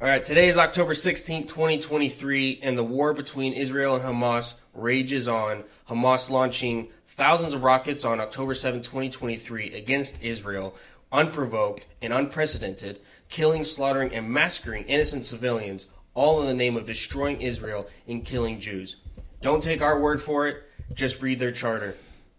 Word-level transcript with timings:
All 0.00 0.08
right, 0.08 0.24
today 0.24 0.48
is 0.48 0.58
October 0.58 0.92
16, 0.92 1.46
2023, 1.46 2.58
and 2.62 2.76
the 2.76 2.82
war 2.82 3.14
between 3.14 3.52
Israel 3.52 3.94
and 3.94 4.04
Hamas 4.04 4.54
rages 4.74 5.28
on. 5.28 5.62
Hamas 5.88 6.28
launching 6.28 6.88
thousands 7.06 7.54
of 7.54 7.62
rockets 7.62 8.04
on 8.04 8.20
October 8.20 8.54
7, 8.54 8.82
2023, 8.82 9.72
against 9.72 10.20
Israel, 10.20 10.74
unprovoked 11.12 11.86
and 12.02 12.12
unprecedented, 12.12 12.98
killing, 13.28 13.64
slaughtering, 13.64 14.12
and 14.12 14.28
massacring 14.28 14.82
innocent 14.84 15.26
civilians, 15.26 15.86
all 16.12 16.40
in 16.40 16.48
the 16.48 16.54
name 16.54 16.76
of 16.76 16.86
destroying 16.86 17.40
Israel 17.40 17.88
and 18.08 18.24
killing 18.24 18.58
Jews. 18.58 18.96
Don't 19.42 19.62
take 19.62 19.80
our 19.80 20.00
word 20.00 20.20
for 20.20 20.48
it, 20.48 20.64
just 20.92 21.22
read 21.22 21.38
their 21.38 21.52
charter. 21.52 21.96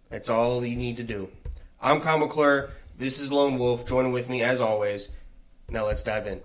That's 0.10 0.30
all 0.30 0.64
you 0.66 0.76
need 0.76 0.98
to 0.98 1.04
do. 1.04 1.30
I'm 1.82 2.02
Kyle 2.02 2.20
McClure. 2.20 2.72
This 2.98 3.18
is 3.18 3.32
Lone 3.32 3.58
Wolf, 3.58 3.88
joining 3.88 4.12
with 4.12 4.28
me 4.28 4.44
as 4.44 4.60
always. 4.60 5.08
Now 5.70 5.86
let's 5.86 6.04
dive 6.04 6.28
in. 6.28 6.42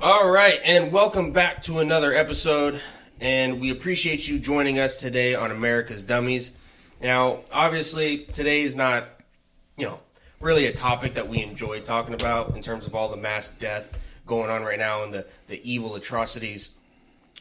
All 0.00 0.30
right, 0.30 0.60
and 0.62 0.92
welcome 0.92 1.32
back 1.32 1.60
to 1.62 1.80
another 1.80 2.12
episode. 2.12 2.80
And 3.20 3.60
we 3.60 3.70
appreciate 3.70 4.28
you 4.28 4.38
joining 4.38 4.78
us 4.78 4.96
today 4.96 5.34
on 5.34 5.50
America's 5.50 6.04
Dummies. 6.04 6.52
Now, 7.02 7.40
obviously, 7.52 8.18
today 8.18 8.62
is 8.62 8.76
not, 8.76 9.08
you 9.76 9.86
know, 9.86 9.98
really 10.38 10.66
a 10.66 10.72
topic 10.72 11.14
that 11.14 11.28
we 11.28 11.42
enjoy 11.42 11.80
talking 11.80 12.14
about 12.14 12.54
in 12.54 12.62
terms 12.62 12.86
of 12.86 12.94
all 12.94 13.08
the 13.08 13.16
mass 13.16 13.50
death 13.50 13.98
going 14.24 14.50
on 14.50 14.62
right 14.62 14.78
now 14.78 15.02
and 15.02 15.12
the, 15.12 15.26
the 15.48 15.60
evil 15.68 15.96
atrocities 15.96 16.70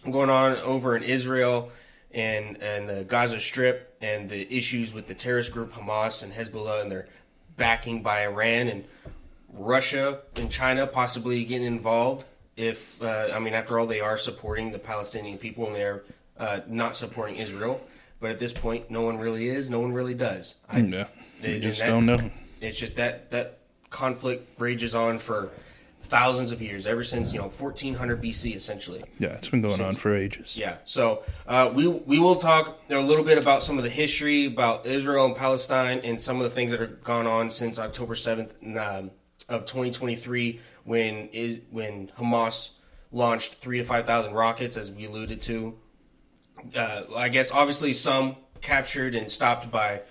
going 0.10 0.32
on 0.32 0.56
over 0.58 0.98
in 0.98 1.04
Israel 1.04 1.70
and 2.12 2.58
and 2.64 2.90
the 2.90 3.04
Gaza 3.04 3.40
Strip 3.40 3.96
and 4.02 4.28
the 4.28 4.52
issues 4.52 4.96
with 4.96 5.06
the 5.06 5.14
terrorist 5.14 5.52
group 5.52 5.74
Hamas 5.74 6.24
and 6.24 6.34
Hezbollah 6.34 6.82
and 6.82 6.92
their 6.92 7.08
backing 7.56 8.02
by 8.02 8.24
Iran 8.24 8.68
and 8.68 8.84
Russia 9.54 10.22
and 10.36 10.50
China 10.50 10.88
possibly 10.88 11.46
getting 11.46 11.68
involved. 11.68 12.26
If 12.58 13.02
uh, 13.02 13.30
I 13.34 13.40
mean, 13.40 13.54
after 13.54 13.80
all, 13.80 13.86
they 13.86 14.02
are 14.02 14.18
supporting 14.18 14.72
the 14.72 14.80
Palestinian 14.80 15.38
people 15.38 15.68
and 15.68 15.76
they're 15.76 16.04
uh, 16.38 16.62
not 16.68 16.96
supporting 16.96 17.38
Israel. 17.38 17.80
But 18.20 18.32
at 18.32 18.40
this 18.40 18.52
point, 18.52 18.90
no 18.90 19.04
one 19.04 19.20
really 19.20 19.48
is. 19.48 19.70
No 19.70 19.80
one 19.80 19.94
really 19.94 20.16
does. 20.16 20.56
I, 20.68 20.80
yeah, 20.80 21.06
we 21.44 21.54
and 21.54 21.62
just 21.62 21.82
that- 21.82 21.88
don't 21.88 22.06
know. 22.06 22.32
It's 22.60 22.80
just 22.80 22.96
that 22.96 23.30
that 23.32 23.60
conflict 23.92 24.60
rages 24.60 24.96
on 24.96 25.20
for 25.20 25.52
thousands 26.08 26.52
of 26.52 26.62
years, 26.62 26.88
ever 26.88 27.04
since 27.04 27.34
you 27.34 27.40
know 27.40 27.50
1400 27.50 28.22
BC, 28.22 28.56
essentially. 28.56 29.04
Yeah, 29.20 29.30
it's 29.30 29.50
been 29.50 29.62
going 29.62 29.82
on 29.82 29.94
for 29.94 30.16
ages. 30.16 30.58
Yeah. 30.58 30.78
So 30.86 31.24
uh, 31.48 31.72
we 31.74 31.88
we 31.88 32.18
will 32.18 32.38
talk 32.38 32.80
a 32.90 33.00
little 33.00 33.24
bit 33.24 33.38
about 33.38 33.62
some 33.62 33.78
of 33.78 33.84
the 33.84 33.90
history 33.90 34.46
about 34.46 34.86
Israel 34.86 35.26
and 35.26 35.36
Palestine 35.36 36.00
and 36.00 36.20
some 36.20 36.38
of 36.38 36.44
the 36.44 36.50
things 36.50 36.72
that 36.72 36.80
have 36.80 37.04
gone 37.04 37.28
on 37.28 37.52
since 37.52 37.78
October 37.78 38.16
seventh 38.16 38.56
um, 38.76 39.12
of 39.50 39.66
2023 39.66 40.60
when 40.88 41.28
is 41.34 41.60
when 41.70 42.08
Hamas 42.18 42.70
launched 43.12 43.56
three 43.56 43.78
to 43.78 43.84
five 43.84 44.06
thousand 44.08 44.34
rockets, 44.34 44.78
as 44.78 44.92
we 44.92 45.06
alluded 45.06 45.42
to. 45.42 45.78
Uh, 46.76 47.04
I 47.16 47.30
guess 47.30 47.52
obviously 47.52 47.94
some 47.94 48.36
captured 48.62 49.14
and 49.14 49.30
stopped 49.32 49.70
by 49.70 50.02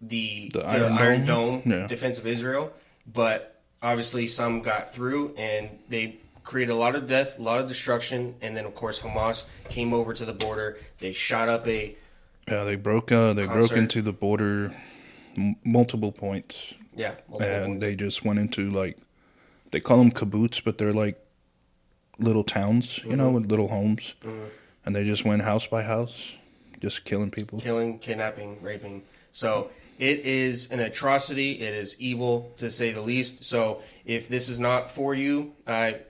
the, 0.00 0.50
The 0.52 0.60
the 0.60 0.66
Iron 0.66 0.92
Iron, 0.92 1.26
Dome? 1.26 1.60
Dome, 1.60 1.72
Yeah. 1.72 1.86
defense 1.88 2.18
of 2.18 2.26
Israel, 2.26 2.72
but 3.12 3.60
obviously 3.82 4.26
some 4.26 4.60
got 4.62 4.92
through 4.94 5.34
and 5.36 5.70
they 5.88 6.18
created 6.44 6.70
a 6.72 6.76
lot 6.76 6.94
of 6.94 7.08
death, 7.08 7.38
a 7.38 7.42
lot 7.42 7.58
of 7.60 7.66
destruction, 7.68 8.36
and 8.40 8.56
then 8.56 8.64
of 8.66 8.74
course 8.74 9.00
Hamas 9.00 9.44
came 9.68 9.92
over 9.92 10.12
to 10.12 10.24
the 10.24 10.32
border. 10.32 10.78
They 10.98 11.12
shot 11.12 11.48
up 11.48 11.66
a 11.66 11.96
Yeah, 12.46 12.64
they 12.64 12.76
broke. 12.76 13.10
Uh, 13.10 13.32
they 13.32 13.46
broke 13.46 13.72
into 13.72 14.02
the 14.02 14.12
border 14.12 14.72
m- 15.36 15.56
multiple 15.64 16.12
points, 16.12 16.74
yeah, 16.94 17.14
multiple 17.28 17.42
and 17.54 17.66
points. 17.66 17.80
they 17.80 17.96
just 17.96 18.24
went 18.24 18.38
into 18.38 18.70
like 18.70 18.98
they 19.70 19.80
call 19.80 19.98
them 19.98 20.10
kibbutz, 20.10 20.62
but 20.64 20.78
they're 20.78 20.92
like 20.92 21.18
little 22.18 22.44
towns, 22.44 22.98
you 22.98 23.04
Mm-hmm. 23.10 23.16
know, 23.18 23.30
with 23.30 23.50
little 23.50 23.68
homes, 23.68 24.14
and 24.84 24.94
they 24.96 25.04
just 25.04 25.24
went 25.24 25.42
house 25.42 25.66
by 25.66 25.82
house, 25.82 26.36
just 26.80 27.04
killing 27.04 27.30
people. 27.30 27.60
killing, 27.60 27.98
kidnapping, 27.98 28.62
raping. 28.62 29.02
So 29.32 29.70
it 29.98 30.20
is 30.20 30.70
an 30.70 30.80
atrocity. 30.80 31.52
It 31.60 31.74
is 31.74 31.96
evil 32.00 32.52
to 32.58 32.70
say 32.70 32.92
the 32.92 33.00
least. 33.02 33.44
So 33.44 33.82
if 34.04 34.28
this 34.28 34.48
is 34.48 34.58
not 34.60 34.90
for 34.90 35.14
you, 35.14 35.52
I 35.66 36.00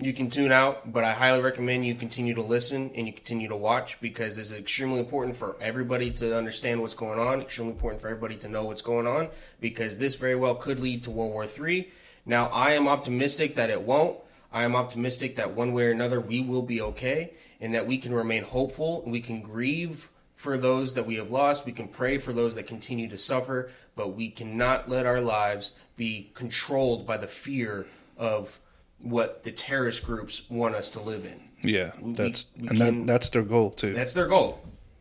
you 0.00 0.12
can 0.12 0.30
tune 0.30 0.52
out, 0.52 0.92
but 0.92 1.02
I 1.02 1.12
highly 1.12 1.42
recommend 1.42 1.84
you 1.84 1.92
continue 1.96 2.32
to 2.34 2.42
listen 2.42 2.92
and 2.94 3.08
you 3.08 3.12
continue 3.12 3.48
to 3.48 3.56
watch 3.56 4.00
because 4.00 4.36
this 4.36 4.52
is 4.52 4.56
extremely 4.56 5.00
important 5.00 5.36
for 5.36 5.56
everybody 5.60 6.12
to 6.12 6.36
understand 6.36 6.80
what's 6.80 6.94
going 6.94 7.18
on. 7.18 7.40
Extremely 7.42 7.72
important 7.72 8.00
for 8.00 8.06
everybody 8.06 8.36
to 8.36 8.48
know 8.48 8.62
what's 8.64 8.82
going 8.82 9.08
on 9.08 9.26
because 9.60 9.98
this 9.98 10.14
very 10.14 10.36
well 10.36 10.54
could 10.54 10.78
lead 10.78 11.02
to 11.02 11.10
World 11.10 11.32
War 11.32 11.46
III. 11.66 11.88
Now, 12.28 12.48
I 12.48 12.72
am 12.72 12.86
optimistic 12.86 13.56
that 13.56 13.70
it 13.70 13.82
won't. 13.82 14.18
I 14.52 14.62
am 14.64 14.76
optimistic 14.76 15.36
that 15.36 15.54
one 15.54 15.72
way 15.72 15.86
or 15.86 15.90
another 15.90 16.20
we 16.20 16.40
will 16.42 16.62
be 16.62 16.80
okay 16.80 17.32
and 17.60 17.74
that 17.74 17.86
we 17.86 17.98
can 17.98 18.14
remain 18.14 18.44
hopeful 18.44 19.02
and 19.02 19.10
we 19.10 19.20
can 19.20 19.40
grieve 19.40 20.10
for 20.36 20.56
those 20.56 20.94
that 20.94 21.06
we 21.06 21.16
have 21.16 21.30
lost. 21.30 21.66
We 21.66 21.72
can 21.72 21.88
pray 21.88 22.18
for 22.18 22.32
those 22.32 22.54
that 22.54 22.66
continue 22.66 23.08
to 23.08 23.18
suffer, 23.18 23.70
but 23.96 24.14
we 24.14 24.28
cannot 24.28 24.88
let 24.88 25.06
our 25.06 25.20
lives 25.20 25.72
be 25.96 26.30
controlled 26.34 27.06
by 27.06 27.16
the 27.16 27.26
fear 27.26 27.86
of 28.16 28.60
what 29.00 29.42
the 29.44 29.50
terrorist 29.50 30.04
groups 30.04 30.42
want 30.50 30.74
us 30.74 30.90
to 30.90 31.00
live 31.00 31.24
in. 31.24 31.40
Yeah, 31.62 31.92
We- 32.00 32.12
that's 32.12 32.46
we 32.56 32.68
and 32.68 32.78
can- 32.78 33.06
that 33.06 33.12
that's 33.12 33.30
their 33.30 33.42
goal 33.42 33.70
too. 33.70 33.94
That's 33.94 34.12
their 34.12 34.28
goal. 34.28 34.60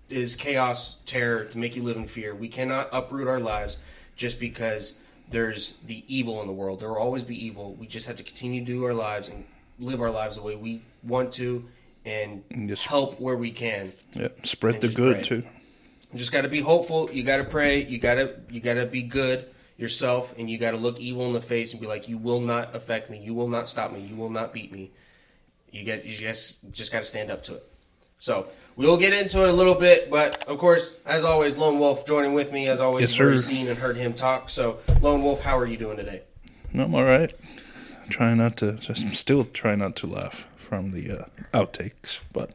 Is 0.09 0.35
chaos, 0.37 0.95
terror 1.05 1.43
to 1.45 1.57
make 1.57 1.75
you 1.75 1.83
live 1.83 1.97
in 1.97 2.07
fear. 2.07 2.33
We 2.33 2.47
cannot 2.47 2.87
uproot 2.93 3.27
our 3.27 3.39
lives 3.41 3.77
just 4.15 4.39
because 4.39 4.99
there's 5.29 5.73
the 5.85 6.03
evil 6.07 6.41
in 6.41 6.47
the 6.47 6.53
world. 6.53 6.79
There 6.79 6.89
will 6.89 6.97
always 6.97 7.23
be 7.23 7.45
evil. 7.45 7.73
We 7.75 7.87
just 7.87 8.07
have 8.07 8.15
to 8.17 8.23
continue 8.23 8.61
to 8.61 8.65
do 8.65 8.83
our 8.85 8.93
lives 8.93 9.27
and 9.27 9.45
live 9.79 10.01
our 10.01 10.11
lives 10.11 10.35
the 10.37 10.41
way 10.41 10.55
we 10.55 10.81
want 11.03 11.33
to 11.33 11.65
and 12.05 12.43
just- 12.67 12.85
help 12.85 13.19
where 13.19 13.35
we 13.35 13.51
can. 13.51 13.93
yeah, 14.13 14.29
spread 14.43 14.81
the 14.81 14.87
good 14.87 15.15
pray. 15.15 15.23
too. 15.23 15.43
You 16.13 16.19
just 16.19 16.31
got 16.31 16.41
to 16.41 16.47
be 16.47 16.61
hopeful. 16.61 17.09
You 17.11 17.23
got 17.23 17.37
to 17.37 17.43
pray. 17.43 17.83
You 17.83 17.97
got 17.99 18.15
to 18.15 18.35
you 18.49 18.61
got 18.61 18.75
to 18.75 18.85
be 18.85 19.03
good 19.03 19.45
yourself, 19.77 20.33
and 20.37 20.49
you 20.49 20.57
got 20.57 20.71
to 20.71 20.77
look 20.77 20.99
evil 20.99 21.25
in 21.27 21.33
the 21.33 21.41
face 21.41 21.73
and 21.73 21.81
be 21.81 21.87
like, 21.87 22.07
"You 22.07 22.17
will 22.17 22.39
not 22.39 22.73
affect 22.73 23.09
me. 23.09 23.19
You 23.19 23.33
will 23.33 23.49
not 23.49 23.67
stop 23.67 23.91
me. 23.91 23.99
You 23.99 24.15
will 24.15 24.29
not 24.29 24.53
beat 24.53 24.71
me." 24.71 24.91
You 25.69 25.83
get 25.83 26.05
you 26.05 26.15
just 26.15 26.71
just 26.71 26.93
got 26.93 26.99
to 26.99 27.05
stand 27.05 27.29
up 27.29 27.43
to 27.43 27.55
it. 27.55 27.71
So 28.19 28.47
we'll 28.75 28.97
get 28.97 29.13
into 29.13 29.43
it 29.43 29.49
a 29.49 29.53
little 29.53 29.75
bit, 29.75 30.09
but 30.09 30.43
of 30.47 30.57
course, 30.57 30.95
as 31.05 31.23
always, 31.23 31.55
Lone 31.57 31.79
Wolf 31.79 32.05
joining 32.05 32.33
with 32.33 32.51
me. 32.51 32.67
As 32.67 32.81
always, 32.81 33.17
Yes, 33.17 33.19
you've 33.19 33.39
seen 33.39 33.67
and 33.67 33.77
heard 33.77 33.97
him 33.97 34.13
talk. 34.13 34.49
So 34.49 34.79
Lone 35.01 35.23
Wolf, 35.23 35.41
how 35.41 35.57
are 35.57 35.65
you 35.67 35.77
doing 35.77 35.97
today? 35.97 36.23
I'm 36.73 36.93
all 36.93 37.03
right. 37.03 37.33
I'm 38.03 38.09
Trying 38.09 38.37
not 38.37 38.57
to, 38.57 38.73
just 38.73 39.07
still 39.15 39.45
try 39.45 39.75
not 39.75 39.95
to 39.97 40.07
laugh 40.07 40.47
from 40.57 40.91
the 40.91 41.11
uh, 41.11 41.25
outtakes, 41.53 42.19
but 42.33 42.51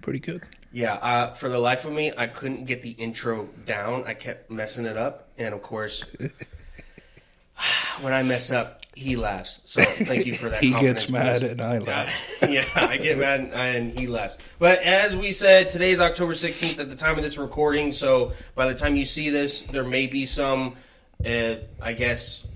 pretty 0.00 0.18
good. 0.18 0.42
Yeah, 0.72 0.94
uh, 0.94 1.32
for 1.32 1.48
the 1.48 1.58
life 1.58 1.84
of 1.84 1.92
me, 1.92 2.12
I 2.16 2.26
couldn't 2.26 2.66
get 2.66 2.82
the 2.82 2.90
intro 2.90 3.48
down. 3.64 4.04
I 4.06 4.14
kept 4.14 4.50
messing 4.50 4.84
it 4.84 4.96
up, 4.96 5.28
and 5.38 5.54
of 5.54 5.62
course, 5.62 6.04
when 8.00 8.12
I 8.12 8.22
mess 8.22 8.50
up, 8.50 8.82
he 8.96 9.14
laughs. 9.14 9.60
So 9.66 9.82
thank 9.84 10.26
you 10.26 10.32
for 10.34 10.48
that. 10.48 10.62
He 10.62 10.72
gets 10.72 11.10
mad 11.10 11.42
and 11.42 11.60
I 11.60 11.78
laugh. 11.78 12.42
yeah, 12.42 12.64
I 12.74 12.96
get 12.96 13.18
mad 13.18 13.40
and, 13.40 13.52
and 13.52 13.98
he 13.98 14.06
laughs. 14.06 14.38
But 14.58 14.80
as 14.80 15.14
we 15.14 15.30
said, 15.32 15.68
today 15.68 15.90
is 15.90 16.00
October 16.00 16.32
16th 16.32 16.80
at 16.80 16.88
the 16.88 16.96
time 16.96 17.16
of 17.16 17.22
this 17.22 17.36
recording. 17.36 17.92
So 17.92 18.32
by 18.54 18.66
the 18.66 18.74
time 18.74 18.96
you 18.96 19.04
see 19.04 19.28
this, 19.28 19.62
there 19.62 19.84
may 19.84 20.06
be 20.06 20.24
some, 20.24 20.76
uh, 21.24 21.56
I 21.80 21.92
guess, 21.92 22.46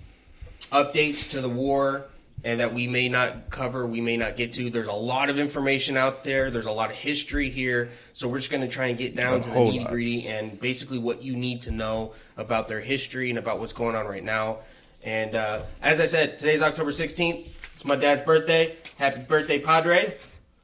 updates 0.73 1.31
to 1.33 1.43
the 1.43 1.49
war 1.49 2.07
and 2.43 2.61
that 2.61 2.73
we 2.73 2.87
may 2.87 3.11
not 3.11 3.51
cover, 3.51 3.87
we 3.87 4.01
may 4.01 4.17
not 4.17 4.35
get 4.35 4.53
to. 4.53 4.71
There's 4.71 4.87
a 4.87 4.93
lot 4.93 5.29
of 5.29 5.39
information 5.39 5.99
out 5.99 6.25
there. 6.25 6.51
There's 6.51 6.65
a 6.65 6.73
lot 6.73 6.89
of 6.89 6.97
history 6.97 7.51
here. 7.51 7.91
So 8.15 8.29
we're 8.29 8.39
just 8.39 8.51
going 8.51 8.63
to 8.63 8.69
try 8.69 8.87
and 8.87 8.97
get 8.97 9.15
down 9.15 9.41
A 9.41 9.43
to 9.43 9.49
the 9.51 9.55
nitty 9.57 9.89
gritty 9.89 10.27
and 10.27 10.59
basically 10.59 10.99
what 10.99 11.23
you 11.23 11.37
need 11.37 11.61
to 11.63 11.71
know 11.71 12.15
about 12.39 12.67
their 12.67 12.81
history 12.81 13.29
and 13.29 13.39
about 13.39 13.61
what's 13.61 13.75
going 13.75 13.95
on 13.95 14.07
right 14.07 14.25
now. 14.25 14.61
And 15.03 15.35
uh, 15.35 15.63
as 15.83 16.01
I 16.01 16.05
said, 16.07 16.39
today's 16.39 16.63
October 16.63 16.91
16th. 16.91 17.49
It's 17.75 17.85
my 17.85 17.97
dad's 17.97 18.21
birthday. 18.21 18.77
Happy 18.99 19.21
birthday, 19.23 19.59
Padre. 19.59 20.15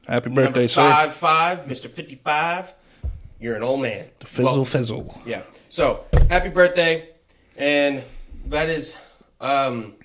Happy 0.07 0.29
Number 0.29 0.45
birthday, 0.45 0.67
sir. 0.67 0.89
five, 0.89 1.13
five, 1.15 1.59
Mr. 1.61 1.89
55. 1.89 2.73
You're 3.39 3.55
an 3.55 3.63
old 3.63 3.81
man. 3.81 4.05
Fizzle, 4.21 4.55
Well, 4.55 4.65
fizzle. 4.65 5.21
yeah. 5.25 5.43
So 5.69 6.05
happy 6.29 6.49
birthday, 6.49 7.09
and 7.55 8.03
that 8.47 8.69
is, 8.69 8.95
um, 9.41 9.95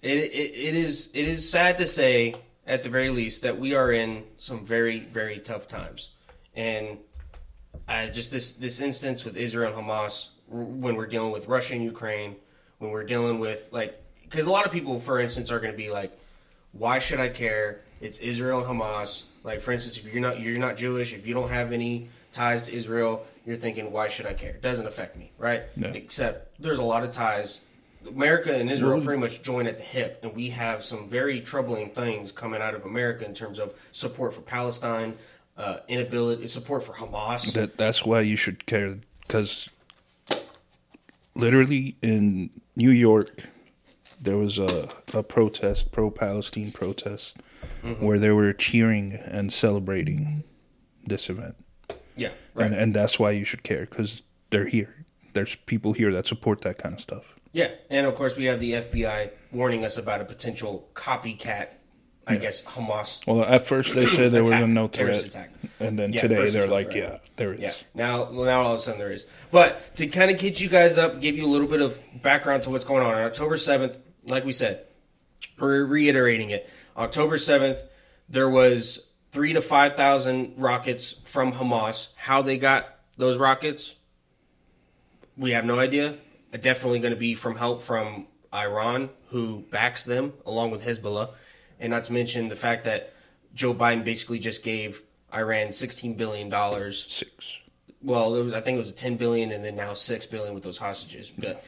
it, 0.00 0.16
it 0.16 0.52
it 0.54 0.74
is 0.74 1.10
it 1.14 1.28
is 1.28 1.48
sad 1.48 1.78
to 1.78 1.86
say 1.86 2.34
at 2.66 2.82
the 2.82 2.88
very 2.88 3.10
least 3.10 3.42
that 3.42 3.58
we 3.60 3.74
are 3.74 3.92
in 3.92 4.24
some 4.38 4.64
very 4.66 4.98
very 5.00 5.38
tough 5.38 5.68
times, 5.68 6.08
and 6.56 6.98
I 7.86 8.08
just 8.08 8.32
this 8.32 8.52
this 8.56 8.80
instance 8.80 9.24
with 9.24 9.36
Israel 9.36 9.76
and 9.78 9.86
Hamas 9.88 10.28
when 10.48 10.96
we're 10.96 11.06
dealing 11.06 11.30
with 11.30 11.46
Russia 11.46 11.74
and 11.74 11.84
Ukraine, 11.84 12.34
when 12.82 12.90
we're 12.90 13.04
dealing 13.04 13.38
with 13.38 13.68
like 13.72 14.02
because 14.24 14.46
a 14.46 14.50
lot 14.50 14.66
of 14.66 14.72
people, 14.72 14.98
for 14.98 15.20
instance, 15.20 15.50
are 15.50 15.60
going 15.60 15.72
to 15.72 15.76
be 15.76 15.90
like, 15.90 16.18
why 16.72 16.98
should 16.98 17.20
I 17.20 17.28
care 17.28 17.80
It's 18.00 18.18
Israel 18.18 18.64
and 18.64 18.80
Hamas. 18.80 19.22
Like 19.44 19.60
for 19.60 19.72
instance, 19.72 19.96
if 19.96 20.12
you're 20.12 20.20
not 20.20 20.40
you're 20.40 20.58
not 20.58 20.76
Jewish, 20.76 21.14
if 21.14 21.26
you 21.26 21.32
don't 21.32 21.48
have 21.48 21.72
any 21.72 22.08
ties 22.32 22.64
to 22.64 22.74
Israel, 22.74 23.24
you're 23.46 23.56
thinking, 23.56 23.92
why 23.92 24.08
should 24.08 24.26
I 24.26 24.34
care? 24.34 24.50
It 24.50 24.62
doesn't 24.62 24.86
affect 24.86 25.16
me, 25.16 25.30
right? 25.38 25.62
No. 25.76 25.88
Except 25.88 26.60
there's 26.60 26.78
a 26.78 26.82
lot 26.82 27.04
of 27.04 27.10
ties. 27.10 27.60
America 28.08 28.52
and 28.52 28.68
Israel 28.68 29.00
pretty 29.00 29.20
much 29.20 29.42
join 29.42 29.68
at 29.68 29.78
the 29.78 29.84
hip, 29.84 30.18
and 30.24 30.34
we 30.34 30.50
have 30.50 30.82
some 30.82 31.08
very 31.08 31.40
troubling 31.40 31.90
things 31.90 32.32
coming 32.32 32.60
out 32.60 32.74
of 32.74 32.84
America 32.84 33.24
in 33.24 33.32
terms 33.32 33.60
of 33.60 33.74
support 33.92 34.34
for 34.34 34.40
Palestine, 34.40 35.16
uh, 35.56 35.78
inability 35.86 36.48
support 36.48 36.82
for 36.82 36.94
Hamas. 36.94 37.52
That 37.52 37.76
that's 37.76 38.04
why 38.04 38.22
you 38.22 38.34
should 38.34 38.66
care 38.66 38.98
because 39.20 39.70
literally 41.36 41.96
in 42.02 42.50
New 42.76 42.90
York 42.90 43.44
there 44.20 44.36
was 44.36 44.58
a 44.58 44.88
a 45.12 45.22
protest, 45.22 45.90
pro 45.92 46.10
Palestine 46.10 46.70
protest, 46.72 47.36
Mm-hmm. 47.84 48.04
where 48.04 48.18
they 48.18 48.30
were 48.30 48.52
cheering 48.52 49.12
and 49.12 49.52
celebrating 49.52 50.42
this 51.06 51.28
event, 51.30 51.54
yeah, 52.16 52.30
right. 52.54 52.66
and 52.66 52.74
and 52.74 52.94
that's 52.94 53.18
why 53.20 53.30
you 53.30 53.44
should 53.44 53.62
care 53.62 53.80
because 53.86 54.22
they're 54.50 54.66
here. 54.66 55.04
There's 55.32 55.54
people 55.66 55.92
here 55.92 56.12
that 56.12 56.26
support 56.26 56.60
that 56.62 56.78
kind 56.78 56.94
of 56.94 57.00
stuff. 57.00 57.34
Yeah, 57.52 57.70
and 57.90 58.04
of 58.06 58.14
course 58.16 58.36
we 58.36 58.44
have 58.46 58.58
the 58.60 58.72
FBI 58.72 59.30
warning 59.52 59.84
us 59.84 59.96
about 59.96 60.20
a 60.20 60.24
potential 60.24 60.88
copycat. 60.94 61.68
I 62.26 62.36
guess 62.36 62.62
Hamas. 62.62 63.26
Well, 63.26 63.44
at 63.44 63.66
first 63.66 63.94
they 63.94 64.06
said 64.06 64.32
there 64.32 64.42
was 64.42 64.50
a 64.50 64.66
no 64.66 64.86
threat, 64.86 65.24
attack. 65.24 65.50
and 65.80 65.98
then 65.98 66.12
Yeah, 66.12 66.20
today 66.20 66.50
they're 66.50 66.68
like, 66.68 66.94
yeah, 66.94 67.18
there 67.36 67.52
is. 67.52 67.60
Yeah. 67.60 67.72
Now, 67.94 68.30
well, 68.30 68.44
now 68.44 68.62
all 68.62 68.74
of 68.74 68.78
a 68.78 68.82
sudden 68.82 69.00
there 69.00 69.10
is. 69.10 69.26
But 69.50 69.94
to 69.96 70.06
kind 70.06 70.30
of 70.30 70.38
get 70.38 70.60
you 70.60 70.68
guys 70.68 70.98
up, 70.98 71.20
give 71.20 71.36
you 71.36 71.44
a 71.46 71.50
little 71.50 71.66
bit 71.66 71.80
of 71.80 72.00
background 72.22 72.62
to 72.64 72.70
what's 72.70 72.84
going 72.84 73.02
on. 73.02 73.14
On 73.14 73.22
October 73.22 73.56
seventh, 73.56 73.98
like 74.24 74.44
we 74.44 74.52
said, 74.52 74.84
we're 75.58 75.84
reiterating 75.84 76.50
it. 76.50 76.70
October 76.96 77.38
seventh, 77.38 77.78
there 78.28 78.48
was 78.48 79.08
three 79.32 79.52
to 79.54 79.60
five 79.60 79.96
thousand 79.96 80.54
rockets 80.58 81.16
from 81.24 81.52
Hamas. 81.52 82.08
How 82.14 82.42
they 82.42 82.56
got 82.56 82.86
those 83.16 83.36
rockets, 83.36 83.94
we 85.36 85.50
have 85.52 85.64
no 85.64 85.78
idea. 85.78 86.18
Definitely 86.52 87.00
going 87.00 87.14
to 87.14 87.18
be 87.18 87.34
from 87.34 87.56
help 87.56 87.80
from 87.80 88.26
Iran, 88.54 89.08
who 89.28 89.60
backs 89.70 90.04
them, 90.04 90.34
along 90.44 90.70
with 90.70 90.84
Hezbollah, 90.84 91.30
and 91.82 91.90
not 91.90 92.04
to 92.04 92.12
mention 92.14 92.48
the 92.48 92.56
fact 92.56 92.84
that 92.84 93.12
Joe 93.54 93.74
Biden 93.74 94.04
basically 94.04 94.38
just 94.38 94.62
gave 94.62 95.02
Iran 95.34 95.72
sixteen 95.72 96.14
billion 96.14 96.48
dollars 96.48 97.06
Six. 97.10 97.58
well, 98.02 98.34
it 98.36 98.42
was 98.42 98.52
I 98.54 98.60
think 98.62 98.76
it 98.76 98.80
was 98.80 98.92
10 98.92 99.16
billion 99.16 99.50
and 99.52 99.62
then 99.64 99.76
now 99.76 99.92
6 99.92 100.26
billion 100.26 100.54
with 100.54 100.62
those 100.62 100.78
hostages. 100.78 101.30
But 101.36 101.62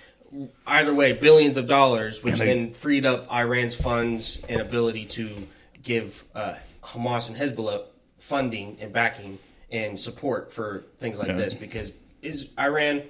either 0.66 0.94
way, 0.94 1.12
billions 1.12 1.58
of 1.58 1.66
dollars, 1.66 2.22
which 2.22 2.34
they- 2.38 2.46
then 2.46 2.70
freed 2.70 3.04
up 3.04 3.30
Iran's 3.32 3.74
funds 3.74 4.40
and 4.48 4.60
ability 4.60 5.04
to 5.06 5.46
give 5.82 6.24
uh, 6.34 6.54
Hamas 6.82 7.28
and 7.28 7.36
Hezbollah 7.36 7.84
funding 8.18 8.78
and 8.80 8.92
backing 8.92 9.38
and 9.70 9.98
support 10.00 10.52
for 10.52 10.84
things 10.98 11.18
like 11.18 11.28
Yeah. 11.28 11.36
this 11.36 11.54
because 11.54 11.92
is 12.22 12.48
Iran 12.58 13.02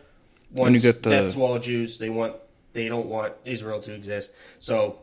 When 0.50 0.72
you 0.74 0.78
wants 0.78 0.82
get 0.82 1.02
the- 1.02 1.10
death 1.10 1.34
to 1.34 1.42
all 1.42 1.58
Jews. 1.58 1.98
They 1.98 2.10
want 2.10 2.34
they 2.72 2.88
don't 2.88 3.06
want 3.06 3.34
Israel 3.44 3.80
to 3.82 3.92
exist. 3.94 4.32
So 4.58 4.98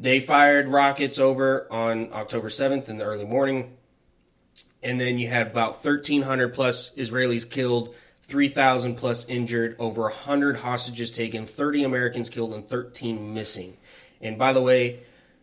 they 0.00 0.18
fired 0.18 0.68
rockets 0.68 1.18
over 1.18 1.68
on 1.70 2.12
October 2.12 2.48
7th 2.48 2.88
in 2.88 2.96
the 2.96 3.04
early 3.04 3.26
morning 3.26 3.76
and 4.82 5.00
then 5.00 5.18
you 5.18 5.28
had 5.28 5.48
about 5.48 5.84
1,300 5.84 6.54
plus 6.54 6.90
Israelis 6.94 7.48
killed, 7.48 7.94
3,000 8.24 8.96
plus 8.96 9.28
injured, 9.28 9.76
over 9.78 10.02
100 10.02 10.58
hostages 10.58 11.10
taken, 11.10 11.46
30 11.46 11.84
Americans 11.84 12.30
killed, 12.30 12.54
and 12.54 12.66
13 12.66 13.34
missing. 13.34 13.76
And 14.20 14.38
by 14.38 14.52
the 14.52 14.62
way, 14.62 15.00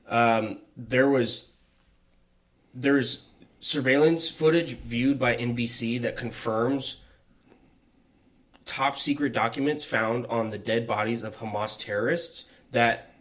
um, 0.07 0.59
there 0.75 1.09
was 1.09 1.51
there's 2.73 3.25
surveillance 3.59 4.29
footage 4.29 4.77
viewed 4.77 5.17
by 5.17 5.35
NBC 5.35 6.01
that 6.03 6.15
confirms 6.15 6.97
top 8.65 8.97
secret 8.97 9.33
documents 9.33 9.83
found 9.83 10.25
on 10.27 10.49
the 10.49 10.57
dead 10.59 10.85
bodies 10.85 11.23
of 11.23 11.37
Hamas 11.37 11.77
terrorists 11.79 12.45
that 12.71 13.13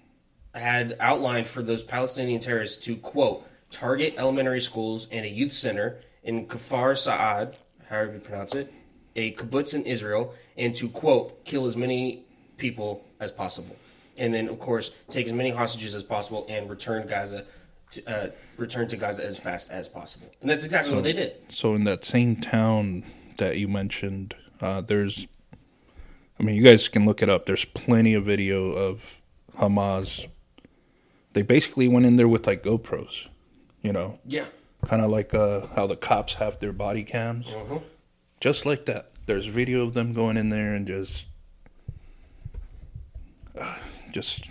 had 0.56 0.96
outlined 1.00 1.46
for 1.46 1.62
those 1.62 1.82
Palestinian 1.82 2.40
terrorists 2.40 2.84
to 2.86 2.96
quote 2.96 3.46
target 3.70 4.14
elementary 4.16 4.60
schools 4.60 5.06
and 5.10 5.24
a 5.26 5.28
youth 5.28 5.52
center 5.52 5.98
in 6.22 6.46
Kfar 6.46 6.96
Saad, 6.96 7.56
however 7.88 8.14
you 8.14 8.18
pronounce 8.20 8.54
it, 8.54 8.72
a 9.14 9.32
kibbutz 9.32 9.74
in 9.74 9.82
Israel, 9.84 10.34
and 10.56 10.74
to 10.74 10.88
quote 10.88 11.44
kill 11.44 11.66
as 11.66 11.76
many 11.76 12.24
people 12.56 13.04
as 13.20 13.30
possible, 13.30 13.76
and 14.18 14.32
then 14.32 14.48
of 14.48 14.58
course 14.58 14.92
take 15.08 15.26
as 15.26 15.32
many 15.32 15.50
hostages 15.50 15.94
as 15.94 16.02
possible 16.02 16.46
and 16.48 16.68
return 16.70 17.06
Gaza, 17.06 17.44
to, 17.92 18.08
uh, 18.08 18.30
return 18.56 18.88
to 18.88 18.96
Gaza 18.96 19.24
as 19.24 19.38
fast 19.38 19.70
as 19.70 19.88
possible, 19.88 20.30
and 20.40 20.50
that's 20.50 20.64
exactly 20.64 20.94
what 20.94 21.04
they 21.04 21.12
did. 21.12 21.36
So 21.48 21.74
in 21.74 21.84
that 21.84 22.04
same 22.04 22.36
town 22.36 23.04
that 23.38 23.58
you 23.58 23.68
mentioned, 23.68 24.34
uh, 24.60 24.80
there's, 24.80 25.26
I 26.40 26.42
mean, 26.42 26.56
you 26.56 26.62
guys 26.62 26.88
can 26.88 27.04
look 27.04 27.22
it 27.22 27.28
up. 27.28 27.46
There's 27.46 27.64
plenty 27.66 28.14
of 28.14 28.24
video 28.24 28.72
of 28.72 29.20
Hamas. 29.58 30.26
They 31.36 31.42
basically 31.42 31.86
went 31.86 32.06
in 32.06 32.16
there 32.16 32.26
with 32.28 32.46
like 32.46 32.62
GoPros, 32.62 33.26
you 33.82 33.92
know, 33.92 34.18
Yeah, 34.26 34.46
kind 34.86 35.02
of 35.02 35.10
like 35.10 35.34
uh, 35.34 35.66
how 35.76 35.86
the 35.86 35.94
cops 35.94 36.32
have 36.36 36.60
their 36.60 36.72
body 36.72 37.04
cams, 37.04 37.48
Mhm. 37.48 37.82
just 38.40 38.64
like 38.64 38.86
that. 38.86 39.10
There's 39.26 39.44
video 39.44 39.82
of 39.82 39.92
them 39.92 40.14
going 40.14 40.38
in 40.38 40.48
there 40.48 40.74
and 40.74 40.86
just, 40.86 41.26
uh, 43.54 43.76
just 44.10 44.48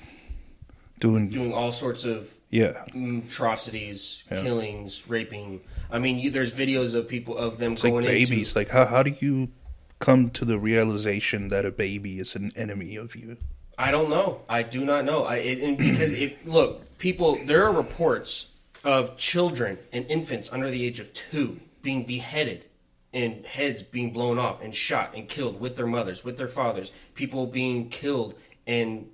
doing, 0.99 1.29
doing 1.29 1.51
all 1.53 1.71
sorts 1.71 2.05
of 2.05 2.35
yeah, 2.51 2.85
atrocities, 2.93 4.21
Yeah. 4.29 4.43
killings, 4.43 5.07
raping. 5.07 5.61
I 5.89 5.97
mean, 5.97 6.19
you, 6.19 6.29
there's 6.29 6.51
videos 6.51 6.93
of 6.93 7.07
people 7.09 7.35
of 7.35 7.57
them 7.57 7.73
it's 7.73 7.83
like 7.83 7.93
going 7.93 8.05
babies. 8.05 8.49
into 8.49 8.59
Like 8.59 8.69
how 8.69 8.85
how 8.85 9.01
do 9.01 9.15
you 9.19 9.49
come 9.97 10.29
to 10.29 10.45
the 10.45 10.59
realization 10.59 11.47
that 11.47 11.65
a 11.65 11.71
baby 11.71 12.19
is 12.19 12.35
an 12.35 12.51
enemy 12.55 12.95
of 12.95 13.15
you? 13.15 13.37
I 13.77 13.91
don't 13.91 14.09
know. 14.09 14.41
I 14.47 14.63
do 14.63 14.85
not 14.85 15.05
know. 15.05 15.23
I 15.23 15.37
it, 15.37 15.59
and 15.61 15.77
because 15.77 16.11
if 16.11 16.33
look, 16.45 16.97
people, 16.97 17.39
there 17.45 17.63
are 17.65 17.71
reports 17.71 18.47
of 18.83 19.17
children 19.17 19.79
and 19.91 20.05
infants 20.05 20.51
under 20.51 20.69
the 20.69 20.85
age 20.85 20.99
of 20.99 21.11
two 21.13 21.59
being 21.81 22.03
beheaded 22.05 22.65
and 23.13 23.45
heads 23.45 23.81
being 23.83 24.11
blown 24.11 24.37
off 24.37 24.61
and 24.63 24.73
shot 24.75 25.13
and 25.15 25.27
killed 25.27 25.59
with 25.59 25.75
their 25.75 25.87
mothers, 25.87 26.23
with 26.23 26.37
their 26.37 26.47
fathers. 26.47 26.91
People 27.15 27.47
being 27.47 27.89
killed 27.89 28.35
and 28.67 29.07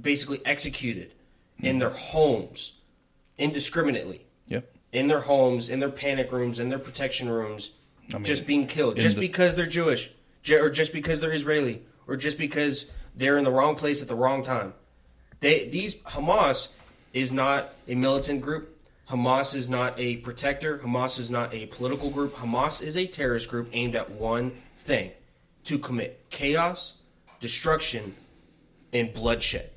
basically 0.00 0.40
executed 0.44 1.14
in 1.60 1.78
their 1.78 1.90
homes 1.90 2.78
indiscriminately. 3.38 4.26
Yep. 4.48 4.74
In 4.92 5.08
their 5.08 5.20
homes, 5.20 5.68
in 5.68 5.80
their 5.80 5.90
panic 5.90 6.32
rooms, 6.32 6.58
in 6.58 6.68
their 6.68 6.78
protection 6.78 7.28
rooms, 7.28 7.70
I 8.12 8.16
mean, 8.16 8.24
just 8.24 8.46
being 8.46 8.66
killed, 8.66 8.96
just 8.96 9.16
the- 9.16 9.20
because 9.26 9.56
they're 9.56 9.66
Jewish, 9.66 10.10
or 10.50 10.68
just 10.70 10.92
because 10.92 11.20
they're 11.20 11.32
Israeli, 11.32 11.82
or 12.06 12.16
just 12.16 12.36
because 12.38 12.90
they're 13.14 13.38
in 13.38 13.44
the 13.44 13.50
wrong 13.50 13.74
place 13.74 14.02
at 14.02 14.08
the 14.08 14.14
wrong 14.14 14.42
time. 14.42 14.74
They 15.40 15.68
these 15.68 15.96
Hamas 15.96 16.68
is 17.12 17.32
not 17.32 17.74
a 17.88 17.94
militant 17.94 18.40
group. 18.40 18.78
Hamas 19.10 19.54
is 19.54 19.68
not 19.68 19.98
a 19.98 20.16
protector. 20.18 20.78
Hamas 20.78 21.18
is 21.18 21.30
not 21.30 21.52
a 21.52 21.66
political 21.66 22.10
group. 22.10 22.36
Hamas 22.36 22.80
is 22.80 22.96
a 22.96 23.06
terrorist 23.06 23.48
group 23.48 23.68
aimed 23.72 23.94
at 23.94 24.10
one 24.10 24.52
thing: 24.78 25.10
to 25.64 25.78
commit 25.78 26.24
chaos, 26.30 26.94
destruction, 27.40 28.14
and 28.92 29.12
bloodshed. 29.12 29.70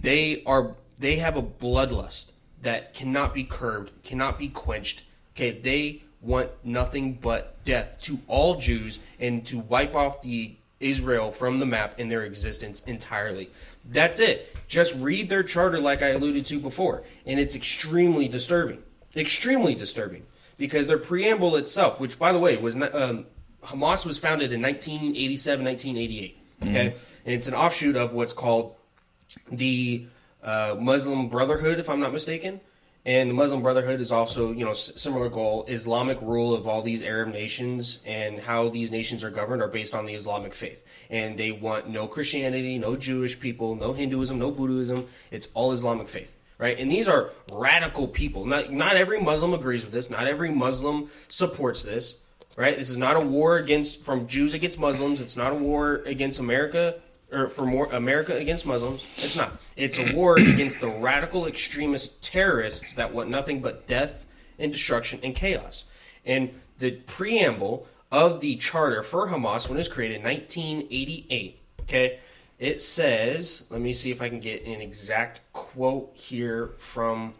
They 0.00 0.42
are 0.44 0.74
they 0.98 1.16
have 1.16 1.36
a 1.36 1.42
bloodlust 1.42 2.32
that 2.62 2.94
cannot 2.94 3.34
be 3.34 3.44
curbed, 3.44 3.92
cannot 4.02 4.38
be 4.38 4.48
quenched. 4.48 5.04
Okay, 5.36 5.52
they 5.52 6.02
want 6.20 6.50
nothing 6.62 7.14
but 7.14 7.64
death 7.64 7.98
to 8.02 8.20
all 8.26 8.56
Jews 8.56 8.98
and 9.18 9.46
to 9.46 9.58
wipe 9.58 9.94
off 9.94 10.20
the 10.20 10.56
Israel 10.80 11.30
from 11.30 11.60
the 11.60 11.66
map 11.66 12.00
in 12.00 12.08
their 12.08 12.24
existence 12.24 12.80
entirely. 12.80 13.50
That's 13.84 14.18
it. 14.18 14.56
Just 14.66 14.94
read 14.96 15.28
their 15.28 15.42
charter 15.42 15.78
like 15.78 16.02
I 16.02 16.08
alluded 16.08 16.44
to 16.46 16.58
before, 16.58 17.04
and 17.26 17.38
it's 17.38 17.54
extremely 17.54 18.28
disturbing. 18.28 18.82
Extremely 19.14 19.74
disturbing 19.74 20.24
because 20.56 20.86
their 20.86 20.98
preamble 20.98 21.56
itself, 21.56 21.98
which 21.98 22.18
by 22.18 22.32
the 22.32 22.38
way 22.38 22.56
was 22.56 22.74
not, 22.76 22.94
um, 22.94 23.26
Hamas 23.64 24.06
was 24.06 24.18
founded 24.18 24.52
in 24.52 24.62
1987, 24.62 25.64
1988. 25.64 26.38
Okay, 26.62 26.94
and 27.24 27.34
it's 27.34 27.48
an 27.48 27.54
offshoot 27.54 27.96
of 27.96 28.12
what's 28.12 28.34
called 28.34 28.74
the 29.50 30.06
uh, 30.42 30.76
Muslim 30.78 31.28
Brotherhood, 31.28 31.78
if 31.78 31.88
I'm 31.88 32.00
not 32.00 32.12
mistaken. 32.12 32.60
And 33.06 33.30
the 33.30 33.34
Muslim 33.34 33.62
Brotherhood 33.62 34.00
is 34.00 34.12
also, 34.12 34.52
you 34.52 34.64
know, 34.64 34.74
similar 34.74 35.30
goal. 35.30 35.64
Islamic 35.68 36.20
rule 36.20 36.54
of 36.54 36.68
all 36.68 36.82
these 36.82 37.00
Arab 37.00 37.28
nations 37.28 37.98
and 38.04 38.38
how 38.40 38.68
these 38.68 38.90
nations 38.90 39.24
are 39.24 39.30
governed 39.30 39.62
are 39.62 39.68
based 39.68 39.94
on 39.94 40.04
the 40.04 40.14
Islamic 40.14 40.52
faith. 40.52 40.84
And 41.08 41.38
they 41.38 41.50
want 41.50 41.88
no 41.88 42.06
Christianity, 42.06 42.78
no 42.78 42.96
Jewish 42.96 43.40
people, 43.40 43.74
no 43.74 43.94
Hinduism, 43.94 44.38
no 44.38 44.50
Buddhism. 44.50 45.08
It's 45.30 45.48
all 45.54 45.72
Islamic 45.72 46.08
faith, 46.08 46.36
right? 46.58 46.78
And 46.78 46.92
these 46.92 47.08
are 47.08 47.30
radical 47.50 48.06
people. 48.06 48.44
Not 48.44 48.70
not 48.70 48.96
every 48.96 49.18
Muslim 49.20 49.54
agrees 49.54 49.82
with 49.82 49.94
this. 49.94 50.10
Not 50.10 50.26
every 50.26 50.50
Muslim 50.50 51.10
supports 51.28 51.82
this, 51.82 52.16
right? 52.54 52.76
This 52.76 52.90
is 52.90 52.98
not 52.98 53.16
a 53.16 53.20
war 53.20 53.56
against 53.56 54.02
from 54.02 54.26
Jews 54.26 54.52
against 54.52 54.78
Muslims. 54.78 55.22
It's 55.22 55.38
not 55.38 55.52
a 55.52 55.56
war 55.56 56.02
against 56.04 56.38
America 56.38 57.00
or 57.32 57.48
for 57.48 57.64
more 57.64 57.86
America 57.86 58.36
against 58.36 58.66
Muslims. 58.66 59.04
It's 59.16 59.36
not. 59.36 59.52
It's 59.76 59.98
a 59.98 60.14
war 60.14 60.36
against 60.38 60.80
the 60.80 60.88
radical 60.88 61.46
extremist 61.46 62.22
terrorists 62.22 62.94
that 62.94 63.12
want 63.12 63.30
nothing 63.30 63.60
but 63.60 63.86
death 63.86 64.26
and 64.58 64.72
destruction 64.72 65.20
and 65.22 65.34
chaos. 65.34 65.84
And 66.24 66.50
the 66.78 66.92
preamble 66.92 67.86
of 68.12 68.40
the 68.40 68.56
charter 68.56 69.02
for 69.02 69.28
Hamas 69.28 69.68
when 69.68 69.76
it 69.76 69.80
was 69.80 69.88
created 69.88 70.16
in 70.16 70.22
1988, 70.24 71.58
okay, 71.82 72.18
it 72.58 72.82
says, 72.82 73.64
let 73.70 73.80
me 73.80 73.92
see 73.92 74.10
if 74.10 74.20
I 74.20 74.28
can 74.28 74.40
get 74.40 74.64
an 74.64 74.80
exact 74.80 75.40
quote 75.52 76.12
here 76.14 76.72
from 76.76 77.34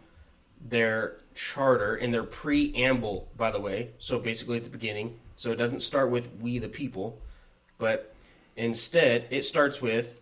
their 0.59 1.17
charter 1.35 1.95
in 1.95 2.11
their 2.11 2.23
preamble, 2.23 3.27
by 3.37 3.51
the 3.51 3.59
way. 3.59 3.91
So 3.99 4.19
basically 4.19 4.57
at 4.57 4.63
the 4.63 4.69
beginning. 4.69 5.19
So 5.35 5.51
it 5.51 5.57
doesn't 5.57 5.81
start 5.81 6.09
with 6.09 6.29
we 6.39 6.59
the 6.59 6.69
people, 6.69 7.19
but 7.77 8.10
instead 8.55 9.27
it 9.29 9.43
starts 9.43 9.81
with, 9.81 10.19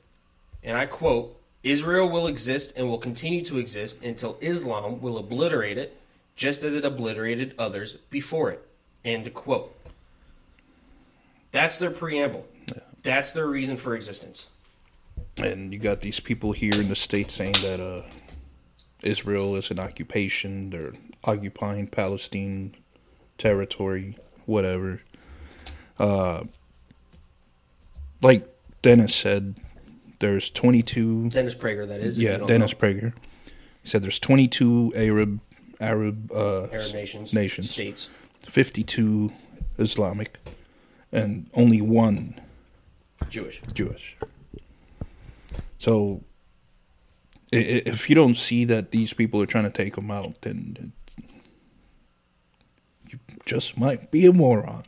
and 0.63 0.77
I 0.77 0.86
quote, 0.86 1.39
Israel 1.63 2.09
will 2.09 2.27
exist 2.27 2.77
and 2.77 2.88
will 2.88 2.98
continue 2.98 3.43
to 3.45 3.57
exist 3.57 4.03
until 4.03 4.38
Islam 4.39 5.01
will 5.01 5.17
obliterate 5.17 5.77
it, 5.77 5.98
just 6.36 6.63
as 6.63 6.75
it 6.75 6.86
obliterated 6.86 7.53
others 7.57 7.93
before 8.09 8.50
it. 8.51 8.65
End 9.03 9.33
quote. 9.33 9.75
That's 11.51 11.77
their 11.77 11.91
preamble. 11.91 12.48
That's 13.03 13.31
their 13.31 13.48
reason 13.48 13.77
for 13.77 13.95
existence. 13.95 14.48
And 15.41 15.74
you 15.74 15.79
got 15.79 16.01
these 16.01 16.19
people 16.19 16.51
here 16.51 16.74
in 16.74 16.89
the 16.89 16.95
states 16.95 17.33
saying 17.33 17.55
that 17.62 17.79
uh, 17.79 18.03
Israel 19.03 19.55
is 19.55 19.71
an 19.71 19.79
occupation. 19.79 20.69
They're 20.69 20.93
occupying 21.24 21.88
Palestine 21.88 22.75
territory, 23.38 24.17
whatever. 24.45 25.01
Uh, 25.98 26.43
like 28.22 28.48
Dennis 28.82 29.16
said, 29.16 29.56
there's 30.20 30.50
22. 30.50 31.30
Dennis 31.30 31.56
Prager, 31.56 31.88
that 31.88 32.02
is. 32.02 32.18
Yeah, 32.18 32.38
Dennis 32.38 32.74
know. 32.74 32.78
Prager. 32.80 33.14
He 33.84 33.90
said 33.90 34.02
there's 34.02 34.20
22 34.20 34.94
Arab 34.96 35.40
Arab 35.80 36.32
uh, 36.32 36.64
Arab 36.66 36.94
nations, 36.94 37.34
nations. 37.34 37.72
states. 37.72 38.10
52 38.48 39.32
Islamic, 39.78 40.40
and 41.12 41.50
only 41.54 41.82
one 41.82 42.40
Jewish. 43.30 43.62
Jewish. 43.74 44.18
So, 45.78 46.24
if 47.52 48.10
you 48.10 48.16
don't 48.16 48.36
see 48.36 48.66
that 48.66 48.92
these 48.92 49.14
people 49.14 49.42
are 49.42 49.46
trying 49.46 49.64
to 49.66 49.70
take 49.70 49.96
them 49.96 50.12
out, 50.12 50.42
then 50.42 50.92
you 53.10 53.20
just 53.46 53.78
might 53.78 54.12
be 54.12 54.26
a 54.26 54.34
moron. 54.34 54.84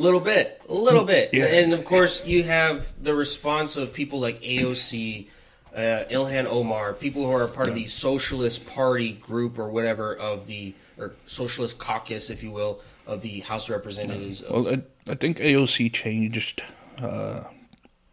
Little 0.00 0.20
bit, 0.20 0.60
a 0.68 0.74
little 0.74 1.04
bit, 1.04 1.30
Yeah. 1.32 1.46
and 1.46 1.72
of 1.72 1.84
course 1.84 2.26
you 2.26 2.42
have 2.44 2.92
the 3.02 3.14
response 3.14 3.76
of 3.76 3.92
people 3.92 4.18
like 4.20 4.40
AOC, 4.42 5.28
uh, 5.74 6.04
Ilhan 6.10 6.46
Omar, 6.46 6.92
people 6.94 7.24
who 7.26 7.32
are 7.32 7.46
part 7.46 7.68
of 7.68 7.74
the 7.74 7.86
Socialist 7.86 8.66
Party 8.66 9.12
group 9.12 9.58
or 9.58 9.68
whatever 9.70 10.14
of 10.16 10.46
the 10.46 10.74
or 10.98 11.12
Socialist 11.26 11.78
Caucus, 11.78 12.28
if 12.30 12.42
you 12.42 12.50
will, 12.50 12.80
of 13.06 13.22
the 13.22 13.40
House 13.40 13.68
of 13.68 13.74
Representatives. 13.74 14.42
Well, 14.50 14.68
I, 14.68 14.82
I 15.10 15.14
think 15.14 15.38
AOC 15.38 15.92
changed 15.92 16.62
uh, 17.00 17.44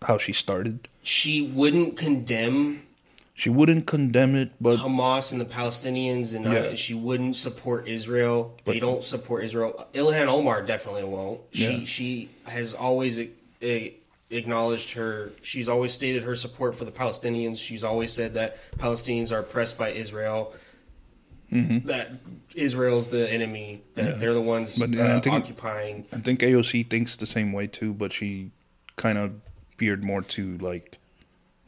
how 0.02 0.18
she 0.18 0.32
started. 0.32 0.88
she 1.02 1.42
wouldn't 1.42 1.98
condemn 1.98 2.84
She 3.38 3.52
wouldn't 3.52 3.86
condemn 3.86 4.36
it, 4.36 4.50
but 4.60 4.80
Hamas 4.80 5.32
and 5.32 5.40
the 5.40 5.46
Palestinians, 5.46 6.34
and 6.36 6.44
Yeah. 6.44 6.74
she 6.74 6.96
wouldn't 6.96 7.36
support 7.36 7.88
Israel. 7.88 8.58
they 8.66 8.80
don't 8.80 9.04
support 9.04 9.44
Israel. 9.44 9.88
Ilhan 9.94 10.26
Omar 10.28 10.64
definitely 10.64 11.04
won't. 11.04 11.42
She 11.52 11.64
Yeah. 11.72 11.86
she 11.86 12.30
has 12.48 12.74
always 12.74 13.20
a, 13.20 13.30
a, 13.62 13.94
acknowledged 14.32 14.94
her. 14.94 15.34
She's 15.44 15.70
always 15.70 15.92
stated 15.94 16.24
her 16.24 16.36
support 16.36 16.76
for 16.76 16.84
the 16.84 16.92
Palestinians. 16.92 17.60
She's 17.60 17.84
always 17.84 18.12
said 18.12 18.34
that 18.34 18.58
Palestinians 18.80 19.32
are 19.32 19.40
oppressed 19.40 19.78
by 19.78 19.92
Israel. 19.92 20.56
That 21.52 22.12
Israel's 22.56 23.08
the 23.10 23.32
enemy. 23.32 23.82
That 23.94 24.02
Mm-hmm. 24.02 24.12
Yeah. 24.14 24.18
they're 24.18 24.34
the 24.34 24.42
ones 24.42 24.80
But, 24.80 24.96
uh, 24.98 25.16
I 25.18 25.20
think- 25.20 25.36
occupying. 25.36 26.06
I 26.12 26.18
think 26.18 26.40
AOC 26.42 26.90
thinks 26.90 27.16
the 27.16 27.28
same 27.28 27.54
way 27.54 27.68
too. 27.68 27.94
But 27.94 28.12
she 28.14 28.50
kind 28.96 29.20
of 29.20 29.34
veered 29.78 30.04
more 30.04 30.24
to 30.24 30.58
like 30.58 30.98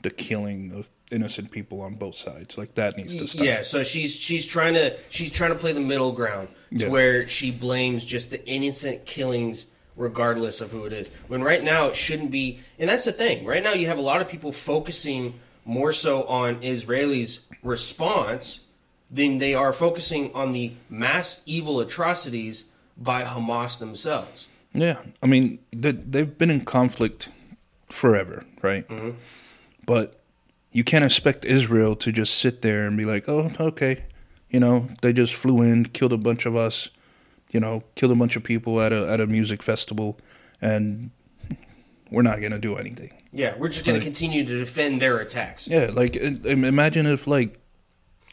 the 0.02 0.10
killing 0.10 0.72
of 0.74 0.90
innocent 1.12 1.52
people 1.52 1.82
on 1.82 1.96
both 1.96 2.16
sides. 2.16 2.58
Like 2.58 2.76
that 2.76 2.98
needs 2.98 3.16
to 3.16 3.28
stop. 3.28 3.46
Yeah, 3.46 3.62
so 3.62 3.84
she's 3.84 4.14
she's 4.16 4.46
trying 4.46 4.74
to 4.76 4.96
she's 5.10 5.32
trying 5.32 5.52
to 5.52 5.56
play 5.58 5.72
the 5.72 5.82
middle 5.82 6.12
ground 6.12 6.50
to 6.72 6.78
Yeah. 6.84 6.88
where 6.90 7.28
she 7.28 7.52
blames 7.52 8.04
just 8.06 8.30
the 8.30 8.46
innocent 8.48 9.06
killings 9.06 9.68
regardless 9.96 10.62
of 10.62 10.72
who 10.72 10.86
it 10.86 10.94
is. 10.94 11.10
When 11.28 11.42
right 11.44 11.64
now 11.64 11.88
it 11.88 11.96
shouldn't 11.96 12.32
be 12.32 12.60
and 12.78 12.90
that's 12.90 13.06
the 13.06 13.12
thing. 13.12 13.46
Right 13.46 13.64
now 13.64 13.74
you 13.74 13.88
have 13.88 13.98
a 13.98 14.02
lot 14.02 14.22
of 14.22 14.28
people 14.28 14.52
focusing 14.52 15.34
more 15.66 15.92
so 15.92 16.24
on 16.24 16.62
Israelis 16.62 17.40
response 17.64 18.62
than 19.12 19.40
they 19.40 19.56
are 19.56 19.74
focusing 19.74 20.32
on 20.34 20.52
the 20.52 20.72
mass 20.90 21.42
evil 21.46 21.80
atrocities 21.80 22.66
by 22.96 23.24
Hamas 23.24 23.80
themselves. 23.80 24.48
Yeah, 24.74 24.98
I 25.24 25.26
mean 25.26 25.60
they, 25.72 25.92
they've 25.94 26.38
been 26.38 26.52
in 26.52 26.62
conflict 26.66 27.30
forever, 27.90 28.44
right? 28.62 28.88
Mm-hmm. 28.88 29.18
But 29.86 30.19
you 30.72 30.84
can't 30.84 31.04
expect 31.06 31.46
Israel 31.46 31.96
to 31.98 32.12
just 32.12 32.36
sit 32.38 32.62
there 32.62 32.86
and 32.88 32.96
be 32.98 33.06
like, 33.06 33.28
"Oh, 33.28 33.52
okay," 33.60 34.04
you 34.50 34.60
know, 34.60 34.88
they 35.02 35.14
just 35.14 35.34
flew 35.34 35.62
in, 35.62 35.86
killed 35.86 36.14
a 36.14 36.18
bunch 36.18 36.46
of 36.46 36.56
us, 36.56 36.90
you 37.52 37.60
know, 37.60 37.84
killed 37.96 38.12
a 38.12 38.16
bunch 38.16 38.36
of 38.36 38.44
people 38.44 38.80
at 38.82 38.92
a 38.92 39.08
at 39.10 39.20
a 39.20 39.28
music 39.28 39.64
festival, 39.64 40.20
and 40.62 41.12
we're 42.12 42.22
not 42.24 42.42
gonna 42.42 42.60
do 42.60 42.76
anything. 42.76 43.12
Yeah, 43.32 43.56
we're 43.58 43.70
just 43.70 43.86
going 43.86 43.96
Right. 43.96 44.00
to 44.02 44.06
continue 44.06 44.44
to 44.46 44.60
defend 44.60 45.02
their 45.02 45.20
attacks. 45.20 45.68
Yeah, 45.68 45.90
like 45.94 46.16
imagine 46.16 47.06
if 47.06 47.28
like 47.28 47.60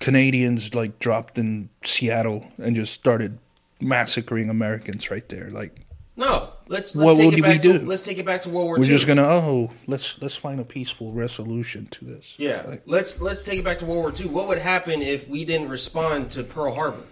Canadians 0.01 0.75
like 0.75 0.99
dropped 0.99 1.39
in 1.39 1.69
Seattle 1.85 2.51
and 2.59 2.77
just 2.77 2.93
started 2.95 3.39
massacring 3.81 4.49
Americans 4.51 5.11
right 5.11 5.29
there, 5.29 5.51
like. 5.51 5.81
No, 6.19 6.51
let's 6.69 6.95
let's 6.97 7.07
What 7.07 7.17
take 7.17 7.25
would 7.27 7.35
it 7.35 7.43
we 7.43 7.43
back 7.43 7.61
to 7.63 7.79
let's 7.87 8.03
take 8.03 8.17
it 8.19 8.25
back 8.25 8.43
to 8.43 8.49
World 8.49 8.67
War 8.69 8.79
We're 8.79 8.85
II. 8.85 8.91
just 8.91 9.07
gonna 9.07 9.27
oh 9.27 9.71
let's 9.87 10.21
let's 10.23 10.35
find 10.37 10.59
a 10.61 10.65
peaceful 10.65 11.13
resolution 11.13 11.87
to 11.89 12.05
this. 12.07 12.35
Yeah, 12.39 12.63
Like, 12.67 12.83
let's 12.87 13.21
let's 13.21 13.45
take 13.45 13.59
it 13.59 13.65
back 13.65 13.79
to 13.81 13.85
World 13.87 14.01
War 14.03 14.13
II. 14.19 14.29
What 14.29 14.49
would 14.49 14.59
happen 14.59 15.03
if 15.03 15.29
we 15.29 15.45
didn't 15.45 15.69
respond 15.69 16.31
to 16.31 16.43
Pearl 16.43 16.75
Harbor? 16.75 17.03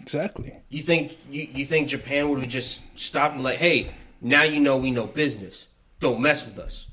exactly. 0.00 0.52
You 0.68 0.82
think 0.82 1.16
you, 1.30 1.48
you 1.54 1.64
think 1.64 1.88
Japan 1.88 2.28
would 2.28 2.40
have 2.40 2.48
just 2.48 2.98
stopped 2.98 3.34
and 3.34 3.42
like, 3.42 3.56
hey, 3.58 3.90
now 4.20 4.42
you 4.42 4.60
know 4.60 4.76
we 4.76 4.90
know 4.90 5.06
business. 5.06 5.68
Don't 6.00 6.20
mess 6.20 6.44
with 6.44 6.58
us, 6.58 6.86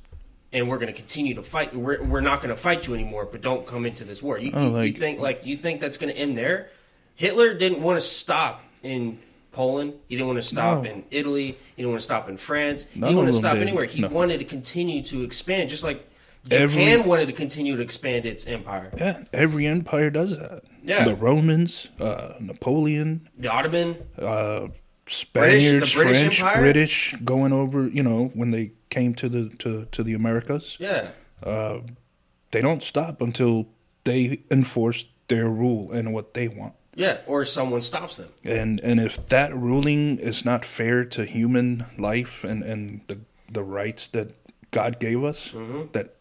and 0.53 0.69
we're 0.69 0.77
going 0.77 0.87
to 0.87 0.97
continue 0.97 1.33
to 1.35 1.43
fight. 1.43 1.75
We're, 1.75 2.01
we're 2.01 2.21
not 2.21 2.41
going 2.41 2.55
to 2.55 2.61
fight 2.61 2.87
you 2.87 2.93
anymore, 2.93 3.25
but 3.29 3.41
don't 3.41 3.67
come 3.67 3.85
into 3.85 4.05
this 4.05 4.21
war. 4.23 4.37
You, 4.39 4.51
Oh, 4.53 4.77
you- 4.79 4.87
you 4.87 4.93
think 4.93 5.19
like 5.19 5.45
you 5.45 5.57
think 5.57 5.81
that's 5.81 5.97
going 5.97 6.13
to 6.13 6.17
end 6.17 6.37
there? 6.37 6.69
Hitler 7.15 7.53
didn't 7.53 7.81
want 7.81 7.99
to 7.99 8.05
stop 8.05 8.61
in 8.83 9.19
Poland. 9.51 9.93
He 10.07 10.15
didn't 10.15 10.27
want 10.27 10.39
to 10.39 10.43
stop 10.43 10.83
No. 10.83 10.89
in 10.89 11.03
Italy. 11.11 11.57
He 11.75 11.81
didn't 11.81 11.89
want 11.91 11.99
to 12.01 12.05
stop 12.05 12.29
in 12.29 12.37
France. 12.37 12.85
he 12.93 12.99
didn't 12.99 13.15
want 13.15 13.27
to 13.29 13.33
stop 13.33 13.53
did. 13.55 13.63
anywhere. 13.63 13.85
He 13.85 14.01
No. 14.01 14.07
wanted 14.09 14.39
to 14.39 14.45
continue 14.45 15.01
to 15.03 15.23
expand, 15.23 15.69
just 15.69 15.83
like 15.83 16.07
Every- 16.49 16.69
Japan 16.83 17.05
wanted 17.07 17.27
to 17.27 17.33
continue 17.33 17.75
to 17.75 17.81
expand 17.83 18.25
its 18.25 18.47
empire. 18.47 18.91
Yeah, 18.97 19.23
every 19.33 19.67
empire 19.67 20.09
does 20.09 20.37
that. 20.37 20.63
Yeah. 20.83 21.03
the 21.05 21.13
Romans, 21.15 21.89
uh, 21.99 22.33
Napoleon, 22.39 23.29
The 23.37 23.51
Ottoman, 23.51 23.97
uh, 24.17 24.67
Spaniards, 25.07 25.93
British 25.93 26.17
French, 26.19 26.39
Empire? 26.41 26.61
British, 26.61 27.15
going 27.23 27.51
over. 27.53 27.87
You 27.87 28.01
know 28.03 28.31
when 28.33 28.51
they 28.51 28.71
came 28.89 29.13
to 29.15 29.29
the 29.29 29.49
to 29.59 29.85
to 29.91 30.03
the 30.03 30.13
Americas, 30.13 30.77
yeah. 30.79 31.07
uh, 31.43 31.79
they 32.51 32.61
don't 32.61 32.81
stop 32.81 33.21
until 33.21 33.67
they 34.05 34.39
enforce 34.49 35.05
their 35.27 35.49
rule 35.49 35.91
and 35.91 36.13
what 36.13 36.33
they 36.33 36.47
want. 36.47 36.73
Yeah, 36.95 37.19
or 37.25 37.45
someone 37.45 37.81
stops 37.81 38.17
them. 38.17 38.29
And 38.43 38.79
and 38.81 38.99
if 38.99 39.27
that 39.29 39.55
ruling 39.55 40.19
is 40.19 40.43
not 40.43 40.65
fair 40.65 41.05
to 41.05 41.23
human 41.25 41.85
life 41.97 42.43
and, 42.43 42.63
and 42.63 43.01
the 43.07 43.19
the 43.49 43.63
rights 43.63 44.07
that 44.09 44.33
God 44.71 44.99
gave 44.99 45.23
us, 45.23 45.49
Mm-hmm. 45.49 45.91
that 45.93 46.15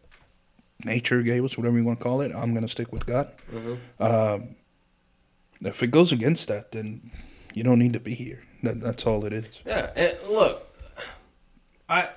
nature 0.84 1.22
gave 1.22 1.44
us, 1.44 1.56
whatever 1.58 1.76
you 1.76 1.84
want 1.84 1.98
to 2.00 2.02
call 2.04 2.20
it, 2.20 2.32
I'm 2.34 2.52
going 2.52 2.62
to 2.62 2.68
stick 2.68 2.92
with 2.92 3.04
God. 3.06 3.30
Mm-hmm. 3.52 4.02
Um, 4.02 4.56
if 5.62 5.82
it 5.82 5.90
goes 5.90 6.10
against 6.12 6.48
that, 6.48 6.72
then 6.72 7.10
you 7.52 7.62
don't 7.62 7.78
need 7.78 7.92
to 7.92 8.00
be 8.00 8.14
here. 8.14 8.42
That, 8.62 8.80
that's 8.80 9.06
all 9.06 9.24
it 9.26 9.32
is. 9.32 9.60
Yeah, 9.66 9.90
and 9.96 10.16
look, 10.28 10.66
I 11.88 12.08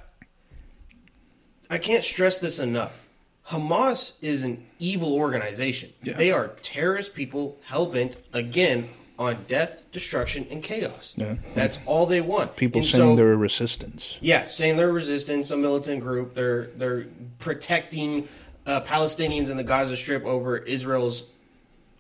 I 1.70 1.78
can't 1.80 2.04
stress 2.04 2.40
this 2.40 2.60
enough. 2.60 3.08
Hamas 3.50 4.14
is 4.22 4.44
an 4.44 4.66
evil 4.80 5.14
organization. 5.16 5.92
Yeah. 6.04 6.14
They 6.14 6.32
are 6.32 6.50
terrorist 6.62 7.14
people 7.14 7.58
hell 7.66 7.86
bent 7.88 8.16
again 8.32 8.90
on 9.20 9.46
death, 9.48 9.84
destruction, 9.92 10.48
and 10.50 10.64
chaos. 10.64 11.14
Yeah. 11.18 11.36
That's 11.54 11.80
all 11.86 12.06
they 12.06 12.22
want. 12.22 12.56
People 12.56 12.80
And 12.80 12.88
saying 12.88 13.04
so- 13.04 13.16
they're 13.16 13.34
a 13.34 13.38
resistance. 13.38 14.18
Yeah, 14.22 14.46
saying 14.46 14.78
they're 14.78 14.90
a 14.90 14.94
resistance, 14.94 15.52
a 15.52 15.58
militant 15.58 16.02
group. 16.02 16.34
They're 16.36 16.68
they're 16.78 17.06
protecting 17.40 18.28
uh, 18.66 18.82
Palestinians 18.82 19.52
in 19.52 19.58
the 19.58 19.64
Gaza 19.64 19.98
Strip 19.98 20.24
over 20.26 20.58
Israel's 20.58 21.24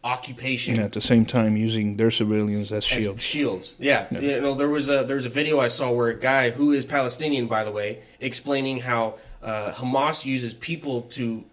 occupation. 0.03 0.75
And 0.75 0.83
at 0.83 0.91
the 0.93 1.01
same 1.01 1.25
time, 1.25 1.55
using 1.55 1.97
their 1.97 2.11
civilians 2.11 2.71
as 2.71 2.77
as 2.77 2.83
shields. 2.85 3.23
shields. 3.23 3.73
Yeah. 3.79 4.07
you 4.19 4.41
know 4.41 4.53
there 4.55 4.69
was 4.69 4.89
a 4.89 5.03
there 5.03 5.15
was 5.17 5.25
a 5.25 5.29
video 5.29 5.59
I 5.59 5.67
saw 5.67 5.91
where 5.91 6.07
a 6.09 6.19
guy 6.19 6.49
who 6.51 6.71
is 6.71 6.83
Palestinian, 6.85 7.47
by 7.47 7.63
the 7.63 7.71
way, 7.71 7.99
explaining 8.19 8.79
how 8.79 9.15
Uh, 9.43 9.71
Hamas 9.73 10.25
uses 10.25 10.53
people 10.53 11.01
to 11.01 11.43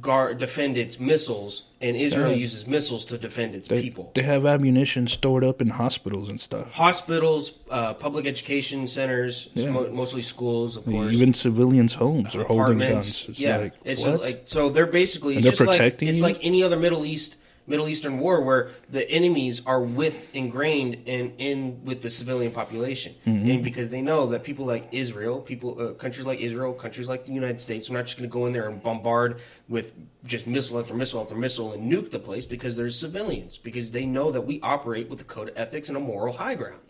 guard 0.00 0.38
defend 0.38 0.76
its 0.76 0.98
missiles, 0.98 1.64
and 1.80 1.96
Israel 1.96 2.30
Yeah. 2.30 2.36
uses 2.36 2.66
missiles 2.66 3.04
to 3.06 3.16
defend 3.18 3.54
its 3.54 3.68
They, 3.68 3.80
people. 3.82 4.10
they 4.14 4.22
have 4.22 4.44
ammunition 4.44 5.06
stored 5.06 5.44
up 5.44 5.62
in 5.62 5.68
hospitals 5.68 6.28
and 6.28 6.40
stuff. 6.40 6.72
Hospitals, 6.72 7.52
uh, 7.70 7.94
public 7.94 8.26
education 8.26 8.86
centers, 8.86 9.48
Yeah. 9.54 9.70
mo- 9.70 9.88
mostly 9.92 10.22
schools, 10.22 10.76
of 10.76 10.84
course. 10.84 11.12
Even 11.14 11.34
civilians' 11.34 11.94
homes 11.94 12.34
are 12.34 12.44
holding 12.44 12.78
guns. 12.78 13.26
It's 13.28 13.38
yeah, 13.38 13.58
like, 13.58 13.74
it's 13.84 14.02
just 14.02 14.20
like 14.20 14.40
so 14.44 14.68
they're 14.68 14.86
basically 14.86 15.34
they're 15.34 15.52
just 15.52 15.60
like 15.60 15.70
protecting 15.70 16.08
it's 16.08 16.20
like 16.20 16.38
any 16.42 16.62
other 16.62 16.76
Middle 16.76 17.04
East 17.06 17.36
Middle 17.66 17.88
Eastern 17.88 18.18
war 18.18 18.40
where 18.42 18.70
the 18.90 19.08
enemies 19.10 19.60
are 19.66 19.82
with 19.82 20.34
ingrained 20.34 20.94
in 21.06 21.32
in 21.38 21.84
with 21.84 22.02
the 22.02 22.10
civilian 22.10 22.52
population, 22.52 23.14
Mm-hmm. 23.26 23.50
and 23.50 23.64
because 23.64 23.90
they 23.90 24.00
know 24.02 24.26
that 24.28 24.44
people 24.44 24.64
like 24.66 24.88
Israel, 24.92 25.40
people 25.40 25.80
uh, 25.80 25.92
countries 25.94 26.26
like 26.26 26.40
Israel, 26.40 26.72
countries 26.72 27.08
like 27.08 27.26
the 27.26 27.32
United 27.32 27.60
States, 27.60 27.90
are 27.90 27.92
not 27.94 28.04
just 28.06 28.16
going 28.18 28.28
to 28.28 28.32
go 28.32 28.46
in 28.46 28.52
there 28.52 28.68
and 28.68 28.82
bombard 28.82 29.40
with 29.68 29.92
just 30.24 30.46
missile 30.46 30.78
after 30.78 30.94
missile 30.94 31.20
after 31.20 31.34
missile 31.34 31.72
and 31.72 31.90
nuke 31.92 32.10
the 32.10 32.18
place 32.18 32.46
because 32.46 32.76
there's 32.76 32.98
civilians 32.98 33.58
because 33.58 33.90
they 33.90 34.06
know 34.06 34.30
that 34.30 34.42
we 34.42 34.60
operate 34.62 35.08
with 35.10 35.20
a 35.20 35.24
code 35.24 35.48
of 35.50 35.58
ethics 35.58 35.88
and 35.88 35.96
a 35.96 36.00
moral 36.00 36.34
high 36.34 36.54
ground. 36.54 36.80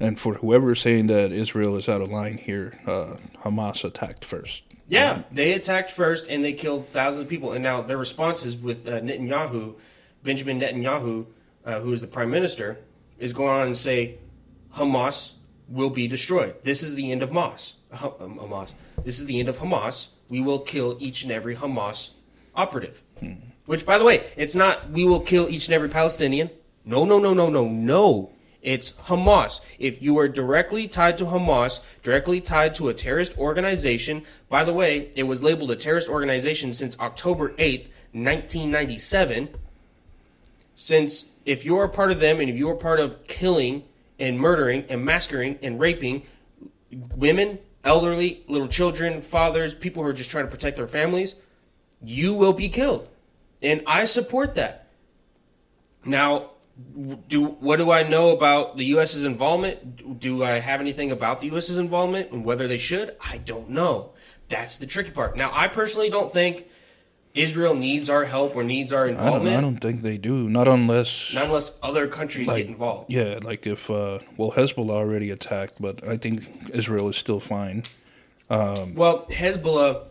And 0.00 0.18
for 0.18 0.34
whoever 0.34 0.72
is 0.72 0.80
saying 0.80 1.08
that 1.08 1.32
Israel 1.32 1.76
is 1.76 1.88
out 1.88 2.00
of 2.00 2.08
line 2.08 2.38
here, 2.38 2.78
uh, 2.86 3.16
Hamas 3.42 3.84
attacked 3.84 4.24
first. 4.24 4.62
Yeah, 4.88 5.22
they 5.30 5.52
attacked 5.52 5.90
first 5.90 6.28
and 6.28 6.42
they 6.42 6.54
killed 6.54 6.88
thousands 6.88 7.22
of 7.22 7.28
people. 7.28 7.52
And 7.52 7.62
now 7.62 7.82
their 7.82 7.98
response 7.98 8.44
is 8.44 8.56
with 8.56 8.88
uh, 8.88 9.00
Netanyahu, 9.00 9.74
Benjamin 10.22 10.60
Netanyahu, 10.60 11.26
uh, 11.64 11.80
who 11.80 11.92
is 11.92 12.00
the 12.00 12.06
prime 12.06 12.30
minister, 12.30 12.78
is 13.18 13.32
going 13.32 13.50
on 13.50 13.66
and 13.66 13.76
say 13.76 14.18
Hamas 14.74 15.32
will 15.68 15.90
be 15.90 16.08
destroyed. 16.08 16.54
This 16.62 16.82
is 16.82 16.94
the 16.94 17.12
end 17.12 17.22
of 17.22 17.30
Hamas. 17.30 17.74
Um, 17.92 18.38
Hamas. 18.38 18.74
This 19.04 19.18
is 19.18 19.26
the 19.26 19.40
end 19.40 19.48
of 19.48 19.58
Hamas. 19.58 20.08
We 20.28 20.40
will 20.40 20.60
kill 20.60 20.96
each 21.00 21.22
and 21.22 21.32
every 21.32 21.56
Hamas 21.56 22.10
operative. 22.54 23.02
Which, 23.66 23.84
by 23.84 23.98
the 23.98 24.04
way, 24.04 24.24
it's 24.36 24.54
not 24.54 24.90
we 24.90 25.04
will 25.04 25.20
kill 25.20 25.48
each 25.50 25.66
and 25.66 25.74
every 25.74 25.90
Palestinian. 25.90 26.50
No, 26.84 27.04
no, 27.04 27.18
no, 27.18 27.34
no, 27.34 27.50
no, 27.50 27.68
no. 27.68 28.30
It's 28.62 28.92
Hamas. 28.92 29.60
If 29.78 30.02
you 30.02 30.18
are 30.18 30.28
directly 30.28 30.88
tied 30.88 31.16
to 31.18 31.26
Hamas, 31.26 31.80
directly 32.02 32.40
tied 32.40 32.74
to 32.74 32.88
a 32.88 32.94
terrorist 32.94 33.38
organization, 33.38 34.24
by 34.48 34.64
the 34.64 34.72
way, 34.72 35.10
it 35.14 35.24
was 35.24 35.42
labeled 35.42 35.70
a 35.70 35.76
terrorist 35.76 36.08
organization 36.08 36.72
since 36.72 36.98
October 36.98 37.50
8th, 37.50 37.88
1997. 38.12 39.48
Since 40.74 41.26
if 41.44 41.64
you're 41.64 41.84
a 41.84 41.88
part 41.88 42.10
of 42.10 42.20
them 42.20 42.40
and 42.40 42.50
if 42.50 42.56
you're 42.56 42.74
a 42.74 42.76
part 42.76 43.00
of 43.00 43.26
killing 43.26 43.84
and 44.18 44.38
murdering 44.38 44.84
and 44.88 45.04
massacring 45.04 45.58
and 45.62 45.78
raping 45.78 46.22
women, 47.16 47.58
elderly, 47.84 48.42
little 48.48 48.68
children, 48.68 49.22
fathers, 49.22 49.72
people 49.72 50.02
who 50.02 50.08
are 50.08 50.12
just 50.12 50.30
trying 50.30 50.44
to 50.44 50.50
protect 50.50 50.76
their 50.76 50.88
families, 50.88 51.36
you 52.02 52.34
will 52.34 52.52
be 52.52 52.68
killed. 52.68 53.08
And 53.62 53.82
I 53.86 54.04
support 54.04 54.54
that. 54.56 54.88
Now, 56.04 56.50
do 57.28 57.44
what 57.44 57.76
do 57.76 57.90
I 57.90 58.02
know 58.08 58.30
about 58.30 58.76
the 58.76 58.84
U.S.'s 58.86 59.24
involvement? 59.24 60.18
Do 60.20 60.42
I 60.44 60.58
have 60.60 60.80
anything 60.80 61.10
about 61.10 61.40
the 61.40 61.46
U.S.'s 61.48 61.76
involvement 61.78 62.30
and 62.30 62.44
whether 62.44 62.66
they 62.68 62.78
should? 62.78 63.16
I 63.20 63.38
don't 63.38 63.70
know. 63.70 64.12
That's 64.48 64.76
the 64.76 64.86
tricky 64.86 65.10
part. 65.10 65.36
Now, 65.36 65.50
I 65.52 65.68
personally 65.68 66.08
don't 66.10 66.32
think 66.32 66.66
Israel 67.34 67.74
needs 67.74 68.08
our 68.08 68.24
help 68.24 68.56
or 68.56 68.64
needs 68.64 68.92
our 68.92 69.04
I 69.04 69.08
don't, 69.08 69.16
involvement, 69.18 69.56
I 69.56 69.60
don't 69.60 69.76
think 69.78 70.02
they 70.02 70.16
do. 70.18 70.48
Not 70.48 70.66
unless, 70.66 71.32
not 71.34 71.44
unless 71.44 71.76
other 71.82 72.06
countries 72.08 72.48
Like, 72.48 72.58
get 72.58 72.66
involved. 72.68 73.12
yeah, 73.12 73.38
like 73.42 73.66
if 73.66 73.90
uh, 73.90 74.18
well, 74.36 74.52
Hezbollah 74.52 74.90
already 74.90 75.30
attacked, 75.30 75.80
but 75.80 76.06
I 76.06 76.16
think 76.16 76.70
Israel 76.72 77.08
is 77.08 77.16
still 77.16 77.40
fine. 77.40 77.82
Well, 78.50 79.26
Hezbollah, 79.30 80.04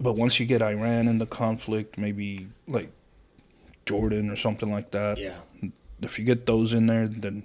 But 0.00 0.14
once 0.16 0.40
you 0.40 0.46
get 0.46 0.60
Iran 0.62 1.06
in 1.06 1.18
the 1.18 1.26
conflict, 1.26 1.96
maybe 1.98 2.48
like 2.66 2.90
Jordan 3.86 4.28
or 4.30 4.36
something 4.36 4.70
like 4.70 4.90
that. 4.90 5.18
yeah, 5.18 5.36
If 6.04 6.18
you 6.18 6.24
get 6.24 6.46
those 6.46 6.72
in 6.72 6.86
there, 6.86 7.08
then 7.08 7.42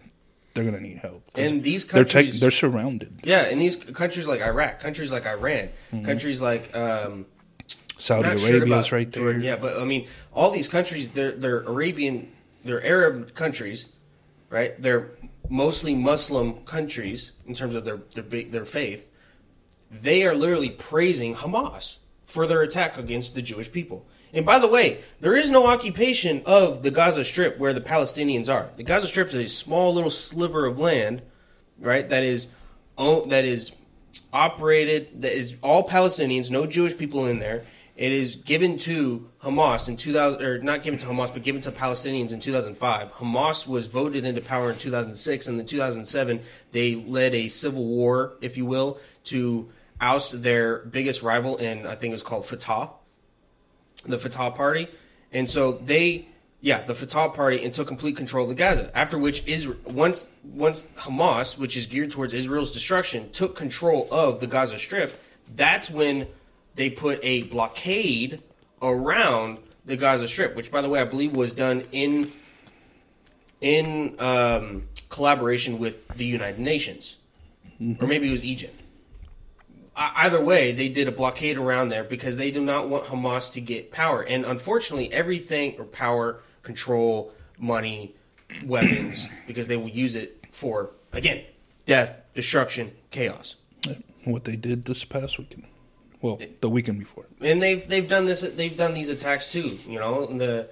they're 0.53 0.63
gonna 0.63 0.79
need 0.79 0.97
help. 0.97 1.23
and 1.35 1.63
these 1.63 1.85
they're 1.85 2.03
countries, 2.05 2.39
they're 2.39 2.51
surrounded. 2.51 3.21
yeah, 3.23 3.41
and 3.41 3.59
these 3.61 3.75
countries 3.75 4.27
like 4.27 4.41
Iraq, 4.41 4.79
countries 4.79 5.11
like 5.11 5.25
Iran, 5.25 5.69
countries 6.03 6.41
like 6.41 6.75
um, 6.75 7.25
Saudi 7.97 8.29
not 8.29 8.39
sure 8.39 8.57
Arabia 8.57 8.79
is 8.79 8.91
right 8.91 9.11
there. 9.11 9.23
Jordan, 9.23 9.41
yeah, 9.41 9.55
but 9.57 9.77
I 9.77 9.85
mean, 9.85 10.07
all 10.33 10.51
these 10.51 10.67
countries, 10.67 11.09
they're 11.09 11.31
they're 11.31 11.61
Arabian, 11.61 12.31
they're 12.63 12.83
Arab 12.83 13.33
countries, 13.35 13.85
right? 14.49 14.79
They're 14.81 15.11
mostly 15.49 15.95
Muslim 15.95 16.63
countries 16.65 17.31
in 17.45 17.53
terms 17.53 17.75
of 17.75 17.85
their 17.85 17.99
their 18.15 18.43
their 18.43 18.65
faith. 18.65 19.07
They 19.91 20.23
are 20.23 20.35
literally 20.35 20.69
praising 20.69 21.35
Hamas 21.35 21.97
for 22.25 22.45
their 22.45 22.61
attack 22.61 22.97
against 22.97 23.33
the 23.33 23.41
Jewish 23.41 23.71
people. 23.71 24.05
And 24.33 24.45
by 24.45 24.59
the 24.59 24.67
way, 24.67 25.01
there 25.19 25.35
is 25.35 25.49
no 25.49 25.65
occupation 25.65 26.41
of 26.45 26.83
the 26.83 26.91
Gaza 26.91 27.25
Strip 27.25 27.57
where 27.57 27.73
the 27.73 27.81
Palestinians 27.81 28.51
are. 28.53 28.69
The 28.75 28.83
Gaza 28.83 29.07
Strip 29.07 29.27
is 29.27 29.35
a 29.35 29.47
small 29.47 29.93
little 29.93 30.11
sliver 30.11 30.65
of 30.65 30.79
land, 30.79 31.21
right? 31.79 32.07
That 32.07 32.23
is, 32.23 32.49
that 32.97 33.45
is 33.45 33.71
operated. 34.31 35.21
That 35.21 35.35
is 35.35 35.55
all 35.61 35.87
Palestinians, 35.87 36.51
no 36.51 36.67
Jewish 36.67 36.97
people 36.97 37.25
in 37.25 37.39
there. 37.39 37.63
It 37.95 38.13
is 38.13 38.37
given 38.37 38.77
to 38.77 39.29
Hamas 39.43 39.89
in 39.89 39.97
2000, 39.97 40.41
or 40.41 40.59
not 40.59 40.83
given 40.83 40.97
to 40.99 41.07
Hamas, 41.07 41.33
but 41.33 41.43
given 41.43 41.59
to 41.61 41.71
Palestinians 41.71 42.31
in 42.31 42.39
2005. 42.39 43.11
Hamas 43.13 43.67
was 43.67 43.87
voted 43.87 44.23
into 44.23 44.39
power 44.39 44.71
in 44.71 44.77
2006, 44.77 45.47
and 45.47 45.59
in 45.59 45.65
2007 45.65 46.39
they 46.71 46.95
led 46.95 47.35
a 47.35 47.49
civil 47.49 47.85
war, 47.85 48.37
if 48.39 48.55
you 48.55 48.65
will, 48.65 48.99
to 49.25 49.69
oust 49.99 50.43
their 50.43 50.79
biggest 50.85 51.21
rival, 51.23 51.57
in 51.57 51.85
I 51.85 51.95
think 51.95 52.11
it 52.11 52.13
was 52.13 52.23
called 52.23 52.45
Fatah 52.45 52.91
the 54.05 54.17
Fatah 54.17 54.51
Party, 54.51 54.87
and 55.31 55.49
so 55.49 55.73
they, 55.73 56.27
yeah, 56.61 56.81
the 56.81 56.95
Fatah 56.95 57.29
Party, 57.29 57.63
and 57.63 57.73
took 57.73 57.87
complete 57.87 58.15
control 58.15 58.43
of 58.43 58.49
the 58.49 58.55
Gaza. 58.55 58.91
After 58.97 59.17
which, 59.17 59.45
Israel, 59.47 59.77
once 59.85 60.33
once 60.43 60.83
Hamas, 60.97 61.57
which 61.57 61.75
is 61.75 61.85
geared 61.85 62.11
towards 62.11 62.33
Israel's 62.33 62.71
destruction, 62.71 63.31
took 63.31 63.55
control 63.55 64.07
of 64.11 64.39
the 64.39 64.47
Gaza 64.47 64.79
Strip, 64.79 65.21
that's 65.55 65.89
when 65.89 66.27
they 66.75 66.89
put 66.89 67.19
a 67.23 67.43
blockade 67.43 68.41
around 68.81 69.57
the 69.85 69.97
Gaza 69.97 70.27
Strip, 70.27 70.55
which, 70.55 70.71
by 70.71 70.81
the 70.81 70.89
way, 70.89 71.01
I 71.01 71.05
believe 71.05 71.35
was 71.35 71.53
done 71.53 71.85
in 71.91 72.31
in 73.61 74.15
um, 74.19 74.87
collaboration 75.09 75.79
with 75.79 76.07
the 76.09 76.25
United 76.25 76.59
Nations, 76.59 77.17
or 77.99 78.07
maybe 78.07 78.27
it 78.29 78.31
was 78.31 78.43
Egypt 78.43 78.78
either 79.99 80.43
way, 80.43 80.71
they 80.71 80.89
did 80.89 81.07
a 81.07 81.11
blockade 81.11 81.57
around 81.57 81.89
there 81.89 82.03
because 82.03 82.37
they 82.37 82.51
do 82.51 82.61
not 82.61 82.87
want 82.87 83.05
Hamas 83.05 83.51
to 83.53 83.61
get 83.61 83.91
power. 83.91 84.21
And 84.21 84.45
unfortunately, 84.45 85.11
everything 85.11 85.75
or 85.77 85.83
power, 85.83 86.41
control, 86.63 87.33
money, 87.57 88.15
weapons, 88.65 89.27
because 89.47 89.67
they 89.67 89.77
will 89.77 89.89
use 89.89 90.15
it 90.15 90.45
for 90.51 90.91
again 91.11 91.43
death, 91.85 92.17
destruction, 92.33 92.93
chaos. 93.11 93.55
What 94.23 94.43
they 94.43 94.55
did 94.55 94.85
this 94.85 95.03
past 95.05 95.37
weekend, 95.37 95.65
well, 96.21 96.39
the 96.61 96.69
weekend 96.69 96.99
before. 96.99 97.25
And 97.41 97.61
they've 97.61 97.85
they've 97.87 98.07
done 98.07 98.25
this. 98.25 98.41
They've 98.41 98.75
done 98.75 98.93
these 98.93 99.09
attacks 99.09 99.51
too. 99.51 99.79
You 99.87 99.99
know, 99.99 100.25
the 100.25 100.69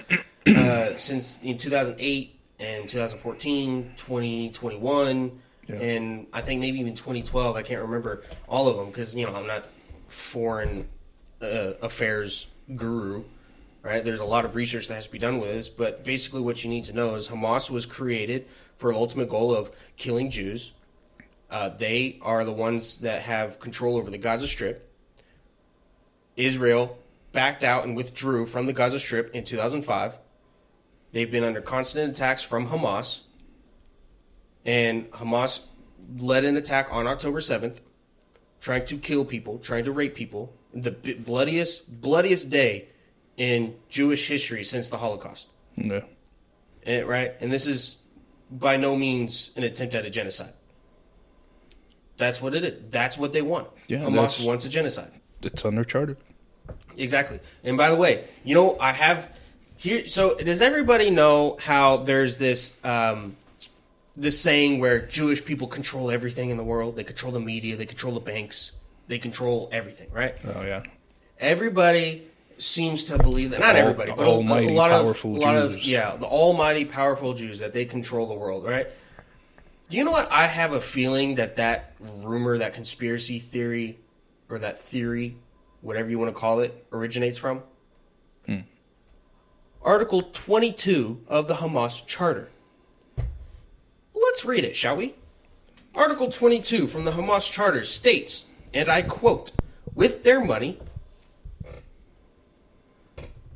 uh, 0.48 0.96
since 0.96 1.42
in 1.42 1.58
2008 1.58 2.40
and 2.60 2.90
2014, 2.90 3.94
2021. 3.96 5.42
Yeah. 5.68 5.76
and 5.76 6.28
I 6.32 6.42
think 6.42 6.62
maybe 6.62 6.80
even 6.80 6.96
2012. 6.96 7.56
I 7.56 7.62
can't 7.62 7.82
remember 7.82 8.24
all 8.48 8.68
of 8.68 8.78
them 8.78 8.88
because 8.88 9.16
you 9.16 9.26
know 9.26 9.34
I'm 9.36 9.48
not 9.48 9.66
foreign 10.08 10.88
uh, 11.42 11.74
affairs 11.82 12.48
guru, 12.76 13.24
right? 13.84 14.04
There's 14.04 14.20
a 14.20 14.26
lot 14.26 14.46
of 14.46 14.56
research 14.56 14.88
that 14.88 14.96
has 14.96 15.06
to 15.06 15.12
be 15.12 15.20
done 15.20 15.40
with 15.40 15.50
this, 15.50 15.70
but 15.70 16.04
basically 16.06 16.42
what 16.42 16.64
you 16.64 16.70
need 16.70 16.86
to 16.86 16.94
know 16.94 17.16
is 17.16 17.28
Hamas 17.28 17.70
was 17.70 17.86
created 17.86 18.48
for 18.76 18.92
the 18.92 18.98
ultimate 18.98 19.30
goal 19.30 19.54
of 19.54 19.72
killing 19.98 20.30
Jews. 20.30 20.72
Uh, 21.50 21.70
they 21.70 22.20
are 22.22 22.44
the 22.44 22.52
ones 22.52 23.00
that 23.00 23.22
have 23.22 23.60
control 23.60 23.98
over 23.98 24.10
the 24.10 24.18
Gaza 24.18 24.48
Strip. 24.48 24.90
Israel 26.36 26.98
backed 27.32 27.64
out 27.64 27.86
and 27.86 27.96
withdrew 27.96 28.46
from 28.46 28.66
the 28.66 28.74
Gaza 28.74 29.00
Strip 29.00 29.34
in 29.34 29.44
2005. 29.44 30.20
They've 31.14 31.32
been 31.32 31.44
under 31.44 31.62
constant 31.62 32.16
attacks 32.16 32.44
from 32.44 32.68
Hamas 32.68 33.22
and 34.68 35.10
Hamas 35.12 35.62
led 36.18 36.44
an 36.44 36.58
attack 36.58 36.90
on 36.92 37.08
October 37.08 37.40
7th, 37.40 37.80
trying 38.60 38.86
to 38.86 38.98
kill 38.98 39.26
people, 39.26 39.58
trying 39.58 39.86
to 39.86 39.92
rape 39.92 40.14
people, 40.14 40.54
the 40.74 40.92
bloodiest, 40.92 42.02
bloodiest 42.02 42.50
day 42.50 42.90
in 43.38 43.76
Jewish 43.90 44.28
history 44.28 44.64
since 44.64 44.90
the 44.90 44.98
Holocaust. 44.98 45.48
Yeah. 45.76 46.02
And, 46.84 47.08
right? 47.08 47.34
And 47.40 47.52
this 47.52 47.66
is 47.66 47.96
by 48.52 48.76
no 48.78 48.96
means 48.98 49.52
an 49.56 49.64
attempt 49.64 49.96
at 49.96 50.06
a 50.06 50.10
genocide. 50.10 50.54
That's 52.18 52.42
what 52.42 52.54
it 52.54 52.66
is. 52.66 52.76
That's 52.90 53.18
what 53.18 53.32
they 53.32 53.42
want. 53.42 53.70
Yeah, 53.88 54.00
Hamas 54.00 54.46
wants 54.46 54.66
a 54.66 54.70
genocide. 54.70 55.12
It's 55.42 55.64
under 55.64 55.84
charter. 55.84 56.18
Exactly. 56.98 57.40
And 57.64 57.78
by 57.78 57.90
the 57.90 57.96
way, 57.96 58.26
you 58.44 58.56
know, 58.56 58.78
I 58.80 58.92
have 58.92 59.40
here. 59.78 60.08
So, 60.08 60.36
does 60.36 60.62
everybody 60.62 61.12
know 61.12 61.58
how 61.62 61.98
there's 61.98 62.40
this 62.40 62.74
um, 62.84 63.36
this 64.18 64.40
saying 64.42 64.80
where 64.80 65.00
Jewish 65.06 65.46
people 65.46 65.68
control 65.68 66.10
everything 66.12 66.50
in 66.50 66.58
the 66.58 66.64
world? 66.64 66.96
They 66.98 67.04
control 67.06 67.32
the 67.32 67.40
media. 67.40 67.76
They 67.78 67.86
control 67.86 68.14
the 68.14 68.20
banks. 68.20 68.72
they 69.08 69.18
control 69.20 69.70
everything, 69.72 70.10
right? 70.12 70.36
Oh 70.56 70.64
yeah. 70.64 70.84
Everybody 71.40 72.24
seems 72.58 73.04
to 73.06 73.18
believe 73.18 73.52
that. 73.52 73.60
Not 73.60 73.76
All- 73.76 73.82
everybody, 73.84 74.12
the 74.12 74.18
but 74.18 74.28
a- 74.28 74.30
a, 74.32 74.34
almighty, 74.34 74.74
lot 74.74 74.92
of 74.92 75.06
powerful 75.06 75.38
a 75.38 75.40
lot 75.40 75.56
of 75.56 75.78
yeah, 75.80 76.16
the 76.18 76.26
almighty 76.26 76.84
powerful 76.84 77.34
Jews 77.34 77.60
that 77.60 77.72
they 77.74 77.86
control 77.86 78.28
the 78.28 78.34
world, 78.34 78.66
right? 78.66 78.88
Do 79.90 79.96
you 79.96 80.04
know 80.04 80.12
what? 80.12 80.30
I 80.32 80.48
have 80.48 80.74
a 80.74 80.82
feeling 80.82 81.36
that 81.36 81.56
that 81.56 81.94
rumor, 82.00 82.58
that 82.58 82.74
conspiracy 82.74 83.40
theory, 83.40 83.98
or 84.50 84.60
that 84.60 84.80
theory, 84.82 85.38
whatever 85.82 86.10
you 86.10 86.20
want 86.20 86.34
to 86.34 86.38
call 86.38 86.60
it, 86.60 86.86
originates 86.92 87.38
from. 87.38 87.62
Hmm. 88.46 88.62
Article 89.82 90.24
22 90.24 91.22
of 91.28 91.48
the 91.48 91.56
Hamas 91.56 92.06
Charter. 92.06 92.50
Let's 94.28 94.44
read 94.44 94.66
it, 94.66 94.76
shall 94.76 94.98
we? 94.98 95.16
Article 95.96 96.30
22 96.30 96.88
from 96.88 97.06
the 97.06 97.12
Hamas 97.12 97.50
Charter 97.50 97.86
states, 97.86 98.44
and 98.74 98.90
I 98.90 99.02
quote, 99.02 99.54
with 99.96 100.24
their 100.24 100.44
money, 100.44 100.80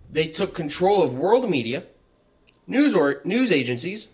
they 0.10 0.28
took 0.28 0.56
control 0.56 1.04
of 1.04 1.14
world 1.14 1.50
media, 1.50 1.84
news 2.66 2.96
or 2.96 3.20
news 3.26 3.52
agencies, 3.52 4.08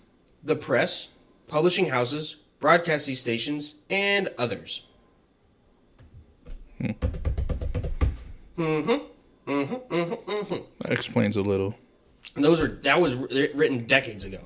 the 0.44 0.56
press, 0.56 1.10
publishing 1.48 1.90
houses, 1.90 2.38
broadcasting 2.60 3.14
stations, 3.16 3.76
and 3.88 4.30
others. 4.40 4.88
Mhm. 6.82 6.96
Mhm. 8.58 9.06
Mhm. 9.46 9.82
Mhm. 10.26 10.66
That 10.80 10.92
explains 10.92 11.38
a 11.38 11.42
little. 11.44 11.76
And 12.36 12.44
those 12.44 12.60
are 12.60 12.68
that 12.82 13.00
was 13.00 13.14
wr- 13.14 13.28
written 13.54 13.86
decades 13.86 14.26
ago. 14.26 14.40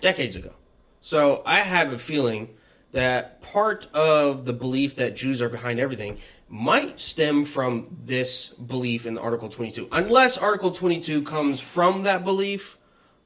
Decades 0.00 0.34
ago. 0.34 0.54
So 1.02 1.42
I 1.46 1.60
have 1.60 1.92
a 1.92 1.98
feeling 1.98 2.48
that 2.92 3.40
part 3.42 3.86
of 3.94 4.44
the 4.44 4.52
belief 4.52 4.96
that 4.96 5.16
Jews 5.16 5.40
are 5.40 5.48
behind 5.48 5.78
everything 5.80 6.18
might 6.48 6.98
stem 6.98 7.44
from 7.44 7.88
this 8.04 8.48
belief 8.48 9.06
in 9.06 9.16
Article 9.16 9.48
22. 9.48 9.88
Unless 9.92 10.36
Article 10.36 10.72
22 10.72 11.22
comes 11.22 11.60
from 11.60 12.02
that 12.02 12.24
belief, 12.24 12.76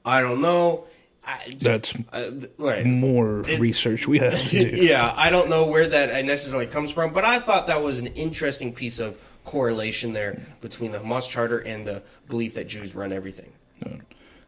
I 0.04 0.20
don't 0.20 0.42
know. 0.42 0.84
I, 1.26 1.56
That's 1.58 1.94
uh, 2.12 2.30
right. 2.58 2.84
more 2.84 3.40
It's- 3.40 3.58
research 3.58 4.06
we 4.06 4.18
have 4.18 4.38
to 4.50 4.70
do. 4.70 4.76
yeah, 4.84 5.12
I 5.16 5.30
don't 5.30 5.48
know 5.48 5.64
where 5.64 5.88
that 5.88 6.22
necessarily 6.26 6.66
comes 6.66 6.90
from, 6.90 7.14
but 7.14 7.24
I 7.24 7.38
thought 7.38 7.66
that 7.68 7.82
was 7.82 7.98
an 7.98 8.08
interesting 8.08 8.74
piece 8.74 8.98
of 8.98 9.18
correlation 9.46 10.12
there 10.12 10.42
between 10.60 10.92
the 10.92 10.98
Hamas 10.98 11.26
Charter 11.28 11.58
and 11.58 11.86
the 11.86 12.02
belief 12.28 12.54
that 12.54 12.66
Jews 12.68 12.94
run 12.94 13.10
everything. 13.12 13.52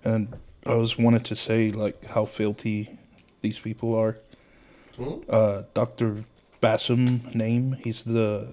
And 0.05 0.37
I 0.67 0.75
was 0.75 0.99
wanted 0.99 1.25
to 1.27 1.37
say 1.37 1.71
like 1.73 2.05
how 2.07 2.27
filthy 2.27 2.99
these 3.47 3.59
people 3.61 3.95
are. 3.95 4.19
Hmm? 4.97 5.21
Uh, 5.29 5.63
Dr. 5.75 6.25
Bassem 6.63 7.35
Naim. 7.35 7.73
He's 7.85 8.03
the 8.03 8.49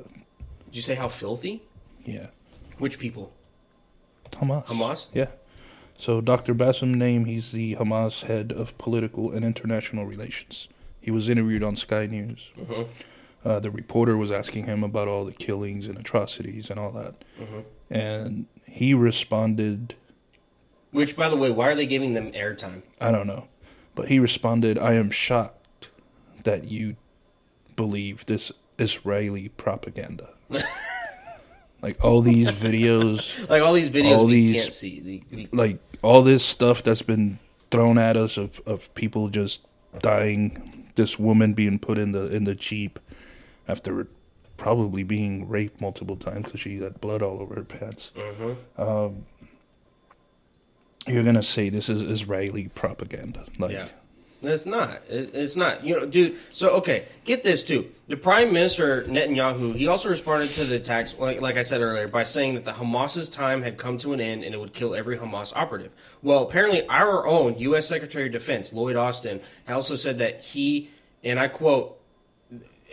Did 0.68 0.76
you 0.76 0.82
say 0.82 0.96
how 0.96 1.08
filthy? 1.08 1.62
yeah 2.06 2.28
Which 2.78 3.00
people? 3.00 3.34
Hamas. 4.32 4.66
Hamas? 4.66 5.06
Yeah. 5.14 5.28
So 5.98 6.22
Dr. 6.22 6.54
Bassem 6.54 6.96
Naim. 6.96 7.26
He's 7.26 7.52
the 7.52 7.76
Hamas 7.76 8.24
head 8.26 8.52
of 8.52 8.78
political 8.78 9.32
and 9.32 9.44
international 9.46 10.06
relations. 10.06 10.68
He 11.02 11.12
was 11.12 11.28
interviewed 11.30 11.64
on 11.64 11.76
Sky 11.76 12.06
News. 12.08 12.50
Mhm. 12.58 12.88
Uh, 13.46 13.60
the 13.60 13.70
reporter 13.72 14.16
was 14.18 14.32
asking 14.32 14.66
him 14.66 14.84
about 14.84 15.08
all 15.08 15.26
the 15.26 15.34
killings 15.34 15.88
and 15.88 15.98
atrocities 15.98 16.70
and 16.70 16.80
all 16.80 16.92
that, 16.92 17.14
Mhm. 17.42 17.64
and 17.90 18.46
he 18.66 18.94
responded. 18.94 19.96
Which, 20.92 21.16
by 21.18 21.28
the 21.30 21.36
way, 21.36 21.52
why 21.52 21.66
are 21.72 21.76
they 21.76 21.86
giving 21.88 22.14
them 22.14 22.32
airtime? 22.32 22.84
I 23.02 23.12
don't 23.12 23.28
know. 23.28 23.48
But 23.96 24.08
he 24.08 24.20
responded, 24.20 24.78
I 24.80 24.94
am 24.94 25.12
shocked 25.12 25.90
that 26.44 26.66
you 26.66 26.96
believe 27.76 28.26
this 28.26 28.52
Israeli 28.80 29.50
propaganda. 29.50 30.30
like 31.82 32.04
all 32.04 32.22
these 32.22 32.50
videos, 32.52 33.48
Like 33.50 33.62
all 33.62 33.74
these 33.74 33.90
videos 33.90 34.18
All 34.18 34.26
we 34.26 34.32
these- 34.34 34.62
can't 34.64 34.74
see. 34.74 35.24
We- 35.32 35.48
like 35.52 35.80
all 36.02 36.22
this 36.22 36.44
stuff 36.44 36.84
that's 36.84 37.02
been 37.02 37.40
thrown 37.72 37.98
at 37.98 38.18
us 38.18 38.38
of, 38.38 38.62
of 38.66 38.94
people 38.96 39.30
just 39.30 39.62
dying, 40.00 40.88
this 40.96 41.18
woman 41.20 41.54
being 41.54 41.80
put 41.80 41.98
in 41.98 42.12
the 42.12 42.28
in 42.36 42.44
the 42.46 42.56
jeep 42.56 43.00
after 43.68 44.08
probably 44.58 45.04
being 45.04 45.48
raped 45.50 45.82
multiple 45.82 46.16
times 46.16 46.46
because 46.46 46.60
she 46.60 46.78
had 46.80 47.00
blood 47.02 47.22
all 47.22 47.40
over 47.42 47.56
her 47.56 47.64
pants. 47.64 48.12
Mhm. 48.16 48.56
Um, 48.78 49.26
you're 51.08 51.24
gonna 51.24 51.44
say 51.44 51.70
this 51.70 51.90
is 51.90 52.02
Israeli 52.02 52.70
propaganda, 52.70 53.46
like 53.58 53.72
Yeah. 53.72 53.88
It's 54.46 54.66
not. 54.66 55.02
It's 55.08 55.56
not. 55.56 55.86
You 55.86 55.96
know, 55.96 56.06
dude. 56.06 56.38
So 56.52 56.72
okay, 56.72 57.06
get 57.24 57.44
this 57.44 57.64
too. 57.64 57.90
The 58.10 58.18
Prime 58.18 58.52
Minister 58.52 59.04
Netanyahu 59.04 59.74
he 59.74 59.88
also 59.88 60.10
responded 60.10 60.50
to 60.52 60.66
the 60.66 60.76
attacks, 60.76 61.16
like, 61.18 61.40
like 61.40 61.56
I 61.56 61.62
said 61.62 61.80
earlier, 61.80 62.10
by 62.10 62.24
saying 62.24 62.56
that 62.56 62.66
the 62.66 62.74
Hamas's 62.74 63.30
time 63.30 63.62
had 63.62 63.78
come 63.78 63.98
to 64.00 64.12
an 64.12 64.20
end 64.20 64.44
and 64.44 64.54
it 64.54 64.60
would 64.60 64.74
kill 64.74 64.96
every 64.96 65.18
Hamas 65.18 65.54
operative. 65.56 65.92
Well, 66.22 66.44
apparently, 66.44 66.86
our 66.90 67.26
own 67.26 67.58
U.S. 67.60 67.88
Secretary 67.88 68.26
of 68.26 68.34
Defense 68.34 68.74
Lloyd 68.74 68.98
Austin 68.98 69.40
also 69.68 69.96
said 69.96 70.18
that 70.18 70.42
he, 70.42 70.90
and 71.24 71.40
I 71.40 71.48
quote, 71.48 71.98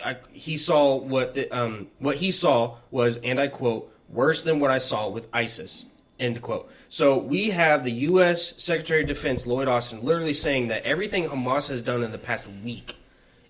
I, 0.05 0.17
he 0.33 0.57
saw 0.57 0.97
what 0.97 1.35
the, 1.35 1.51
um, 1.51 1.89
what 1.99 2.17
he 2.17 2.31
saw 2.31 2.77
was, 2.93 3.17
and 3.19 3.41
I 3.41 3.49
quote, 3.49 3.93
worse 4.09 4.45
than 4.45 4.61
what 4.61 4.71
I 4.71 4.79
saw 4.79 5.09
with 5.09 5.27
ISIS. 5.33 5.87
End 6.21 6.41
quote. 6.43 6.71
So 6.91 7.17
we 7.17 7.51
have 7.51 7.83
the 7.83 7.93
U.S. 7.93 8.53
Secretary 8.59 9.01
of 9.01 9.09
Defense 9.09 9.47
Lloyd 9.47 9.69
Austin 9.69 10.05
literally 10.05 10.35
saying 10.35 10.69
that 10.69 10.85
everything 10.85 11.29
Hamas 11.29 11.69
has 11.69 11.81
done 11.81 12.05
in 12.05 12.13
the 12.13 12.19
past 12.19 12.47
week 12.63 12.97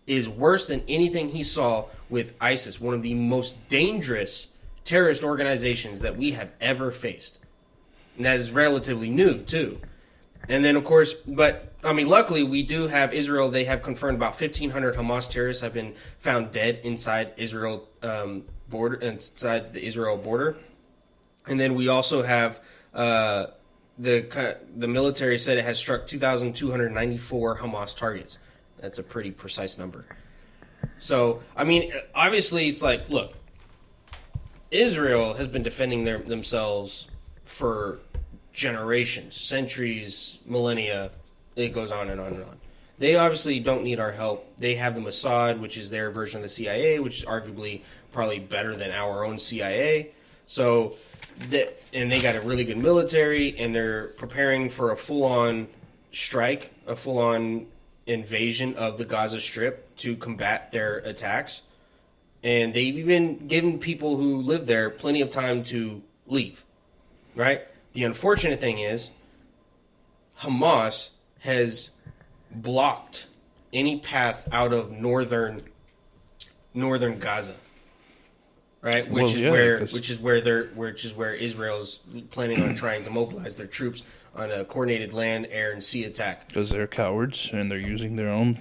is 0.06 0.28
worse 0.28 0.68
than 0.68 0.82
anything 0.88 1.30
he 1.30 1.42
saw 1.42 1.86
with 2.08 2.32
ISIS, 2.40 2.80
one 2.80 2.94
of 2.94 3.02
the 3.02 3.14
most 3.14 3.68
dangerous 3.68 4.46
terrorist 4.84 5.24
organizations 5.24 6.00
that 6.00 6.16
we 6.16 6.30
have 6.32 6.50
ever 6.60 6.92
faced. 6.92 7.38
And 8.16 8.24
that 8.24 8.38
is 8.38 8.52
relatively 8.52 9.10
new 9.10 9.38
too. 9.38 9.80
And 10.48 10.64
then, 10.64 10.76
of 10.76 10.84
course, 10.84 11.12
but 11.12 11.72
I 11.82 11.92
mean, 11.92 12.08
luckily, 12.08 12.42
we 12.42 12.62
do 12.62 12.86
have 12.86 13.12
Israel. 13.12 13.50
They 13.50 13.64
have 13.64 13.82
confirmed 13.82 14.16
about 14.16 14.40
1,500 14.40 14.94
Hamas 14.94 15.28
terrorists 15.28 15.62
have 15.62 15.74
been 15.74 15.94
found 16.18 16.52
dead 16.52 16.80
inside 16.84 17.32
Israel 17.36 17.88
um, 18.02 18.44
border, 18.68 18.96
inside 18.96 19.74
the 19.74 19.84
Israel 19.84 20.16
border. 20.16 20.56
And 21.46 21.58
then 21.58 21.74
we 21.74 21.88
also 21.88 22.22
have 22.22 22.60
uh, 22.94 23.46
the 23.98 24.56
the 24.76 24.88
military 24.88 25.38
said 25.38 25.58
it 25.58 25.64
has 25.64 25.78
struck 25.78 26.06
2,294 26.06 27.58
Hamas 27.58 27.96
targets. 27.96 28.38
That's 28.80 28.98
a 28.98 29.02
pretty 29.02 29.30
precise 29.30 29.78
number. 29.78 30.06
So, 30.98 31.42
I 31.56 31.64
mean, 31.64 31.92
obviously, 32.14 32.68
it's 32.68 32.82
like, 32.82 33.10
look, 33.10 33.34
Israel 34.70 35.34
has 35.34 35.48
been 35.48 35.62
defending 35.62 36.04
their, 36.04 36.18
themselves 36.18 37.08
for 37.44 38.00
generations, 38.52 39.36
centuries, 39.36 40.38
millennia. 40.46 41.10
It 41.56 41.74
goes 41.74 41.90
on 41.90 42.08
and 42.10 42.20
on 42.20 42.34
and 42.34 42.44
on. 42.44 42.60
They 42.98 43.16
obviously 43.16 43.60
don't 43.60 43.82
need 43.82 43.98
our 43.98 44.12
help. 44.12 44.56
They 44.56 44.74
have 44.74 44.94
the 44.94 45.00
Mossad, 45.00 45.58
which 45.58 45.76
is 45.76 45.90
their 45.90 46.10
version 46.10 46.38
of 46.38 46.42
the 46.42 46.48
CIA, 46.48 47.00
which 47.00 47.20
is 47.20 47.24
arguably 47.24 47.82
probably 48.12 48.38
better 48.38 48.76
than 48.76 48.92
our 48.92 49.24
own 49.24 49.38
CIA. 49.38 50.12
So, 50.46 50.96
the, 51.48 51.72
and 51.92 52.10
they 52.10 52.20
got 52.20 52.36
a 52.36 52.40
really 52.40 52.64
good 52.64 52.78
military, 52.78 53.58
and 53.58 53.74
they're 53.74 54.08
preparing 54.08 54.68
for 54.68 54.92
a 54.92 54.96
full-on 54.96 55.68
strike, 56.12 56.72
a 56.86 56.94
full-on 56.94 57.66
invasion 58.06 58.74
of 58.74 58.98
the 58.98 59.04
Gaza 59.04 59.40
Strip 59.40 59.96
to 59.96 60.16
combat 60.16 60.72
their 60.72 60.98
attacks 60.98 61.62
and 62.42 62.72
they've 62.72 62.96
even 62.96 63.46
given 63.46 63.78
people 63.78 64.16
who 64.16 64.40
live 64.40 64.66
there 64.66 64.90
plenty 64.90 65.20
of 65.20 65.30
time 65.30 65.62
to 65.64 66.02
leave. 66.26 66.64
Right? 67.34 67.66
The 67.92 68.04
unfortunate 68.04 68.60
thing 68.60 68.78
is, 68.78 69.10
Hamas 70.40 71.10
has 71.40 71.90
blocked 72.50 73.26
any 73.72 74.00
path 74.00 74.48
out 74.50 74.72
of 74.72 74.90
northern 74.90 75.62
northern 76.72 77.18
Gaza. 77.18 77.54
Right, 78.82 79.04
which 79.10 79.22
Well, 79.24 79.34
is 79.34 79.42
yeah, 79.42 79.50
where 79.50 79.78
'cause- 79.80 79.92
which 79.92 80.08
is 80.08 80.18
where 80.18 80.40
they're 80.40 80.64
which 80.74 81.04
is 81.04 81.12
where 81.12 81.34
Israel's 81.34 82.00
planning 82.30 82.62
on 82.62 82.74
trying 82.74 83.04
to 83.04 83.10
mobilize 83.10 83.56
their 83.56 83.66
troops 83.66 84.02
on 84.34 84.50
a 84.50 84.64
coordinated 84.64 85.12
land, 85.12 85.48
air, 85.50 85.70
and 85.72 85.84
sea 85.84 86.04
attack. 86.04 86.48
because 86.48 86.70
they're 86.70 86.86
cowards 86.86 87.50
and 87.52 87.70
they're 87.70 87.78
using 87.78 88.16
their 88.16 88.30
own 88.30 88.58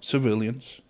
civilians 0.00 0.80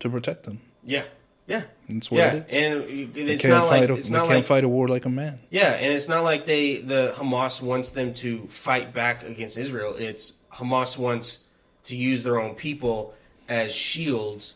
to 0.00 0.08
protect 0.08 0.44
them. 0.44 0.60
Yeah, 0.84 1.04
yeah, 1.48 1.62
That's 1.88 2.10
what 2.10 2.18
yeah. 2.18 2.34
it 2.34 2.46
is. 2.48 2.52
And 2.92 3.14
They 3.14 3.20
it's 3.32 3.42
can't 3.42 3.54
not 3.54 3.68
fight. 3.68 3.80
like 3.80 3.90
a, 3.90 3.94
it's 3.94 4.08
they 4.10 4.16
can't 4.18 4.28
like 4.28 4.44
fight 4.44 4.64
a 4.64 4.68
war 4.68 4.88
like 4.88 5.04
a 5.04 5.08
man. 5.10 5.40
Yeah, 5.50 5.72
and 5.72 5.92
it's 5.92 6.08
not 6.08 6.22
like 6.22 6.46
they 6.46 6.76
the 6.76 7.12
Hamas 7.16 7.60
wants 7.60 7.90
them 7.90 8.12
to 8.14 8.46
fight 8.48 8.94
back 8.94 9.24
against 9.24 9.58
Israel. 9.58 9.94
It's 9.98 10.34
Hamas 10.52 10.96
wants 10.96 11.38
to 11.84 11.96
use 11.96 12.22
their 12.22 12.38
own 12.40 12.54
people 12.54 13.14
as 13.48 13.74
shields 13.74 14.54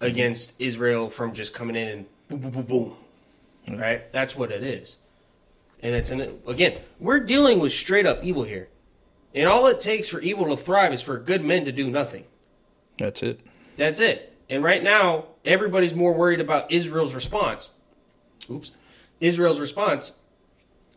against 0.00 0.52
Israel 0.58 1.08
from 1.10 1.32
just 1.32 1.54
coming 1.54 1.76
in 1.76 1.88
and 1.88 2.06
boom, 2.28 2.40
boom, 2.40 2.50
boom, 2.50 2.62
boom. 3.66 3.78
Right? 3.78 4.10
That's 4.12 4.36
what 4.36 4.50
it 4.50 4.62
is. 4.62 4.96
And 5.82 5.94
it's 5.94 6.10
an, 6.10 6.40
again, 6.46 6.80
we're 6.98 7.20
dealing 7.20 7.58
with 7.60 7.72
straight 7.72 8.06
up 8.06 8.22
evil 8.22 8.44
here. 8.44 8.68
And 9.34 9.48
all 9.48 9.66
it 9.66 9.80
takes 9.80 10.08
for 10.08 10.20
evil 10.20 10.46
to 10.46 10.56
thrive 10.56 10.92
is 10.92 11.02
for 11.02 11.18
good 11.18 11.44
men 11.44 11.64
to 11.64 11.72
do 11.72 11.90
nothing. 11.90 12.24
That's 12.98 13.22
it. 13.22 13.40
That's 13.76 13.98
it. 14.00 14.36
And 14.48 14.62
right 14.62 14.82
now, 14.82 15.26
everybody's 15.44 15.94
more 15.94 16.14
worried 16.14 16.40
about 16.40 16.70
Israel's 16.70 17.14
response. 17.14 17.70
Oops. 18.50 18.70
Israel's 19.20 19.58
response 19.58 20.12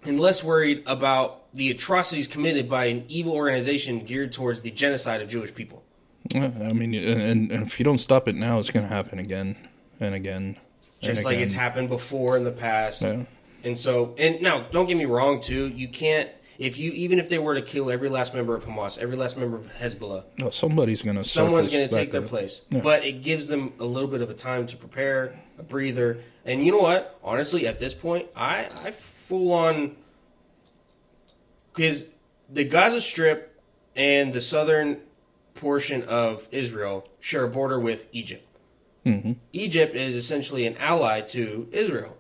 and 0.04 0.20
less 0.20 0.44
worried 0.44 0.84
about 0.86 1.52
the 1.54 1.72
atrocities 1.72 2.28
committed 2.28 2.70
by 2.70 2.86
an 2.86 3.06
evil 3.08 3.34
organization 3.34 4.00
geared 4.00 4.32
towards 4.32 4.62
the 4.62 4.72
genocide 4.72 5.22
of 5.22 5.30
Jewish 5.30 5.54
people. 5.54 5.84
Yeah, 6.30 6.52
I 6.62 6.74
mean, 6.74 6.94
and, 6.94 7.52
and 7.52 7.66
if 7.66 7.80
you 7.80 7.86
don't 7.86 8.00
stop 8.00 8.28
it 8.28 8.36
now, 8.36 8.60
it's 8.60 8.70
going 8.70 8.88
to 8.88 8.94
happen 8.94 9.18
again 9.18 9.56
and 10.00 10.14
again. 10.14 10.58
Just 11.00 11.24
like 11.24 11.38
it's 11.38 11.54
happened 11.54 11.90
before 11.90 12.38
in 12.38 12.44
the 12.44 12.52
past. 12.52 13.02
Yeah. 13.02 13.24
And 13.64 13.78
so, 13.78 14.16
and 14.18 14.42
now, 14.42 14.62
don't 14.72 14.88
get 14.88 14.98
me 14.98 15.06
wrong, 15.06 15.42
too. 15.42 15.68
You 15.68 15.88
can't, 15.88 16.30
if 16.58 16.78
you, 16.80 16.92
even 16.92 17.20
if 17.20 17.28
they 17.30 17.38
were 17.38 17.56
to 17.56 17.62
kill 17.62 17.92
every 17.92 18.10
last 18.10 18.34
member 18.34 18.56
of 18.56 18.66
Hamas, 18.66 18.98
every 18.98 19.16
last 19.16 19.38
member 19.38 19.58
of 19.58 19.66
Hezbollah, 19.78 20.24
No, 20.40 20.50
somebody's 20.50 21.02
going 21.02 21.18
to. 21.18 21.24
someone's 21.24 21.70
going 21.70 21.88
to 21.88 21.94
take 21.94 22.12
their 22.12 22.22
place. 22.22 22.62
Yeah. 22.70 22.82
But 22.82 23.04
it 23.06 23.24
gives 23.24 23.48
them 23.48 23.74
a 23.80 23.86
little 23.86 24.10
bit 24.10 24.22
of 24.22 24.30
a 24.30 24.34
time 24.34 24.66
to 24.68 24.78
prepare, 24.78 25.40
a 25.60 25.64
breather. 25.64 26.20
And 26.46 26.66
you 26.66 26.72
know 26.72 26.80
what? 26.80 27.20
Honestly, 27.24 27.68
at 27.68 27.80
this 27.80 27.94
point, 27.94 28.28
I, 28.36 28.68
I 28.84 28.92
full 28.92 29.52
on 29.52 29.98
because 31.74 32.10
the 32.50 32.64
Gaza 32.64 33.02
Strip 33.02 33.62
and 33.96 34.34
the 34.34 34.42
southern 34.42 35.02
portion 35.56 36.04
of 36.04 36.48
Israel 36.52 37.08
share 37.20 37.44
a 37.44 37.50
border 37.50 37.80
with 37.80 38.08
Egypt. 38.12 38.47
Hmm 39.08 39.32
Egypt 39.54 39.96
is 39.96 40.16
essentially 40.16 40.66
an 40.68 40.76
ally 40.78 41.22
to 41.22 41.68
Israel 41.72 42.18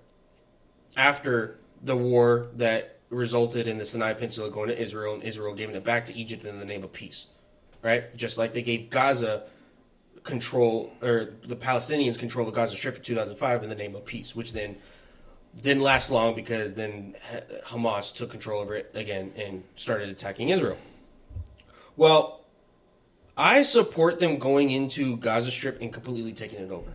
after 0.95 1.59
the 1.83 1.95
war 1.95 2.47
that 2.55 2.99
resulted 3.09 3.67
in 3.67 3.77
the 3.77 3.85
Sinai 3.85 4.13
Peninsula 4.13 4.49
going 4.49 4.69
to 4.69 4.81
Israel 4.81 5.13
and 5.13 5.23
Israel 5.23 5.53
giving 5.53 5.75
it 5.75 5.83
back 5.83 6.05
to 6.05 6.15
Egypt 6.15 6.45
in 6.45 6.59
the 6.59 6.65
name 6.65 6.83
of 6.83 6.91
peace. 6.91 7.27
Right? 7.81 8.15
Just 8.15 8.37
like 8.37 8.53
they 8.53 8.61
gave 8.61 8.89
Gaza 8.89 9.43
control, 10.23 10.91
or 11.01 11.35
the 11.45 11.55
Palestinians 11.55 12.17
control 12.17 12.45
the 12.45 12.51
Gaza 12.51 12.75
Strip 12.75 12.97
in 12.97 13.01
2005 13.01 13.63
in 13.63 13.69
the 13.69 13.75
name 13.75 13.95
of 13.95 14.03
peace, 14.05 14.35
which 14.35 14.51
then 14.51 14.77
didn't 15.61 15.83
last 15.83 16.09
long 16.09 16.35
because 16.35 16.73
then 16.73 17.15
Hamas 17.65 18.13
took 18.13 18.31
control 18.31 18.61
over 18.61 18.75
it 18.75 18.91
again 18.93 19.31
and 19.35 19.63
started 19.75 20.09
attacking 20.09 20.49
Israel. 20.49 20.77
Well, 21.95 22.41
I 23.37 23.61
support 23.61 24.19
them 24.19 24.39
going 24.39 24.71
into 24.71 25.15
Gaza 25.17 25.51
Strip 25.51 25.79
and 25.79 25.93
completely 25.93 26.33
taking 26.33 26.59
it 26.59 26.71
over. 26.71 26.91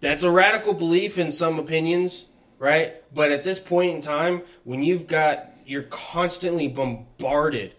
That's 0.00 0.24
a 0.24 0.30
radical 0.30 0.74
belief 0.74 1.16
in 1.16 1.30
some 1.30 1.60
opinions, 1.60 2.26
right? 2.58 2.94
But 3.14 3.30
at 3.30 3.44
this 3.44 3.60
point 3.60 3.94
in 3.94 4.00
time, 4.00 4.42
when 4.64 4.82
you've 4.82 5.06
got 5.06 5.50
you're 5.64 5.84
constantly 5.84 6.66
bombarded, 6.66 7.74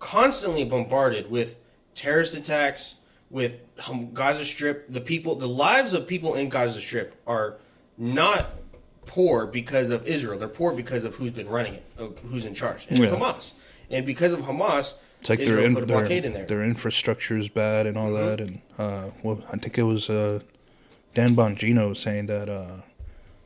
constantly 0.00 0.64
bombarded 0.64 1.30
with 1.30 1.56
terrorist 1.94 2.34
attacks, 2.34 2.96
with 3.30 3.60
um, 3.86 4.12
Gaza 4.12 4.44
Strip, 4.44 4.92
the 4.92 5.00
people, 5.00 5.36
the 5.36 5.48
lives 5.48 5.92
of 5.94 6.06
people 6.08 6.34
in 6.34 6.48
Gaza 6.48 6.80
Strip 6.80 7.14
are 7.26 7.58
not 7.96 8.50
poor 9.06 9.46
because 9.46 9.90
of 9.90 10.06
Israel. 10.06 10.38
They're 10.38 10.48
poor 10.48 10.72
because 10.72 11.04
of 11.04 11.14
who's 11.16 11.30
been 11.30 11.48
running 11.48 11.74
it, 11.74 11.84
who's 12.24 12.44
in 12.44 12.54
charge, 12.54 12.86
and 12.88 12.98
it's 12.98 13.10
Yeah. 13.10 13.18
Hamas. 13.18 13.52
And 13.90 14.04
because 14.04 14.32
of 14.32 14.40
Hamas, 14.40 14.94
It's 15.20 15.30
like 15.30 15.40
Israel 15.40 15.56
their, 15.56 15.66
in, 15.66 15.74
put 15.74 15.82
a 15.84 15.86
their, 15.86 16.04
in 16.24 16.32
there. 16.32 16.46
their 16.46 16.64
infrastructure 16.64 17.36
is 17.36 17.48
bad 17.48 17.86
and 17.86 17.96
all 17.98 18.10
Mhm. 18.10 18.26
that. 18.26 18.40
And 18.40 18.60
uh, 18.78 19.10
well, 19.22 19.42
I 19.52 19.56
think 19.56 19.76
it 19.78 19.82
was 19.82 20.08
uh, 20.08 20.40
Dan 21.14 21.30
Bongino 21.30 21.96
saying 21.96 22.26
that 22.26 22.48
uh, 22.48 22.82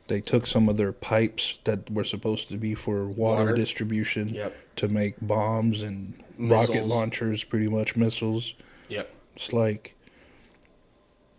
they 0.08 0.20
took 0.20 0.46
some 0.46 0.68
of 0.68 0.76
their 0.76 0.92
pipes 0.92 1.58
that 1.64 1.90
were 1.90 2.04
supposed 2.04 2.48
to 2.48 2.56
be 2.56 2.74
for 2.74 3.06
water, 3.06 3.44
Water. 3.44 3.54
distribution 3.56 4.28
Yep. 4.30 4.54
to 4.76 4.88
make 4.88 5.14
bombs 5.22 5.82
and 5.82 6.22
rocket 6.38 6.86
launchers, 6.86 7.44
pretty 7.44 7.68
much 7.68 7.96
missiles. 7.96 8.54
Yep. 8.88 9.10
It's 9.36 9.52
like 9.52 9.94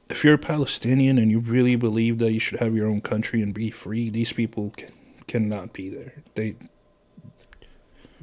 if 0.09 0.23
you're 0.23 0.33
a 0.35 0.39
Palestinian 0.39 1.17
and 1.17 1.29
you 1.31 1.39
really 1.39 1.75
believe 1.75 2.17
that 2.19 2.31
you 2.33 2.39
should 2.39 2.59
have 2.59 2.75
your 2.75 2.87
own 2.87 3.01
country 3.01 3.41
and 3.41 3.53
be 3.53 3.69
free, 3.69 4.09
these 4.09 4.33
people 4.33 4.73
can, 4.77 4.91
cannot 5.27 5.73
be 5.73 5.89
there. 5.89 6.23
They 6.35 6.55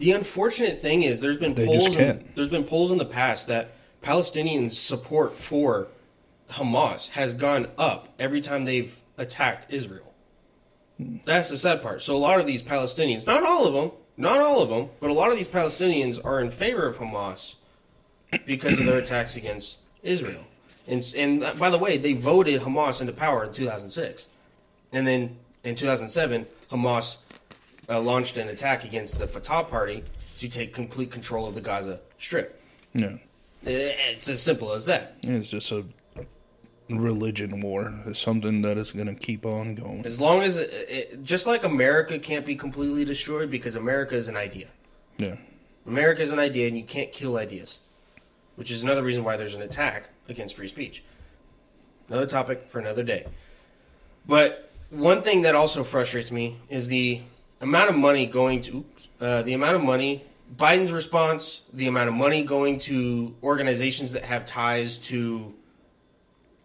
The 0.00 0.12
unfortunate 0.12 0.78
thing 0.78 1.02
is 1.02 1.20
there's 1.20 1.36
been 1.36 1.54
They 1.54 1.66
polls 1.66 1.94
in, 1.94 2.24
there's 2.34 2.48
been 2.48 2.64
polls 2.64 2.90
in 2.90 2.96
the 2.96 3.04
past 3.04 3.48
that 3.48 3.72
Palestinians 4.02 4.72
support 4.72 5.36
for 5.36 5.88
Hamas 6.52 7.10
has 7.10 7.34
gone 7.34 7.68
up 7.76 8.08
every 8.18 8.40
time 8.40 8.64
they've 8.64 8.98
attacked 9.18 9.70
Israel. 9.70 10.14
That's 10.98 11.50
the 11.50 11.58
sad 11.58 11.82
part. 11.82 12.00
So 12.00 12.16
a 12.16 12.18
lot 12.18 12.40
of 12.40 12.46
these 12.46 12.62
Palestinians, 12.62 13.26
not 13.26 13.42
all 13.44 13.66
of 13.66 13.74
them, 13.74 13.92
not 14.16 14.40
all 14.40 14.62
of 14.62 14.70
them, 14.70 14.88
but 15.00 15.10
a 15.10 15.12
lot 15.12 15.30
of 15.30 15.36
these 15.36 15.48
Palestinians 15.48 16.18
are 16.24 16.40
in 16.40 16.50
favor 16.50 16.86
of 16.86 16.96
Hamas 16.96 17.56
because 18.46 18.78
of 18.78 18.86
their 18.86 18.98
attacks 18.98 19.36
against 19.36 19.78
Israel. 20.02 20.46
And 20.86 21.12
and 21.14 21.40
by 21.58 21.68
the 21.68 21.78
way, 21.78 21.98
they 21.98 22.14
voted 22.14 22.62
Hamas 22.62 23.02
into 23.02 23.12
power 23.12 23.44
in 23.44 23.52
2006. 23.52 24.28
And 24.94 25.06
then 25.06 25.36
in 25.62 25.74
2007, 25.74 26.46
Hamas 26.70 27.18
uh, 27.90 28.00
launched 28.00 28.36
an 28.36 28.48
attack 28.48 28.84
against 28.84 29.18
the 29.18 29.26
Fatah 29.26 29.64
party 29.64 30.04
to 30.36 30.48
take 30.48 30.72
complete 30.72 31.10
control 31.10 31.46
of 31.46 31.54
the 31.54 31.60
Gaza 31.60 32.00
Strip. 32.18 32.62
yeah. 32.94 33.16
It's 33.62 34.28
as 34.28 34.40
simple 34.40 34.72
as 34.72 34.86
that. 34.86 35.16
It's 35.22 35.48
just 35.48 35.70
a 35.70 35.84
religion 36.88 37.60
war. 37.60 37.92
It's 38.06 38.18
something 38.18 38.62
that 38.62 38.78
is 38.78 38.92
going 38.92 39.06
to 39.06 39.14
keep 39.14 39.44
on 39.44 39.74
going. 39.74 40.06
As 40.06 40.18
long 40.18 40.42
as, 40.42 40.56
it, 40.56 40.70
it, 40.72 41.24
just 41.24 41.46
like 41.46 41.64
America 41.64 42.18
can't 42.18 42.46
be 42.46 42.56
completely 42.56 43.04
destroyed 43.04 43.50
because 43.50 43.76
America 43.76 44.14
is 44.14 44.28
an 44.28 44.36
idea. 44.36 44.68
Yeah. 45.18 45.36
America 45.86 46.22
is 46.22 46.32
an 46.32 46.38
idea, 46.38 46.68
and 46.68 46.76
you 46.76 46.84
can't 46.84 47.12
kill 47.12 47.36
ideas, 47.36 47.80
which 48.56 48.70
is 48.70 48.82
another 48.82 49.02
reason 49.02 49.24
why 49.24 49.36
there's 49.36 49.54
an 49.54 49.62
attack 49.62 50.08
against 50.28 50.54
free 50.54 50.68
speech. 50.68 51.02
Another 52.08 52.26
topic 52.26 52.66
for 52.68 52.78
another 52.78 53.02
day. 53.02 53.26
But 54.26 54.70
one 54.90 55.22
thing 55.22 55.42
that 55.42 55.54
also 55.54 55.84
frustrates 55.84 56.32
me 56.32 56.56
is 56.68 56.88
the 56.88 57.20
amount 57.60 57.90
of 57.90 57.96
money 57.96 58.26
going 58.26 58.62
to 58.62 58.84
uh, 59.20 59.42
the 59.42 59.52
amount 59.52 59.76
of 59.76 59.82
money 59.82 60.24
Biden's 60.56 60.90
response, 60.90 61.62
the 61.72 61.86
amount 61.86 62.08
of 62.08 62.14
money 62.14 62.42
going 62.42 62.78
to 62.80 63.34
organizations 63.42 64.12
that 64.12 64.24
have 64.24 64.44
ties 64.46 64.98
to 64.98 65.54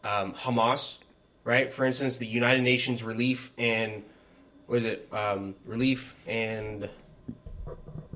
um, 0.03 0.33
Hamas, 0.33 0.97
right? 1.43 1.71
For 1.71 1.85
instance, 1.85 2.17
the 2.17 2.25
United 2.25 2.63
Nations 2.63 3.03
Relief 3.03 3.51
and 3.57 4.03
what 4.65 4.77
is 4.77 4.85
it? 4.85 5.07
Um, 5.11 5.53
relief 5.65 6.15
and 6.25 6.89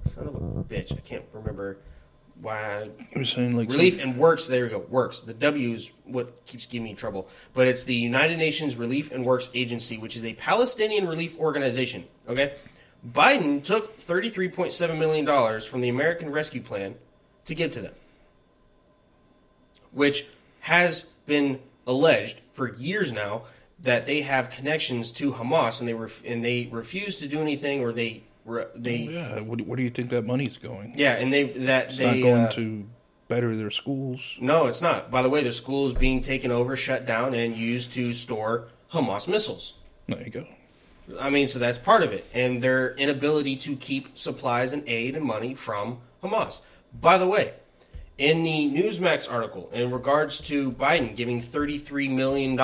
son 0.06 0.28
of 0.28 0.36
a 0.36 0.40
bitch, 0.64 0.92
I 0.92 1.02
can't 1.02 1.24
remember 1.34 1.78
why 2.42 2.90
You're 3.16 3.26
saying 3.26 3.56
like 3.56 3.70
Relief 3.70 4.00
and 4.00 4.18
Works. 4.18 4.48
There 4.48 4.64
we 4.64 4.70
go. 4.70 4.80
Works. 4.80 5.20
The 5.22 5.34
W 5.34 5.74
is 5.74 5.92
what 6.06 6.46
keeps 6.46 6.66
giving 6.66 6.86
me 6.86 6.94
trouble. 6.94 7.28
But 7.54 7.68
it's 7.68 7.84
the 7.84 7.96
United 7.96 8.38
Nations 8.38 8.76
Relief 8.76 9.12
and 9.12 9.26
Works 9.26 9.50
Agency, 9.54 9.98
which 9.98 10.16
is 10.16 10.24
a 10.24 10.34
Palestinian 10.34 11.08
relief 11.08 11.38
organization. 11.38 12.06
Okay. 12.28 12.54
Biden 13.08 13.64
took 13.64 14.00
$33.7 14.00 14.98
million 14.98 15.62
from 15.62 15.82
the 15.82 15.90
American 15.90 16.32
Rescue 16.32 16.62
Plan 16.62 16.96
to 17.46 17.56
give 17.56 17.72
to 17.72 17.82
them, 17.82 17.94
which 19.92 20.26
has 20.62 21.08
been 21.26 21.60
alleged 21.88 22.42
for 22.52 22.76
years 22.76 23.12
now 23.12 23.44
that 23.82 24.06
they 24.06 24.22
have 24.22 24.50
connections 24.50 25.12
to 25.12 25.32
Hamas 25.32 25.80
and 25.80 25.88
they 25.88 25.94
ref- 25.94 26.24
and 26.26 26.44
they 26.44 26.68
refuse 26.72 27.16
to 27.18 27.28
do 27.28 27.42
anything 27.42 27.82
or 27.82 27.94
they 27.94 28.24
they 28.76 29.06
some- 29.06 29.14
yeah. 29.14 29.40
What, 29.42 29.62
where 29.62 29.78
do 29.78 29.84
you 29.84 29.90
think 29.90 30.10
that 30.10 30.26
money's 30.26 30.58
going? 30.58 30.94
yeah 30.96 31.14
and 31.14 31.32
they 31.32 31.44
that 31.44 31.88
It's 31.88 31.98
they 31.98 32.06
not 32.22 32.28
going 32.28 32.46
uh, 32.46 32.52
to 32.52 32.86
better 33.28 33.56
their 33.56 33.72
schools. 33.72 34.38
No, 34.42 34.66
it's 34.66 34.82
not. 34.82 35.12
By 35.12 35.22
the 35.22 35.30
way, 35.30 35.44
their 35.44 35.52
school 35.52 35.86
is 35.86 35.94
being 35.94 36.20
taken 36.20 36.52
over, 36.52 36.76
shut 36.76 37.06
down, 37.06 37.34
and 37.36 37.56
used 37.56 37.94
to 37.94 38.12
store 38.12 38.70
Hamas 38.92 39.28
missiles. 39.28 39.76
There 40.08 40.22
you 40.22 40.32
go. 40.32 40.48
I 41.20 41.30
mean, 41.30 41.48
so 41.48 41.60
that's 41.60 41.78
part 41.78 42.02
of 42.04 42.12
it. 42.12 42.26
And 42.34 42.62
their 42.62 42.96
inability 42.96 43.56
to 43.58 43.76
keep 43.76 44.18
supplies 44.18 44.74
and 44.74 44.84
aid 44.88 45.16
and 45.16 45.24
money 45.26 45.54
from 45.54 46.00
Hamas. 46.24 46.62
By 47.00 47.20
the 47.20 47.28
way, 47.28 47.54
in 48.18 48.44
the 48.44 48.72
Newsmax 48.72 49.32
article, 49.32 49.70
in 49.74 49.92
regards 49.92 50.40
to 50.42 50.72
Biden 50.72 51.16
giving 51.16 51.40
$33 51.40 52.10
million 52.12 52.58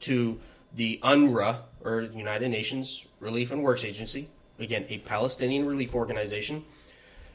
to 0.00 0.40
the 0.74 1.00
UNRWA, 1.02 1.56
or 1.84 2.02
United 2.02 2.48
Nations 2.50 3.04
Relief 3.20 3.50
and 3.50 3.62
Works 3.62 3.84
Agency, 3.84 4.28
again, 4.58 4.84
a 4.88 4.98
Palestinian 4.98 5.66
relief 5.66 5.94
organization, 5.94 6.64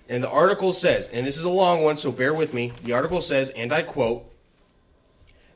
and 0.10 0.24
the 0.24 0.30
article 0.30 0.74
says, 0.74 1.08
and 1.08 1.26
this 1.26 1.38
is 1.38 1.44
a 1.44 1.50
long 1.50 1.82
one, 1.82 1.98
so 1.98 2.12
bear 2.12 2.34
with 2.34 2.54
me. 2.54 2.74
The 2.84 2.94
article 2.94 3.22
says, 3.22 3.50
and 3.50 3.74
I 3.74 3.84
quote 3.84 4.30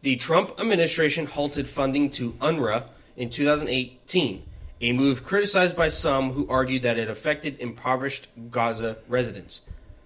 The 0.01 0.15
Trump 0.15 0.59
administration 0.59 1.25
halted 1.25 1.67
funding 1.67 2.09
to 2.11 2.31
UNRWA 2.33 2.85
in 3.17 3.29
2018, 3.29 4.43
a 4.79 4.93
move 4.93 5.23
criticized 5.23 5.75
by 5.75 5.89
some 5.89 6.31
who 6.31 6.47
argued 6.47 6.83
that 6.83 6.97
it 6.97 7.09
affected 7.09 7.59
impoverished 7.59 8.29
Gaza 8.51 8.97
residents. 9.07 9.61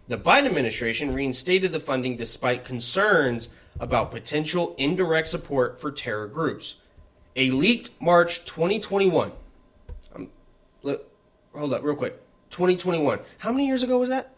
The 0.08 0.18
Biden 0.18 0.48
administration 0.48 1.14
reinstated 1.14 1.72
the 1.72 1.80
funding 1.80 2.18
despite 2.18 2.66
concerns 2.66 3.50
about 3.80 4.12
potential 4.12 4.76
indirect 4.78 5.28
support 5.28 5.80
for 5.80 5.92
terror 5.92 6.28
groups. 6.28 6.76
A 7.36 7.52
leaked 7.52 7.92
March 8.02 8.44
2021. 8.44 9.32
Um, 10.16 10.30
hold 11.56 11.74
up, 11.74 11.84
real 11.84 11.96
quick. 11.96 12.20
2021. 12.52 13.20
How 13.40 13.52
many 13.52 13.68
years 13.68 13.84
ago 13.84 13.98
was 13.98 14.10
that? 14.10 14.34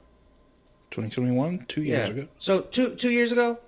2021, 0.92 1.66
two 1.68 1.82
years 1.82 2.10
ago. 2.10 2.28
So 2.38 2.62
two 2.62 2.96
two 2.96 3.10
years 3.10 3.32
ago, 3.32 3.60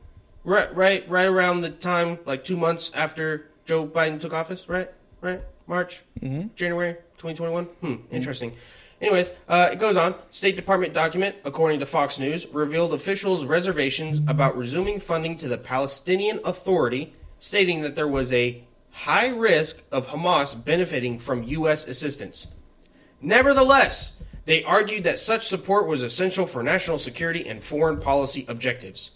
Right, 0.43 0.73
right, 0.75 1.09
right 1.09 1.25
around 1.25 1.61
the 1.61 1.71
time, 1.71 2.19
like 2.25 2.43
two 2.43 2.55
months 2.55 2.91
after 2.93 3.47
Joe 3.65 3.87
Biden 3.87 4.19
took 4.19 4.31
office. 4.31 4.69
Right, 4.69 4.91
right, 5.21 5.41
March, 5.65 6.03
Mm-hmm. 6.21 6.49
January 6.55 6.93
2021. 7.17 7.65
Hmm, 7.65 7.95
interesting. 8.11 8.53
Anyways, 9.01 9.31
uh, 9.49 9.69
it 9.73 9.79
goes 9.79 9.97
on. 9.97 10.13
State 10.29 10.55
Department 10.55 10.93
document, 10.93 11.35
according 11.43 11.79
to 11.79 11.85
Fox 11.87 12.19
News, 12.19 12.45
revealed 12.47 12.93
officials' 12.93 13.43
reservations 13.43 14.19
about 14.27 14.55
resuming 14.55 14.99
funding 14.99 15.35
to 15.37 15.47
the 15.47 15.57
Palestinian 15.57 16.39
Authority, 16.45 17.13
stating 17.39 17.81
that 17.81 17.95
there 17.95 18.07
was 18.07 18.31
a 18.31 18.63
high 18.91 19.27
risk 19.27 19.83
of 19.91 20.07
Hamas 20.09 20.53
benefiting 20.63 21.17
from 21.17 21.41
U.S. 21.43 21.87
assistance. 21.87 22.47
Nevertheless, 23.25 24.13
they 24.45 24.63
argued 24.63 25.03
that 25.05 25.19
such 25.19 25.47
support 25.47 25.87
was 25.87 26.03
essential 26.03 26.45
for 26.45 26.61
national 26.61 26.99
security 26.99 27.47
and 27.49 27.63
foreign 27.63 27.99
policy 27.99 28.45
objectives. 28.47 29.09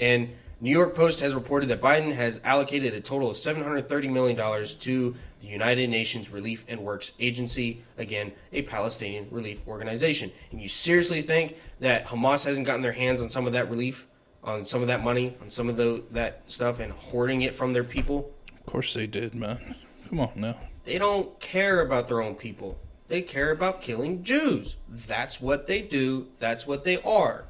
And 0.00 0.30
New 0.62 0.70
York 0.70 0.94
Post 0.94 1.20
has 1.20 1.34
reported 1.34 1.68
that 1.68 1.82
Biden 1.82 2.14
has 2.14 2.40
allocated 2.42 2.94
a 2.94 3.02
total 3.02 3.28
of 3.28 3.36
$730 3.36 4.10
million 4.10 4.64
to 4.64 5.14
the 5.42 5.46
United 5.46 5.90
Nations 5.90 6.30
Relief 6.30 6.64
and 6.68 6.80
Works 6.80 7.12
Agency, 7.20 7.82
again, 7.98 8.32
a 8.50 8.62
Palestinian 8.62 9.26
relief 9.30 9.68
organization. 9.68 10.32
And 10.52 10.62
you 10.62 10.68
seriously 10.68 11.20
think 11.20 11.56
that 11.80 12.06
Hamas 12.06 12.46
hasn't 12.46 12.66
gotten 12.66 12.80
their 12.80 12.92
hands 12.92 13.20
on 13.20 13.28
some 13.28 13.46
of 13.46 13.52
that 13.52 13.68
relief, 13.68 14.06
on 14.42 14.64
some 14.64 14.80
of 14.80 14.88
that 14.88 15.04
money, 15.04 15.36
on 15.42 15.50
some 15.50 15.68
of 15.68 15.76
the, 15.76 16.02
that 16.12 16.44
stuff, 16.46 16.80
and 16.80 16.92
hoarding 16.92 17.42
it 17.42 17.54
from 17.54 17.74
their 17.74 17.84
people? 17.84 18.32
Of 18.58 18.64
course 18.64 18.94
they 18.94 19.06
did, 19.06 19.34
man. 19.34 19.76
Come 20.08 20.20
on 20.20 20.32
now. 20.36 20.56
They 20.84 20.96
don't 20.96 21.38
care 21.40 21.82
about 21.82 22.08
their 22.08 22.22
own 22.22 22.36
people. 22.36 22.80
They 23.10 23.22
care 23.22 23.50
about 23.50 23.82
killing 23.82 24.22
Jews. 24.22 24.76
That's 24.88 25.40
what 25.40 25.66
they 25.66 25.82
do. 25.82 26.28
That's 26.38 26.64
what 26.64 26.84
they 26.84 27.02
are. 27.02 27.44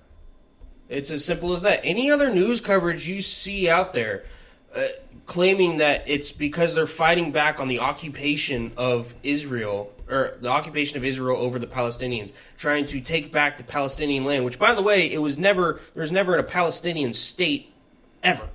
It's 0.89 1.11
as 1.11 1.23
simple 1.23 1.53
as 1.53 1.61
that. 1.63 1.81
Any 1.85 2.11
other 2.11 2.31
news 2.31 2.63
coverage 2.63 3.07
you 3.07 3.21
see 3.21 3.69
out 3.69 3.93
there 3.93 4.25
uh, 4.75 4.87
claiming 5.27 5.77
that 5.77 6.03
it's 6.07 6.33
because 6.33 6.75
they're 6.75 6.87
fighting 6.87 7.31
back 7.31 7.61
on 7.61 7.69
the 7.69 7.79
occupation 7.79 8.73
of 8.79 9.15
Israel 9.23 9.93
or 10.09 10.39
the 10.41 10.49
occupation 10.49 10.97
of 10.97 11.05
Israel 11.05 11.37
over 11.37 11.59
the 11.59 11.67
Palestinians, 11.67 12.33
trying 12.57 12.87
to 12.87 13.01
take 13.03 13.31
back 13.31 13.59
the 13.59 13.65
Palestinian 13.65 14.25
land, 14.25 14.47
which 14.47 14.59
by 14.59 14.75
the 14.75 14.83
way, 14.83 15.13
it 15.13 15.19
was 15.19 15.37
never 15.37 15.79
there's 15.95 16.11
never 16.11 16.37
a 16.37 16.43
Palestinian 16.43 17.13
state 17.13 17.71
ever. 18.23 18.49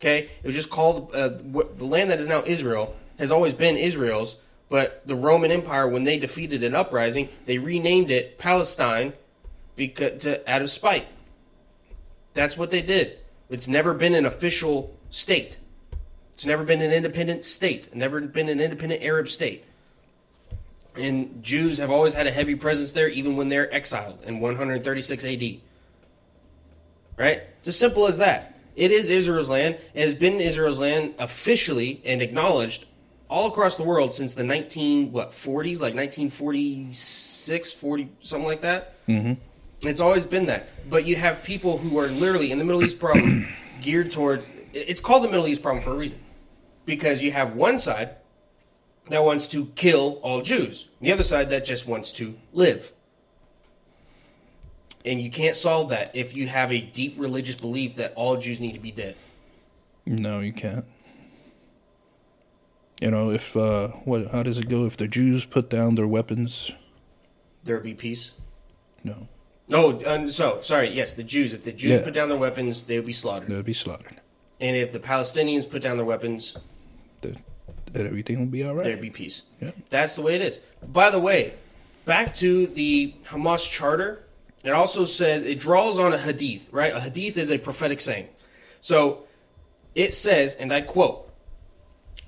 Okay? 0.00 0.28
It 0.42 0.44
was 0.44 0.56
just 0.56 0.70
called 0.70 1.14
uh, 1.14 1.28
the 1.28 1.84
land 1.84 2.10
that 2.10 2.18
is 2.18 2.26
now 2.26 2.42
Israel 2.44 2.96
has 3.20 3.30
always 3.30 3.54
been 3.54 3.76
Israel's, 3.76 4.36
but 4.68 5.06
the 5.06 5.16
Roman 5.16 5.50
Empire 5.50 5.88
when 5.88 6.04
they 6.04 6.18
defeated 6.18 6.62
an 6.62 6.74
uprising, 6.74 7.28
they 7.46 7.58
renamed 7.58 8.10
it 8.10 8.38
Palestine 8.38 9.12
because 9.76 10.22
to 10.22 10.50
out 10.50 10.62
of 10.62 10.70
spite. 10.70 11.06
That's 12.34 12.56
what 12.56 12.70
they 12.70 12.82
did. 12.82 13.18
It's 13.48 13.68
never 13.68 13.94
been 13.94 14.14
an 14.14 14.26
official 14.26 14.94
state. 15.10 15.58
It's 16.34 16.46
never 16.46 16.64
been 16.64 16.82
an 16.82 16.92
independent 16.92 17.44
state. 17.44 17.94
Never 17.94 18.20
been 18.20 18.48
an 18.48 18.60
independent 18.60 19.02
Arab 19.02 19.28
state. 19.28 19.64
And 20.94 21.42
Jews 21.42 21.78
have 21.78 21.90
always 21.90 22.14
had 22.14 22.26
a 22.26 22.30
heavy 22.30 22.54
presence 22.54 22.92
there, 22.92 23.08
even 23.08 23.36
when 23.36 23.48
they're 23.48 23.72
exiled 23.72 24.22
in 24.24 24.40
136 24.40 25.24
AD. 25.24 25.42
Right? 27.16 27.42
It's 27.58 27.68
as 27.68 27.78
simple 27.78 28.06
as 28.06 28.18
that. 28.18 28.58
It 28.76 28.92
is 28.92 29.08
Israel's 29.08 29.48
land. 29.48 29.78
It 29.94 30.02
has 30.02 30.14
been 30.14 30.40
Israel's 30.40 30.78
land 30.78 31.14
officially 31.18 32.00
and 32.04 32.22
acknowledged 32.22 32.84
all 33.28 33.48
across 33.48 33.76
the 33.76 33.82
world 33.82 34.12
since 34.12 34.34
the 34.34 34.44
19 34.44 35.12
what 35.12 35.30
40s, 35.30 35.80
like 35.80 35.94
1946, 35.94 37.72
40 37.72 38.08
something 38.20 38.46
like 38.46 38.62
that. 38.62 39.06
Mm-hmm. 39.06 39.34
It's 39.88 40.00
always 40.00 40.26
been 40.26 40.46
that. 40.46 40.68
But 40.90 41.04
you 41.04 41.16
have 41.16 41.42
people 41.42 41.78
who 41.78 41.98
are 41.98 42.06
literally 42.06 42.50
in 42.50 42.58
the 42.58 42.64
Middle 42.64 42.84
East 42.84 42.98
problem 42.98 43.48
geared 43.80 44.10
towards. 44.10 44.48
It's 44.72 45.00
called 45.00 45.24
the 45.24 45.28
Middle 45.28 45.46
East 45.46 45.62
problem 45.62 45.82
for 45.82 45.90
a 45.90 45.96
reason. 45.96 46.20
Because 46.84 47.22
you 47.22 47.32
have 47.32 47.54
one 47.54 47.78
side 47.78 48.16
that 49.10 49.24
wants 49.24 49.46
to 49.48 49.66
kill 49.74 50.18
all 50.22 50.42
Jews, 50.42 50.88
the 51.00 51.12
other 51.12 51.22
side 51.22 51.50
that 51.50 51.64
just 51.64 51.86
wants 51.86 52.12
to 52.12 52.38
live. 52.52 52.92
And 55.04 55.20
you 55.20 55.30
can't 55.30 55.56
solve 55.56 55.90
that 55.90 56.14
if 56.14 56.34
you 56.34 56.48
have 56.48 56.72
a 56.72 56.80
deep 56.80 57.14
religious 57.18 57.54
belief 57.54 57.96
that 57.96 58.12
all 58.14 58.36
Jews 58.36 58.58
need 58.60 58.72
to 58.72 58.78
be 58.78 58.90
dead. 58.90 59.16
No, 60.04 60.40
you 60.40 60.52
can't. 60.52 60.84
You 63.00 63.10
know, 63.10 63.30
if 63.30 63.56
uh, 63.56 63.88
what? 64.04 64.28
How 64.28 64.42
does 64.42 64.58
it 64.58 64.68
go? 64.68 64.84
If 64.86 64.96
the 64.96 65.06
Jews 65.08 65.44
put 65.44 65.68
down 65.70 65.94
their 65.94 66.06
weapons, 66.08 66.72
There 67.64 67.78
be 67.80 67.94
peace. 67.94 68.32
no, 69.04 69.28
No, 69.68 70.02
um, 70.06 70.30
so 70.30 70.60
sorry. 70.62 70.88
Yes, 70.90 71.12
the 71.12 71.22
Jews. 71.22 71.52
If 71.52 71.64
the 71.64 71.72
Jews 71.72 71.92
Yeah. 71.92 72.02
put 72.02 72.14
down 72.14 72.28
their 72.28 72.38
weapons, 72.38 72.84
they 72.84 72.96
would 72.96 73.06
be 73.06 73.12
slaughtered. 73.12 73.48
they'll 73.48 73.62
be 73.62 73.72
slaughtered. 73.74 74.20
And 74.60 74.74
if 74.76 74.92
the 74.92 74.98
Palestinians 74.98 75.68
put 75.68 75.82
down 75.82 75.96
their 75.96 76.06
weapons, 76.06 76.56
That, 77.20 77.36
that 77.92 78.06
everything 78.06 78.40
will 78.40 78.46
be 78.46 78.64
all 78.64 78.74
right. 78.74 78.84
there'd 78.84 79.00
be 79.00 79.10
peace. 79.10 79.42
Yeah. 79.60 79.70
That's 79.90 80.16
the 80.16 80.22
way 80.22 80.34
it 80.34 80.42
is. 80.42 80.58
By 80.84 81.10
the 81.10 81.20
way, 81.20 81.52
back 82.04 82.34
to 82.36 82.66
the 82.66 83.14
Hamas 83.26 83.68
charter, 83.70 84.24
it 84.64 84.70
also 84.70 85.04
says 85.04 85.42
it 85.44 85.60
draws 85.60 85.98
on 86.00 86.12
a 86.12 86.18
hadith, 86.18 86.68
right? 86.72 86.92
A 86.92 86.98
hadith 87.00 87.36
is 87.36 87.50
a 87.52 87.58
prophetic 87.58 88.00
saying. 88.00 88.26
So 88.80 89.24
it 89.94 90.12
says, 90.14 90.54
and 90.54 90.72
I 90.72 90.80
quote, 90.80 91.27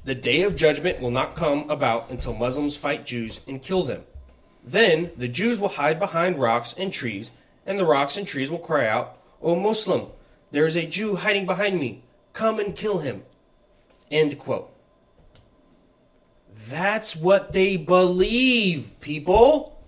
the 0.04 0.14
day 0.14 0.42
of 0.42 0.56
judgment 0.56 1.00
will 1.00 1.10
not 1.10 1.36
come 1.36 1.68
about 1.68 2.10
until 2.10 2.34
Muslims 2.34 2.76
fight 2.76 3.04
Jews 3.04 3.40
and 3.46 3.62
kill 3.62 3.82
them. 3.82 4.04
Then 4.64 5.10
the 5.16 5.28
Jews 5.28 5.60
will 5.60 5.68
hide 5.68 5.98
behind 5.98 6.40
rocks 6.40 6.74
and 6.76 6.92
trees, 6.92 7.32
and 7.66 7.78
the 7.78 7.86
rocks 7.86 8.16
and 8.16 8.26
trees 8.26 8.50
will 8.50 8.58
cry 8.58 8.86
out, 8.86 9.18
O 9.42 9.56
Muslim, 9.56 10.08
there 10.50 10.66
is 10.66 10.76
a 10.76 10.86
Jew 10.86 11.16
hiding 11.16 11.46
behind 11.46 11.78
me. 11.78 12.02
Come 12.32 12.58
and 12.58 12.74
kill 12.74 12.98
him. 12.98 13.24
End 14.10 14.38
quote. 14.38 14.72
That's 16.68 17.16
what 17.16 17.52
they 17.52 17.76
believe, 17.76 18.94
people. 19.00 19.80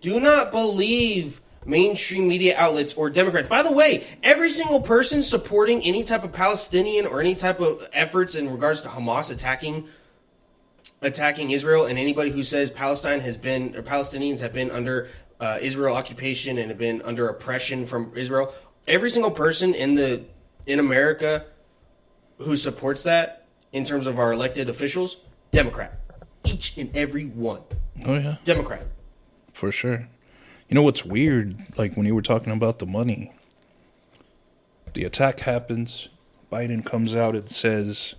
Do 0.00 0.20
not 0.20 0.52
believe 0.52 1.40
mainstream 1.64 2.28
media 2.28 2.54
outlets 2.56 2.94
or 2.94 3.10
Democrats. 3.10 3.48
By 3.48 3.62
the 3.62 3.72
way, 3.72 4.04
every 4.22 4.50
single 4.50 4.80
person 4.80 5.22
supporting 5.22 5.82
any 5.82 6.04
type 6.04 6.24
of 6.24 6.32
Palestinian 6.32 7.06
or 7.06 7.20
any 7.20 7.34
type 7.34 7.60
of 7.60 7.88
efforts 7.92 8.34
in 8.34 8.50
regards 8.50 8.80
to 8.82 8.88
Hamas 8.88 9.30
attacking 9.30 9.88
attacking 11.00 11.52
Israel 11.52 11.86
and 11.86 11.96
anybody 11.98 12.30
who 12.30 12.42
says 12.42 12.70
Palestine 12.70 13.20
has 13.20 13.36
been 13.36 13.76
or 13.76 13.82
Palestinians 13.82 14.40
have 14.40 14.52
been 14.52 14.70
under 14.70 15.08
uh, 15.40 15.58
Israel 15.60 15.94
occupation 15.94 16.58
and 16.58 16.68
have 16.70 16.78
been 16.78 17.02
under 17.02 17.28
oppression 17.28 17.86
from 17.86 18.12
Israel, 18.16 18.52
every 18.86 19.10
single 19.10 19.30
person 19.30 19.74
in 19.74 19.94
the 19.94 20.24
in 20.66 20.78
America 20.78 21.46
who 22.38 22.56
supports 22.56 23.02
that 23.04 23.46
in 23.72 23.84
terms 23.84 24.06
of 24.06 24.18
our 24.18 24.32
elected 24.32 24.68
officials, 24.68 25.16
Democrat. 25.50 26.00
Each 26.44 26.76
and 26.76 26.94
every 26.96 27.26
one. 27.26 27.62
Oh 28.04 28.14
yeah, 28.14 28.36
Democrat. 28.44 28.82
for 29.52 29.70
sure. 29.72 30.08
You 30.68 30.74
know 30.74 30.82
what's 30.82 31.04
weird? 31.04 31.56
Like 31.78 31.94
when 31.94 32.06
you 32.06 32.14
were 32.14 32.22
talking 32.22 32.52
about 32.52 32.78
the 32.78 32.86
money, 32.86 33.32
the 34.94 35.04
attack 35.04 35.40
happens. 35.40 36.08
Biden 36.52 36.84
comes 36.84 37.14
out 37.14 37.34
and 37.34 37.50
says, 37.50 38.14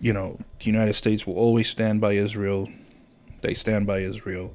you 0.00 0.12
know, 0.12 0.38
the 0.58 0.66
United 0.66 0.94
States 0.94 1.26
will 1.26 1.36
always 1.36 1.68
stand 1.68 2.00
by 2.00 2.12
Israel. 2.12 2.68
They 3.42 3.54
stand 3.54 3.86
by 3.86 4.00
Israel. 4.00 4.54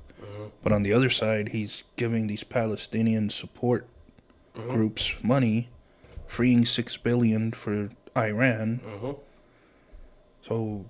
But 0.64 0.72
on 0.72 0.82
the 0.82 0.94
other 0.94 1.12
side, 1.12 1.50
he's 1.50 1.84
giving 1.96 2.26
these 2.26 2.44
Palestinian 2.44 3.30
support 3.30 3.88
groups 4.54 5.14
money, 5.22 5.70
freeing 6.28 6.66
six 6.66 6.98
billion 6.98 7.52
for 7.52 7.90
Iran. 8.18 8.80
Mhm. 8.84 9.18
So, 10.48 10.86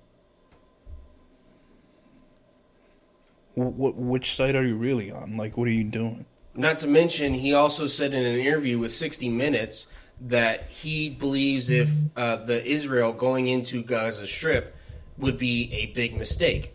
wh- 3.56 3.74
wh- 3.74 3.98
which 3.98 4.36
side 4.36 4.56
are 4.56 4.66
you 4.66 4.76
really 4.76 5.12
on? 5.12 5.38
Like, 5.38 5.58
what 5.58 5.68
are 5.68 5.72
you 5.72 5.84
doing? 5.84 6.26
Not 6.54 6.78
to 6.80 6.88
mention, 6.88 7.34
he 7.34 7.54
also 7.54 7.88
said 7.88 8.14
in 8.14 8.26
an 8.26 8.40
interview 8.40 8.80
with 8.80 8.94
60 8.94 9.30
Minutes 9.30 9.88
that 10.22 10.70
he 10.70 11.10
believes 11.10 11.70
if 11.70 11.92
uh, 12.16 12.38
the 12.38 12.66
Israel 12.66 13.12
going 13.12 13.48
into 13.48 13.84
Gaza 13.84 14.28
Strip 14.28 14.76
would 15.18 15.38
be 15.38 15.70
a 15.74 15.88
big 15.88 16.18
mistake. 16.18 16.74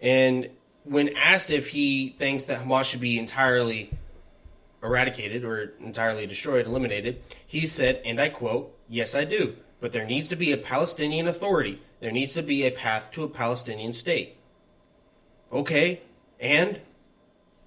And 0.00 0.50
when 0.84 1.16
asked 1.16 1.50
if 1.50 1.68
he 1.68 2.10
thinks 2.18 2.44
that 2.46 2.64
Hamas 2.64 2.84
should 2.84 3.00
be 3.00 3.18
entirely 3.18 3.90
eradicated 4.82 5.44
or 5.44 5.74
entirely 5.80 6.26
destroyed, 6.26 6.66
eliminated, 6.66 7.22
he 7.46 7.66
said, 7.66 8.00
and 8.04 8.20
I 8.20 8.28
quote, 8.28 8.74
Yes, 8.88 9.14
I 9.14 9.24
do. 9.24 9.56
But 9.80 9.92
there 9.92 10.06
needs 10.06 10.28
to 10.28 10.36
be 10.36 10.50
a 10.50 10.56
Palestinian 10.56 11.28
authority. 11.28 11.82
There 12.00 12.10
needs 12.10 12.32
to 12.34 12.42
be 12.42 12.64
a 12.64 12.70
path 12.70 13.10
to 13.12 13.22
a 13.22 13.28
Palestinian 13.28 13.92
state. 13.92 14.37
Okay, 15.52 16.00
and 16.40 16.80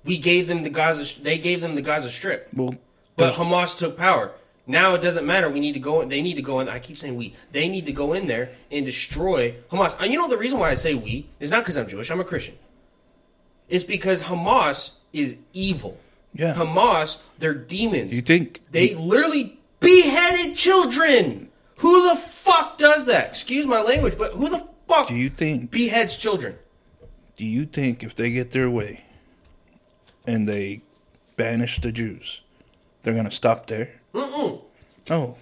we 0.04 0.18
gave 0.18 0.48
them 0.48 0.64
the 0.64 0.70
Gaza. 0.70 1.22
They 1.22 1.38
gave 1.38 1.62
them 1.62 1.76
the 1.76 1.82
Gaza 1.82 2.10
Strip, 2.10 2.50
Well, 2.54 2.76
but 3.18 3.34
Hamas 3.36 3.78
took 3.78 3.98
power. 3.98 4.32
Now 4.68 4.94
it 4.94 5.02
doesn't 5.02 5.26
matter. 5.26 5.50
We 5.50 5.60
need 5.60 5.74
to 5.74 5.80
go. 5.80 6.06
They 6.06 6.22
need 6.22 6.36
to 6.36 6.42
go 6.44 6.60
in. 6.60 6.70
I 6.70 6.80
keep 6.80 6.96
saying 6.96 7.16
we. 7.18 7.34
They 7.52 7.68
need 7.68 7.86
to 7.88 7.92
go 7.92 8.14
in 8.14 8.28
there 8.28 8.52
and 8.72 8.86
destroy 8.86 9.56
Hamas. 9.72 9.96
And 10.00 10.14
you 10.14 10.20
know 10.20 10.28
the 10.30 10.38
reason 10.38 10.60
why 10.60 10.70
I 10.70 10.76
say 10.76 10.94
we 10.94 11.28
is 11.40 11.50
not 11.50 11.64
because 11.64 11.76
I'm 11.78 11.88
Jewish. 11.88 12.12
I'm 12.12 12.20
a 12.20 12.24
Christian. 12.24 12.56
It's 13.68 13.84
because 13.84 14.24
Hamas 14.24 14.92
is 15.14 15.38
evil. 15.54 15.98
yeah. 16.34 16.54
Hamas, 16.54 17.18
they're 17.40 17.54
demons. 17.56 18.14
you 18.14 18.22
think 18.22 18.62
They 18.72 18.94
literally 18.96 19.60
beheaded 19.80 20.56
children. 20.56 21.50
Who 21.80 22.10
the 22.10 22.16
fuck 22.16 22.78
does 22.78 23.08
that? 23.08 23.30
Excuse 23.30 23.66
my 23.66 23.82
language, 23.82 24.18
but 24.18 24.34
who 24.34 24.50
the 24.50 24.68
fuck 24.88 25.08
Do 25.08 25.16
you 25.16 25.30
think? 25.32 25.72
beheads 25.72 26.16
children? 26.16 26.56
Do 27.42 27.48
you 27.48 27.66
think 27.66 28.04
if 28.04 28.14
they 28.14 28.30
get 28.30 28.52
their 28.52 28.70
way, 28.70 29.04
and 30.28 30.48
they 30.48 30.84
banish 31.38 31.82
the 31.82 31.92
Jews, 31.92 32.42
they're 33.02 33.16
gonna 33.16 33.32
stop 33.32 33.66
there? 33.66 33.94
Mm-mm. 34.14 34.62
No, 35.10 35.38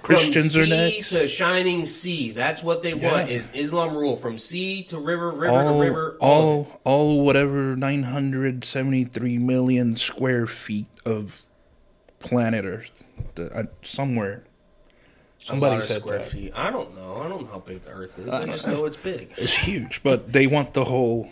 Christians 0.00 0.54
from 0.54 0.62
are 0.62 0.64
sea 0.64 0.70
next. 0.70 1.10
to 1.10 1.28
shining 1.28 1.84
sea. 1.84 2.32
That's 2.32 2.62
what 2.62 2.82
they 2.82 2.94
want 2.94 3.28
is 3.28 3.50
Islam 3.52 3.94
rule 3.94 4.16
from 4.16 4.38
sea 4.38 4.82
to 4.84 4.96
river, 4.96 5.30
river 5.30 5.50
all, 5.50 5.74
to 5.74 5.84
river. 5.84 6.16
All, 6.22 6.42
all, 6.42 6.80
all, 6.84 7.20
whatever 7.20 7.76
nine 7.76 8.04
hundred 8.04 8.64
seventy-three 8.64 9.36
million 9.36 9.96
square 9.96 10.46
feet 10.46 10.86
of 11.04 11.42
planet 12.18 12.64
Earth, 12.64 13.04
the, 13.34 13.54
uh, 13.54 13.64
somewhere. 13.82 14.44
Somebody 15.36 15.82
said 15.82 16.00
square 16.00 16.16
that. 16.20 16.28
feet. 16.28 16.52
I 16.54 16.70
don't 16.70 16.96
know. 16.96 17.20
I 17.20 17.28
don't 17.28 17.42
know 17.42 17.48
how 17.48 17.58
big 17.58 17.84
the 17.84 17.90
Earth 17.90 18.18
is. 18.18 18.26
I 18.26 18.46
just 18.46 18.66
know 18.66 18.86
it's 18.86 18.96
big. 18.96 19.34
It's 19.36 19.52
huge, 19.52 20.02
but 20.02 20.32
they 20.32 20.46
want 20.46 20.72
the 20.72 20.86
whole. 20.86 21.28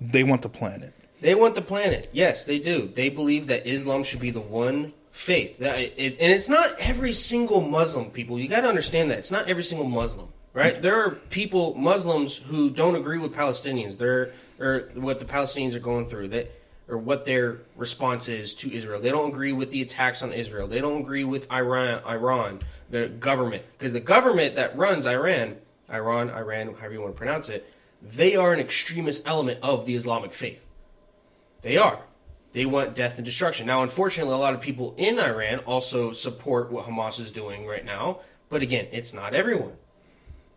They 0.00 0.24
want 0.24 0.42
the 0.42 0.48
planet. 0.48 0.94
They 1.20 1.34
want 1.34 1.54
the 1.54 1.62
planet. 1.62 2.08
Yes, 2.12 2.44
they 2.44 2.58
do. 2.58 2.86
They 2.86 3.08
believe 3.08 3.48
that 3.48 3.66
Islam 3.66 4.04
should 4.04 4.20
be 4.20 4.30
the 4.30 4.40
one 4.40 4.92
faith. 5.10 5.58
That 5.58 5.78
it, 5.78 6.16
and 6.20 6.32
it's 6.32 6.48
not 6.48 6.78
every 6.78 7.12
single 7.12 7.60
Muslim 7.60 8.10
people. 8.10 8.38
You 8.38 8.48
got 8.48 8.60
to 8.60 8.68
understand 8.68 9.10
that 9.10 9.18
it's 9.18 9.30
not 9.30 9.48
every 9.48 9.64
single 9.64 9.88
Muslim, 9.88 10.28
right? 10.52 10.80
There 10.80 10.94
are 11.02 11.10
people, 11.10 11.74
Muslims, 11.74 12.36
who 12.36 12.70
don't 12.70 12.94
agree 12.94 13.18
with 13.18 13.34
Palestinians. 13.34 13.98
They're 13.98 14.32
or 14.60 14.90
what 14.94 15.18
the 15.18 15.24
Palestinians 15.24 15.74
are 15.74 15.80
going 15.80 16.08
through. 16.08 16.28
That 16.28 16.52
or 16.88 16.96
what 16.96 17.26
their 17.26 17.58
response 17.76 18.28
is 18.28 18.54
to 18.54 18.72
Israel. 18.72 19.00
They 19.00 19.10
don't 19.10 19.28
agree 19.28 19.52
with 19.52 19.70
the 19.70 19.82
attacks 19.82 20.22
on 20.22 20.32
Israel. 20.32 20.66
They 20.66 20.80
don't 20.80 21.02
agree 21.02 21.24
with 21.24 21.50
Iran, 21.52 22.02
Iran, 22.06 22.60
the 22.88 23.08
government, 23.08 23.62
because 23.76 23.92
the 23.92 24.00
government 24.00 24.56
that 24.56 24.76
runs 24.76 25.06
Iran, 25.06 25.56
Iran, 25.92 26.30
Iran, 26.30 26.74
however 26.74 26.94
you 26.94 27.02
want 27.02 27.14
to 27.14 27.18
pronounce 27.18 27.50
it, 27.50 27.70
they 28.02 28.36
are 28.36 28.52
an 28.52 28.60
extremist 28.60 29.22
element 29.26 29.60
of 29.62 29.86
the 29.86 29.94
Islamic 29.94 30.32
faith. 30.32 30.66
They 31.62 31.76
are. 31.76 32.00
They 32.52 32.64
want 32.64 32.94
death 32.94 33.16
and 33.16 33.24
destruction. 33.24 33.66
Now, 33.66 33.82
unfortunately, 33.82 34.32
a 34.32 34.38
lot 34.38 34.54
of 34.54 34.60
people 34.60 34.94
in 34.96 35.18
Iran 35.18 35.58
also 35.60 36.12
support 36.12 36.70
what 36.70 36.86
Hamas 36.86 37.20
is 37.20 37.30
doing 37.30 37.66
right 37.66 37.84
now. 37.84 38.20
But 38.48 38.62
again, 38.62 38.86
it's 38.90 39.12
not 39.12 39.34
everyone. 39.34 39.72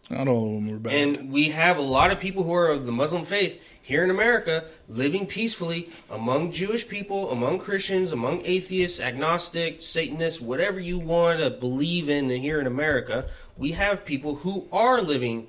Not 0.10 0.28
all 0.28 0.50
of 0.50 0.56
them 0.56 0.74
are 0.74 0.80
bad. 0.80 0.94
And 0.94 1.32
we 1.32 1.50
have 1.50 1.78
a 1.78 1.82
lot 1.82 2.12
of 2.12 2.20
people 2.20 2.44
who 2.44 2.54
are 2.54 2.70
of 2.70 2.86
the 2.86 2.92
Muslim 2.92 3.24
faith 3.24 3.62
here 3.82 4.04
in 4.04 4.10
America 4.10 4.66
living 4.88 5.26
peacefully 5.26 5.90
among 6.10 6.52
Jewish 6.52 6.88
people, 6.88 7.32
among 7.32 7.60
Christians, 7.60 8.12
among 8.12 8.46
atheists, 8.46 9.00
agnostics, 9.00 9.86
Satanists, 9.86 10.42
whatever 10.42 10.80
you 10.80 11.00
want 11.00 11.40
to 11.40 11.50
believe 11.50 12.10
in 12.10 12.30
here 12.30 12.60
in 12.60 12.68
America. 12.68 13.30
We 13.58 13.72
have 13.72 14.06
people 14.06 14.36
who 14.36 14.68
are 14.72 15.02
living 15.02 15.48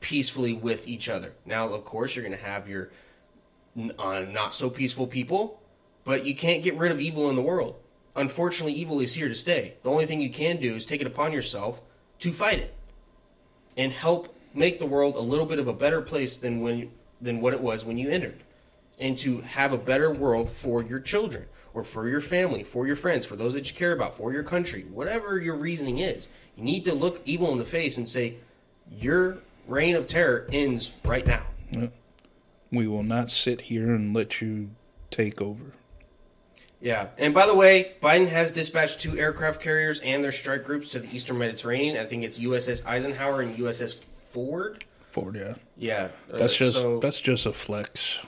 peacefully 0.00 0.52
with 0.52 0.88
each 0.88 1.08
other. 1.08 1.32
Now, 1.44 1.68
of 1.68 1.84
course, 1.84 2.16
you're 2.16 2.24
going 2.24 2.36
to 2.36 2.44
have 2.44 2.68
your 2.68 2.90
uh, 3.98 4.20
not 4.20 4.54
so 4.54 4.68
peaceful 4.68 5.06
people, 5.06 5.60
but 6.04 6.24
you 6.26 6.34
can't 6.34 6.62
get 6.62 6.76
rid 6.76 6.90
of 6.90 7.00
evil 7.00 7.30
in 7.30 7.36
the 7.36 7.42
world. 7.42 7.76
Unfortunately, 8.16 8.72
evil 8.72 9.00
is 9.00 9.14
here 9.14 9.28
to 9.28 9.34
stay. 9.34 9.74
The 9.82 9.90
only 9.90 10.06
thing 10.06 10.20
you 10.20 10.30
can 10.30 10.58
do 10.58 10.74
is 10.74 10.84
take 10.84 11.00
it 11.00 11.06
upon 11.06 11.32
yourself 11.32 11.80
to 12.18 12.32
fight 12.32 12.58
it 12.58 12.74
and 13.76 13.92
help 13.92 14.34
make 14.54 14.78
the 14.78 14.86
world 14.86 15.16
a 15.16 15.20
little 15.20 15.46
bit 15.46 15.58
of 15.58 15.68
a 15.68 15.72
better 15.72 16.00
place 16.00 16.36
than 16.36 16.60
when 16.60 16.90
than 17.20 17.40
what 17.40 17.52
it 17.52 17.60
was 17.60 17.84
when 17.84 17.98
you 17.98 18.08
entered 18.08 18.42
and 18.98 19.16
to 19.18 19.40
have 19.42 19.72
a 19.72 19.78
better 19.78 20.10
world 20.10 20.50
for 20.50 20.82
your 20.82 20.98
children 20.98 21.46
or 21.72 21.84
for 21.84 22.08
your 22.08 22.20
family 22.20 22.64
for 22.64 22.86
your 22.86 22.96
friends 22.96 23.24
for 23.24 23.36
those 23.36 23.54
that 23.54 23.70
you 23.70 23.76
care 23.76 23.92
about 23.92 24.16
for 24.16 24.32
your 24.32 24.42
country 24.42 24.82
whatever 24.90 25.38
your 25.38 25.56
reasoning 25.56 25.98
is 25.98 26.28
you 26.56 26.64
need 26.64 26.84
to 26.84 26.94
look 26.94 27.20
evil 27.24 27.52
in 27.52 27.58
the 27.58 27.64
face 27.64 27.96
and 27.96 28.08
say 28.08 28.34
your 28.90 29.38
reign 29.70 29.96
of 29.96 30.06
terror 30.06 30.46
ends 30.52 30.90
right 31.04 31.26
now 31.26 31.42
we 32.72 32.86
will 32.86 33.02
not 33.02 33.30
sit 33.30 33.62
here 33.62 33.94
and 33.94 34.14
let 34.14 34.40
you 34.40 34.70
take 35.10 35.40
over. 35.40 35.72
yeah 36.80 37.08
and 37.18 37.32
by 37.34 37.46
the 37.46 37.54
way 37.54 37.92
biden 38.02 38.28
has 38.28 38.50
dispatched 38.50 39.00
two 39.00 39.16
aircraft 39.18 39.60
carriers 39.60 39.98
and 40.00 40.22
their 40.22 40.32
strike 40.32 40.64
groups 40.64 40.90
to 40.90 40.98
the 40.98 41.14
eastern 41.14 41.38
mediterranean 41.38 41.96
i 41.96 42.04
think 42.04 42.24
it's 42.24 42.38
uss 42.38 42.84
eisenhower 42.86 43.40
and 43.40 43.56
uss 43.56 43.94
ford 44.30 44.84
Ford, 45.10 45.34
yeah. 45.34 45.54
yeah 45.76 46.08
uh, 46.32 46.36
That's 46.36 46.56
just 46.56 46.76
so- 46.76 47.00
that's 47.00 47.20
just 47.20 47.44
a 47.44 47.52
flex. 47.52 48.20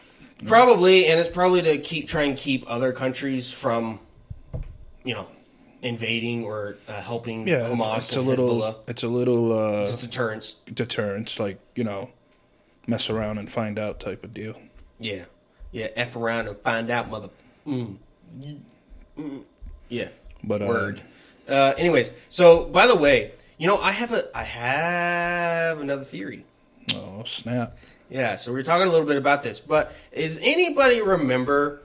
Probably, 0.44 1.06
and 1.06 1.20
it's 1.20 1.28
probably 1.28 1.62
to 1.62 1.78
keep 1.78 2.08
try 2.08 2.24
and 2.24 2.36
keep 2.36 2.64
other 2.68 2.92
countries 2.92 3.52
from, 3.52 4.00
you 5.04 5.14
know, 5.14 5.28
invading 5.82 6.44
or 6.44 6.76
uh, 6.88 7.00
helping 7.00 7.46
Yeah, 7.46 7.68
Hamas 7.70 7.98
it's 7.98 8.16
a 8.16 8.20
little 8.22 8.60
Hezbollah. 8.60 8.76
it's 8.88 9.02
a 9.02 9.08
little 9.08 9.52
uh, 9.52 9.82
It's 9.82 10.00
deterrence. 10.00 10.54
deterrence, 10.72 11.38
like 11.40 11.58
you 11.74 11.84
know, 11.84 12.10
mess 12.86 13.10
around 13.10 13.38
and 13.38 13.50
find 13.50 13.78
out 13.78 14.00
type 14.00 14.24
of 14.24 14.32
deal. 14.32 14.56
Yeah, 14.98 15.24
yeah. 15.72 15.88
F 15.96 16.14
around 16.16 16.48
and 16.48 16.56
find 16.58 16.90
out, 16.90 17.10
mother. 17.10 17.30
Mm. 17.66 17.96
Mm. 19.18 19.42
Yeah. 19.88 20.08
But 20.44 20.62
uh, 20.62 20.66
Word. 20.66 21.02
Uh, 21.48 21.74
anyways, 21.76 22.12
so 22.30 22.64
by 22.66 22.86
the 22.86 22.96
way, 22.96 23.32
you 23.58 23.66
know, 23.66 23.76
I 23.78 23.92
have 23.92 24.12
a 24.12 24.36
I 24.36 24.44
have 24.44 25.80
another 25.80 26.04
theory. 26.04 26.44
Oh 26.94 27.24
snap! 27.24 27.76
Yeah, 28.08 28.36
so 28.36 28.52
we 28.52 28.60
are 28.60 28.64
talking 28.64 28.86
a 28.86 28.90
little 28.90 29.06
bit 29.06 29.16
about 29.16 29.42
this, 29.42 29.58
but 29.60 29.92
is 30.12 30.38
anybody 30.42 31.00
remember? 31.00 31.82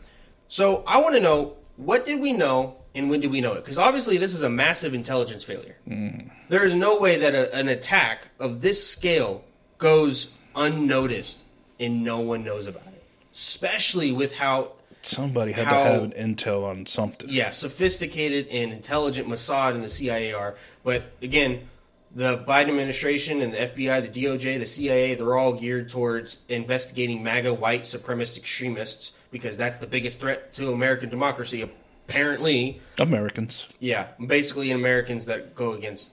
So 0.47 0.83
I 0.87 1.01
want 1.01 1.15
to 1.15 1.21
know 1.21 1.57
what 1.75 2.05
did 2.05 2.19
we 2.19 2.33
know 2.33 2.76
and 2.97 3.09
when 3.09 3.21
did 3.21 3.31
we 3.31 3.39
know 3.41 3.53
it? 3.53 3.63
Because 3.63 3.77
obviously 3.77 4.17
this 4.17 4.33
is 4.33 4.41
a 4.41 4.49
massive 4.49 4.93
intelligence 4.93 5.43
failure. 5.43 5.77
Mm. 5.87 6.31
There 6.49 6.63
is 6.65 6.73
no 6.75 6.97
way 6.99 7.17
that 7.19 7.33
a, 7.35 7.53
an 7.55 7.69
attack 7.69 8.27
of 8.39 8.61
this 8.61 8.85
scale 8.85 9.43
goes 9.77 10.29
unnoticed 10.55 11.43
and 11.79 12.03
no 12.03 12.19
one 12.19 12.43
knows 12.43 12.65
about 12.65 12.87
it, 12.87 13.03
especially 13.33 14.11
with 14.11 14.35
how 14.35 14.71
Somebody 15.03 15.53
had 15.53 15.65
How- 15.65 15.83
to 15.83 15.89
have 15.91 16.03
an 16.03 16.11
intel 16.11 16.65
on 16.65 16.85
something. 16.87 17.29
yeah, 17.29 17.51
sophisticated 17.51 18.47
and 18.47 18.73
intelligent 18.73 19.27
Mossad 19.29 19.73
and 19.75 19.83
the 19.83 19.87
CIA 19.89 20.33
are. 20.33 20.55
But 20.83 21.03
again, 21.21 21.69
the 22.13 22.39
Biden 22.39 22.69
administration 22.69 23.41
and 23.41 23.53
the 23.53 23.57
FBI, 23.57 24.11
the 24.11 24.23
DOJ, 24.25 24.59
the 24.59 24.65
CIA, 24.65 25.15
they're 25.15 25.37
all 25.37 25.53
geared 25.53 25.87
towards 25.87 26.39
investigating 26.49 27.23
MAGA 27.23 27.53
white 27.53 27.83
supremacist 27.83 28.37
extremists 28.37 29.11
because 29.31 29.55
that's 29.55 29.77
the 29.77 29.87
biggest 29.87 30.19
threat 30.19 30.51
to 30.53 30.71
American 30.73 31.09
democracy, 31.09 31.69
apparently. 32.07 32.81
Americans. 32.99 33.75
Yeah, 33.79 34.07
basically 34.25 34.71
Americans 34.71 35.25
that 35.25 35.55
go 35.55 35.73
against 35.73 36.11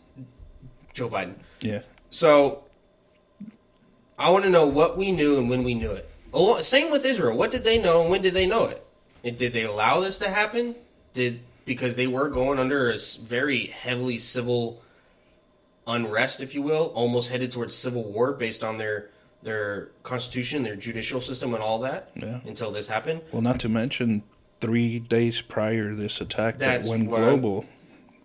Joe 0.92 1.09
Biden. 1.09 1.34
Yeah. 1.61 1.80
So 2.11 2.64
I 4.18 4.30
want 4.30 4.45
to 4.45 4.51
know 4.51 4.66
what 4.66 4.97
we 4.97 5.12
knew 5.12 5.38
and 5.38 5.49
when 5.49 5.64
we 5.64 5.74
knew 5.74 5.92
it. 5.92 6.11
Same 6.64 6.90
with 6.90 7.05
Israel. 7.05 7.36
What 7.36 7.51
did 7.51 7.64
they 7.64 7.78
know 7.78 8.03
and 8.03 8.11
when 8.11 8.22
did 8.22 8.34
they 8.34 8.47
know 8.47 8.66
it? 8.66 8.84
And 9.22 9.38
did 9.38 9.53
they 9.53 9.64
allow 9.64 10.01
this 10.01 10.18
to 10.18 10.28
happen? 10.28 10.74
Did 11.14 11.40
because 11.64 11.97
they 11.97 12.07
were 12.07 12.28
going 12.28 12.59
under 12.59 12.90
a 12.90 12.99
very 13.22 13.66
heavily 13.66 14.18
civil 14.18 14.82
unrest, 15.86 16.40
if 16.40 16.55
you 16.55 16.61
will, 16.61 16.92
almost 16.95 17.30
headed 17.30 17.53
towards 17.53 17.74
civil 17.74 18.03
war 18.05 18.32
based 18.32 18.62
on 18.62 18.78
their 18.78 19.11
their 19.42 19.90
constitution, 20.03 20.62
their 20.62 20.76
judicial 20.76 21.20
system, 21.20 21.55
and 21.55 21.62
all 21.62 21.78
that. 21.80 22.11
Yeah. 22.14 22.40
Until 22.47 22.72
this 22.72 22.88
happened. 22.88 23.22
Well, 23.30 23.42
not 23.42 23.61
to 23.61 23.68
mention 23.68 24.22
three 24.65 24.99
days 24.99 25.41
prior 25.41 25.95
this 25.95 26.21
attack 26.21 26.59
That's 26.59 26.85
that 26.87 26.91
went 26.91 27.09
what 27.11 27.23
I'm- 27.23 27.41
global. 27.41 27.65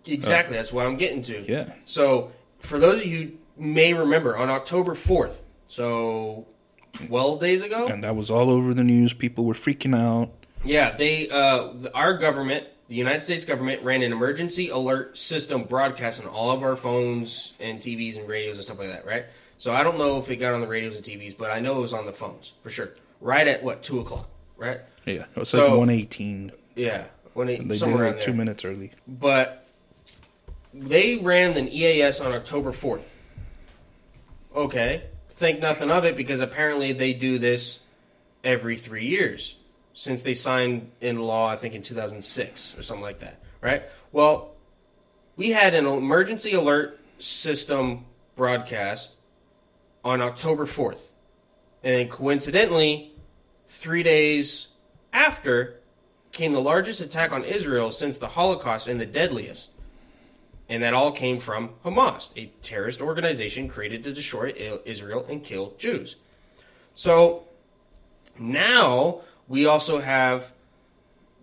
Exactly. 0.06 0.56
That's 0.56 0.72
what 0.72 0.86
I'm 0.86 0.96
getting 0.96 1.22
to. 1.22 1.42
Yeah. 1.42 1.72
So, 1.84 2.32
for 2.58 2.78
those 2.78 3.00
of 3.00 3.06
you 3.06 3.18
who 3.58 3.62
may 3.62 3.92
remember, 3.94 4.36
on 4.36 4.48
October 4.50 4.94
4th, 4.94 5.40
so 5.68 6.46
12 6.94 7.40
days 7.40 7.62
ago, 7.62 7.86
And 7.86 8.02
that 8.02 8.16
was 8.16 8.30
all 8.30 8.50
over 8.50 8.74
the 8.74 8.82
news. 8.84 9.12
People 9.12 9.44
were 9.44 9.54
freaking 9.54 9.94
out. 9.96 10.30
yeah, 10.64 10.96
they, 10.96 11.28
uh, 11.28 11.68
our 11.94 12.14
government, 12.16 12.66
the 12.88 12.96
United 12.96 13.20
States 13.22 13.44
government, 13.44 13.82
ran 13.82 14.02
an 14.02 14.10
emergency 14.12 14.68
alert 14.70 15.16
system 15.16 15.64
broadcast 15.64 16.20
on 16.20 16.26
all 16.26 16.50
of 16.50 16.62
our 16.62 16.76
phones 16.76 17.52
and 17.60 17.78
TVs 17.78 18.16
and 18.18 18.26
radios 18.28 18.56
and 18.56 18.64
stuff 18.64 18.78
like 18.78 18.88
that, 18.88 19.06
right? 19.06 19.26
So, 19.58 19.70
I 19.72 19.82
don't 19.82 19.98
know 19.98 20.18
if 20.18 20.30
it 20.30 20.36
got 20.36 20.54
on 20.54 20.60
the 20.62 20.66
radios 20.66 20.96
and 20.96 21.04
TVs, 21.04 21.36
but 21.36 21.50
I 21.50 21.60
know 21.60 21.76
it 21.78 21.82
was 21.82 21.92
on 21.92 22.06
the 22.06 22.12
phones 22.12 22.52
for 22.62 22.70
sure. 22.70 22.90
Right 23.20 23.46
at 23.46 23.62
what, 23.62 23.82
2 23.82 24.00
o'clock, 24.00 24.28
right? 24.60 24.80
Yeah. 25.06 25.24
It 25.34 25.36
was 25.36 25.48
So- 25.48 25.58
like 25.60 25.70
118. 25.78 26.52
Yeah. 26.76 27.04
When 27.34 27.48
it, 27.48 27.66
They 27.68 27.78
did 27.78 28.00
it 28.00 28.20
two 28.20 28.32
minutes 28.32 28.64
early. 28.64 28.90
but 29.08 29.64
they 30.74 31.16
ran 31.16 31.56
an 31.56 31.68
EAS 31.68 32.20
on 32.20 32.32
October 32.32 32.70
4th. 32.72 33.14
Okay, 34.54 35.04
think 35.30 35.60
nothing 35.60 35.90
of 35.90 36.04
it 36.04 36.16
because 36.16 36.40
apparently 36.40 36.92
they 36.92 37.12
do 37.12 37.38
this 37.38 37.78
every 38.42 38.76
three 38.76 39.06
years 39.06 39.56
since 39.94 40.22
they 40.22 40.34
signed 40.34 40.90
in 41.00 41.20
law, 41.20 41.48
I 41.48 41.56
think 41.56 41.74
in 41.74 41.82
2006 41.82 42.74
or 42.76 42.82
something 42.82 43.02
like 43.02 43.20
that, 43.20 43.40
right? 43.60 43.84
Well, 44.12 44.52
we 45.36 45.50
had 45.50 45.74
an 45.74 45.86
emergency 45.86 46.52
alert 46.52 46.98
system 47.18 48.06
broadcast 48.34 49.12
on 50.04 50.20
October 50.20 50.66
4th. 50.66 51.12
And 51.84 52.10
coincidentally, 52.10 53.09
three 53.70 54.02
days 54.02 54.68
after 55.12 55.76
came 56.32 56.52
the 56.52 56.60
largest 56.60 57.00
attack 57.00 57.32
on 57.32 57.44
Israel 57.44 57.90
since 57.90 58.18
the 58.18 58.28
Holocaust 58.28 58.86
and 58.86 59.00
the 59.00 59.06
deadliest. 59.06 59.70
And 60.68 60.82
that 60.82 60.94
all 60.94 61.12
came 61.12 61.38
from 61.38 61.70
Hamas, 61.84 62.28
a 62.36 62.46
terrorist 62.62 63.00
organization 63.00 63.68
created 63.68 64.04
to 64.04 64.12
destroy 64.12 64.52
Israel 64.84 65.26
and 65.28 65.42
kill 65.42 65.74
Jews. 65.78 66.16
So 66.94 67.44
now 68.38 69.22
we 69.48 69.66
also 69.66 69.98
have 70.00 70.52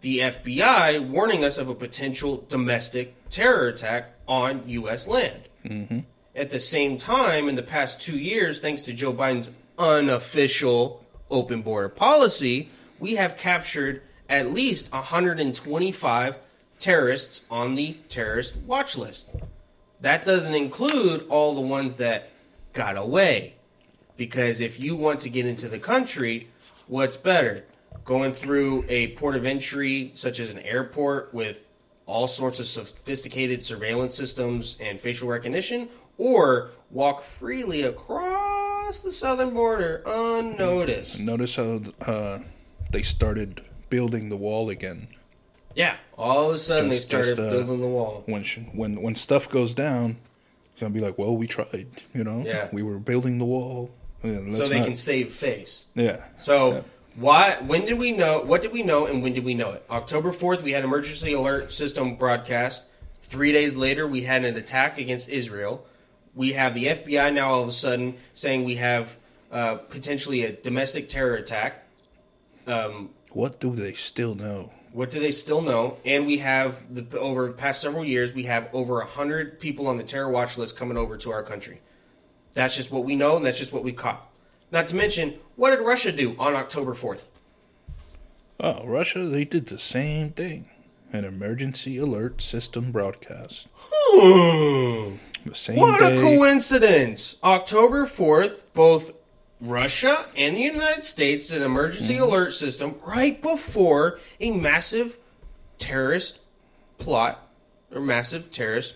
the 0.02 0.20
FBI 0.20 1.10
warning 1.10 1.44
us 1.44 1.58
of 1.58 1.68
a 1.68 1.76
potential 1.76 2.46
domestic 2.48 3.16
terror 3.30 3.68
attack 3.68 4.12
on 4.28 4.64
U.S. 4.68 5.08
land. 5.08 5.42
Mm-hmm. 5.66 6.00
At 6.36 6.52
the 6.52 6.60
same 6.60 6.98
time, 6.98 7.50
in 7.50 7.56
the 7.56 7.64
past 7.64 8.00
two 8.00 8.18
years, 8.18 8.60
thanks 8.60 8.82
to 8.84 8.94
Joe 8.94 9.12
Biden's 9.12 9.52
unofficial 9.78 11.04
open 11.30 11.62
border 11.62 11.90
policy, 11.90 12.70
we 13.00 13.16
have 13.16 13.38
captured 13.38 14.02
at 14.30 14.52
least 14.54 14.92
125 14.92 16.38
terrorists 16.80 17.46
on 17.50 17.76
the 17.76 17.98
terrorist 18.10 18.56
watch 18.58 18.98
list. 18.98 19.28
That 20.02 20.26
doesn't 20.26 20.54
include 20.54 21.26
all 21.30 21.56
the 21.56 21.62
ones 21.62 21.98
that 21.98 22.30
got 22.74 22.98
away. 22.98 23.56
Because 24.16 24.62
if 24.62 24.84
you 24.84 24.96
want 24.96 25.20
to 25.22 25.30
get 25.30 25.46
into 25.46 25.70
the 25.70 25.80
country, 25.80 26.48
what's 26.88 27.18
better? 27.18 27.66
Going 28.04 28.34
through 28.34 28.86
a 28.88 29.10
port 29.10 29.36
of 29.36 29.46
entry, 29.46 30.12
such 30.14 30.40
as 30.40 30.50
an 30.50 30.60
airport, 30.60 31.34
with 31.34 31.70
all 32.06 32.28
sorts 32.28 32.60
of 32.60 32.68
sophisticated 32.68 33.64
surveillance 33.64 34.16
systems 34.16 34.78
and 34.80 35.00
facial 35.00 35.28
recognition, 35.28 35.90
or 36.18 36.70
walk 36.92 37.24
freely 37.24 37.84
across 37.84 39.00
the 39.02 39.12
southern 39.12 39.54
border 39.54 40.02
unnoticed. 40.06 41.20
Notice 41.20 41.56
how 41.56 41.82
uh, 42.06 42.40
they 42.92 43.02
started 43.02 43.62
building 43.90 44.30
the 44.30 44.38
wall 44.38 44.70
again. 44.70 45.08
Yeah, 45.76 45.96
all 46.18 46.50
of 46.50 46.56
a 46.56 46.58
sudden 46.58 46.90
Just- 46.90 47.10
they 47.10 47.18
started 47.22 47.36
just, 47.38 47.48
uh, 47.48 47.52
building 47.52 47.82
the 47.82 47.88
wall. 47.88 48.24
When 48.26 48.44
sh- 48.44 48.60
when 48.74 49.02
when 49.02 49.16
stuff 49.16 49.48
goes 49.50 49.74
down, 49.76 50.18
it's 50.74 50.82
gonna 50.82 50.94
be 50.94 51.02
like, 51.02 51.18
well, 51.18 51.36
we 51.38 51.46
tried. 51.48 51.88
You 52.14 52.24
know, 52.24 52.44
Yeah. 52.46 52.70
we 52.72 52.82
were 52.82 52.98
building 52.98 53.38
the 53.38 53.46
wall. 53.46 53.92
Yeah, 54.24 54.38
So 54.56 54.68
they 54.68 54.78
not- 54.80 54.86
can 54.86 54.96
save 54.96 55.32
face. 55.34 55.86
yeah. 55.94 56.24
So 56.40 56.72
Yeah. 56.74 56.82
why? 57.16 57.58
When 57.66 57.86
did 57.86 58.00
we 58.00 58.12
know? 58.12 58.42
What 58.42 58.64
did 58.64 58.72
we 58.72 58.82
know, 58.82 59.06
and 59.06 59.22
when 59.22 59.34
did 59.34 59.46
we 59.46 59.54
know 59.54 59.72
it? 59.74 59.84
October 59.92 60.32
fourth, 60.32 60.64
we 60.64 60.72
had 60.72 60.84
emergency 60.84 61.34
alert 61.34 61.72
system 61.72 62.16
broadcast. 62.16 62.84
Three 63.22 63.52
days 63.52 63.76
later, 63.76 64.08
we 64.08 64.22
had 64.24 64.44
an 64.46 64.56
attack 64.56 64.98
against 64.98 65.30
Israel. 65.30 65.86
We 66.38 66.54
have 66.54 66.76
the 66.76 66.86
FBI 66.86 67.34
now 67.34 67.50
all 67.50 67.64
of 67.64 67.68
a 67.68 67.72
sudden 67.72 68.16
saying 68.36 68.64
we 68.64 68.76
have 68.76 69.18
uh, 69.52 69.76
potentially 69.76 70.44
a 70.44 70.52
domestic 70.52 71.08
terror 71.10 71.36
attack. 71.36 71.84
Um, 72.68 73.10
What 73.32 73.60
do 73.60 73.76
they 73.76 73.94
still 73.94 74.36
know? 74.36 74.72
what 74.94 75.12
do 75.12 75.20
they 75.20 75.32
still 75.32 75.62
know? 75.62 75.98
And 76.06 76.26
we 76.26 76.38
have 76.38 76.84
the 76.94 77.20
over 77.20 77.48
the 77.48 77.54
past 77.54 77.82
several 77.82 78.04
years, 78.06 78.34
we 78.34 78.44
have 78.44 78.70
over 78.74 79.02
hundred 79.02 79.60
people 79.60 79.88
on 79.88 79.98
the 79.98 80.04
terror 80.04 80.30
watch 80.30 80.58
list 80.58 80.76
coming 80.78 80.98
over 80.98 81.18
to 81.18 81.32
our 81.32 81.44
country. 81.44 81.82
That's 82.54 82.76
just 82.76 82.92
what 82.92 83.04
we 83.04 83.16
know, 83.16 83.36
and 83.38 83.46
that's 83.46 83.58
just 83.60 83.74
what 83.74 83.84
we 83.84 83.92
caught. 83.92 84.28
Not 84.72 84.88
to 84.88 84.96
mention, 84.96 85.36
what 85.56 85.72
did 85.76 85.86
Russia 85.86 86.12
do 86.12 86.36
on 86.40 86.56
October 86.56 86.94
fourth? 86.96 87.28
Oh, 88.60 88.86
Russia, 88.86 89.26
they 89.26 89.46
did 89.46 89.68
the 89.68 89.78
same 89.80 90.32
thing. 90.32 90.70
An 91.14 91.26
emergency 91.26 91.98
alert 91.98 92.42
system 92.42 92.92
broadcast. 92.92 93.68
The 95.48 95.56
same 95.56 95.78
What 95.78 96.02
a 96.02 96.20
coincidence! 96.22 97.38
October 97.44 98.06
4th, 98.06 98.64
both 98.74 99.12
Russia 99.60 100.26
and 100.36 100.56
the 100.56 100.62
United 100.62 101.04
States 101.04 101.48
did 101.48 101.58
an 101.58 101.64
emergency 101.64 102.14
Mm-hmm. 102.16 102.24
alert 102.24 102.52
system 102.54 102.96
right 103.06 103.42
before 103.42 104.20
a 104.40 104.52
massive 104.52 105.18
terrorist 105.80 106.40
plot 107.00 107.48
or 107.94 108.02
massive 108.02 108.52
terrorist 108.52 108.96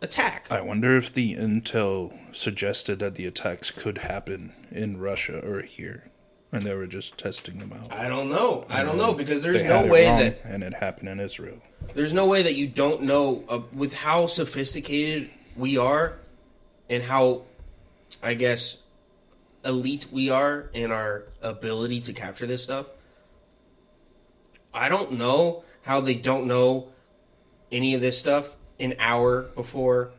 attack. 0.00 0.46
I 0.50 0.60
wonder 0.60 0.96
if 0.96 1.12
the 1.12 1.34
intel 1.34 2.16
suggested 2.32 2.98
that 3.00 3.14
the 3.16 3.26
attacks 3.26 3.70
could 3.70 3.98
happen 3.98 4.52
in 4.70 4.98
Russia 5.00 5.40
or 5.44 5.62
here, 5.62 6.04
and 6.52 6.62
they 6.62 6.74
were 6.74 6.86
just 6.86 7.18
testing 7.18 7.58
them 7.58 7.72
out. 7.72 7.92
I 7.92 8.06
don't 8.08 8.28
know. 8.30 8.64
I 8.68 8.82
don't 8.84 8.98
know 8.98 9.14
because 9.14 9.42
there's 9.42 9.62
no 9.62 9.86
way 9.86 10.04
that 10.04 10.40
and 10.44 10.62
it 10.62 10.74
happened 10.74 11.08
in 11.08 11.18
Israel. 11.18 11.58
there's 11.94 12.12
no 12.12 12.26
way 12.26 12.42
that 12.44 12.54
you 12.54 12.68
don't 12.68 13.02
know 13.02 13.42
uh, 13.48 13.60
with 13.72 13.94
how 13.94 14.26
sophisticated 14.26 15.30
we 15.58 15.76
are 15.76 16.14
and 16.88 17.02
how 17.02 17.42
I 18.22 18.34
guess 18.34 18.78
elite 19.64 20.06
we 20.10 20.30
are 20.30 20.70
in 20.72 20.90
our 20.90 21.24
ability 21.42 22.00
to 22.02 22.12
capture 22.12 22.46
this 22.46 22.62
stuff. 22.62 22.88
I 24.72 24.88
don't 24.88 25.12
know 25.12 25.64
how 25.82 26.00
they 26.00 26.14
don't 26.14 26.46
know 26.46 26.88
any 27.70 27.94
of 27.94 28.00
this 28.00 28.18
stuff 28.18 28.56
an 28.78 28.94
hour 28.98 29.42
before 29.42 30.10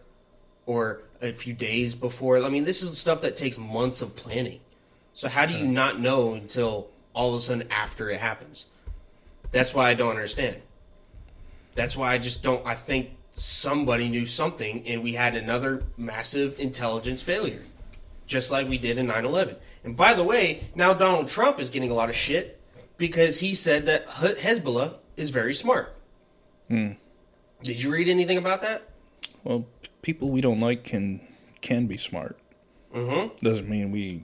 or 0.65 1.01
a 1.21 1.31
few 1.31 1.53
days 1.53 1.95
before. 1.95 2.43
I 2.43 2.49
mean, 2.49 2.65
this 2.65 2.81
is 2.81 2.97
stuff 2.97 3.21
that 3.21 3.35
takes 3.35 3.57
months 3.57 4.01
of 4.01 4.15
planning. 4.15 4.59
So 5.13 5.27
how 5.27 5.45
do 5.45 5.53
you 5.53 5.65
not 5.65 5.99
know 5.99 6.33
until 6.33 6.89
all 7.13 7.33
of 7.33 7.35
a 7.35 7.43
sudden 7.43 7.67
after 7.71 8.09
it 8.09 8.19
happens? 8.19 8.65
That's 9.51 9.73
why 9.73 9.89
I 9.89 9.93
don't 9.93 10.11
understand. 10.11 10.57
That's 11.75 11.97
why 11.97 12.13
I 12.13 12.17
just 12.17 12.43
don't. 12.43 12.65
I 12.65 12.75
think 12.75 13.09
somebody 13.39 14.09
knew 14.09 14.25
something, 14.25 14.85
and 14.87 15.01
we 15.03 15.13
had 15.13 15.35
another 15.35 15.83
massive 15.97 16.59
intelligence 16.59 17.21
failure, 17.21 17.63
just 18.27 18.51
like 18.51 18.67
we 18.67 18.77
did 18.77 18.97
in 18.97 19.07
9 19.07 19.25
11. 19.25 19.55
And 19.83 19.95
by 19.95 20.13
the 20.13 20.23
way, 20.23 20.69
now 20.75 20.93
Donald 20.93 21.27
Trump 21.29 21.59
is 21.59 21.69
getting 21.69 21.89
a 21.89 21.93
lot 21.93 22.09
of 22.09 22.15
shit 22.15 22.59
because 22.97 23.39
he 23.39 23.55
said 23.55 23.85
that 23.85 24.05
Hezbollah 24.07 24.95
is 25.15 25.29
very 25.29 25.53
smart. 25.53 25.95
Did 26.69 27.81
you 27.81 27.91
read 27.91 28.09
anything 28.09 28.37
about 28.37 28.61
that? 28.61 28.83
Well, 29.43 29.65
people 30.01 30.29
we 30.29 30.41
don't 30.41 30.59
like 30.59 30.83
can 30.83 31.21
can 31.61 31.87
be 31.87 31.97
smart. 31.97 32.37
Mm-hmm. 32.93 33.43
Doesn't 33.43 33.67
mean 33.69 33.91
we 33.91 34.23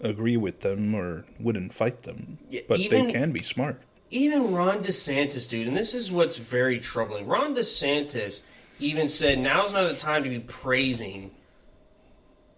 agree 0.00 0.36
with 0.36 0.60
them 0.60 0.94
or 0.94 1.24
wouldn't 1.38 1.74
fight 1.74 2.02
them, 2.04 2.38
Yeah, 2.48 2.62
but 2.68 2.78
even- 2.80 3.06
they 3.06 3.12
can 3.12 3.32
be 3.32 3.42
smart. 3.42 3.82
Even 4.10 4.52
Ron 4.52 4.82
DeSantis, 4.82 5.48
dude, 5.48 5.68
and 5.68 5.76
this 5.76 5.94
is 5.94 6.10
what's 6.10 6.36
very 6.36 6.80
troubling. 6.80 7.26
Ron 7.26 7.54
DeSantis 7.54 8.40
even 8.78 9.08
said 9.08 9.38
now's 9.38 9.72
not 9.72 9.88
the 9.88 9.96
time 9.96 10.24
to 10.24 10.30
be 10.30 10.40
praising 10.40 11.30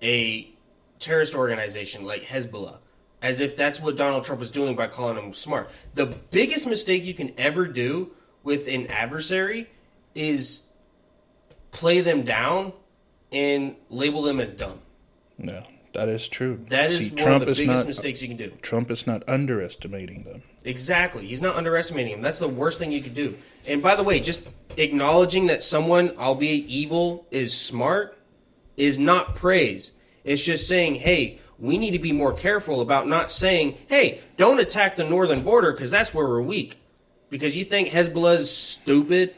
a 0.03 0.51
terrorist 0.99 1.35
organization 1.35 2.05
like 2.05 2.23
Hezbollah, 2.23 2.79
as 3.21 3.41
if 3.41 3.57
that's 3.57 3.81
what 3.81 3.97
Donald 3.97 4.25
Trump 4.25 4.41
is 4.41 4.51
doing 4.51 4.75
by 4.75 4.87
calling 4.87 5.17
them 5.17 5.33
smart. 5.33 5.71
The 5.95 6.07
biggest 6.07 6.67
mistake 6.67 7.05
you 7.05 7.15
can 7.15 7.33
ever 7.37 7.67
do 7.67 8.13
with 8.43 8.67
an 8.67 8.87
adversary 8.87 9.69
is 10.15 10.63
play 11.71 12.01
them 12.01 12.23
down 12.23 12.73
and 13.31 13.77
label 13.91 14.23
them 14.23 14.41
as 14.41 14.53
dumb. 14.53 14.81
No, 15.39 15.63
that 15.95 16.09
is 16.09 16.29
true. 16.29 16.65
That 16.69 16.91
is 16.91 17.05
See, 17.05 17.09
one 17.11 17.17
Trump 17.17 17.43
of 17.43 17.49
the 17.49 17.55
biggest 17.55 17.67
not 17.67 17.85
uh, 17.85 17.89
mistakes 17.89 18.23
you 18.23 18.29
can 18.29 18.37
do. 18.37 18.53
Trump 18.63 18.91
is 18.91 19.07
not 19.07 19.23
underestimating 19.29 20.25
them. 20.25 20.43
Exactly. 20.65 21.27
He's 21.27 21.43
not 21.43 21.57
underestimating 21.57 22.13
them. 22.13 22.23
That's 22.23 22.39
the 22.39 22.49
worst 22.49 22.79
thing 22.79 22.93
you 22.93 23.03
could 23.03 23.15
do. 23.15 23.37
And 23.67 23.83
by 23.83 23.97
the 23.97 24.03
way, 24.03 24.21
just 24.21 24.49
acknowledging 24.77 25.47
that 25.47 25.63
someone, 25.63 26.17
albeit 26.17 26.67
evil, 26.67 27.27
is 27.31 27.59
smart 27.59 28.19
is 28.77 28.99
not 28.99 29.35
praise. 29.35 29.93
It's 30.25 30.43
just 30.43 30.67
saying, 30.67 30.97
hey, 30.97 31.41
we 31.59 31.79
need 31.79 31.93
to 31.93 31.99
be 31.99 32.13
more 32.13 32.33
careful 32.33 32.81
about 32.81 33.07
not 33.07 33.31
saying, 33.31 33.77
hey, 33.89 34.21
don't 34.37 34.59
attack 34.59 34.97
the 34.97 35.05
northern 35.05 35.43
border 35.43 35.73
because 35.73 35.91
that's 35.91 36.15
where 36.15 36.27
we're 36.27 36.43
weak. 36.43 36.79
Because 37.31 37.57
you 37.57 37.65
think 37.65 37.89
Hezbollah 37.89 38.39
is 38.39 38.55
stupid. 38.55 39.35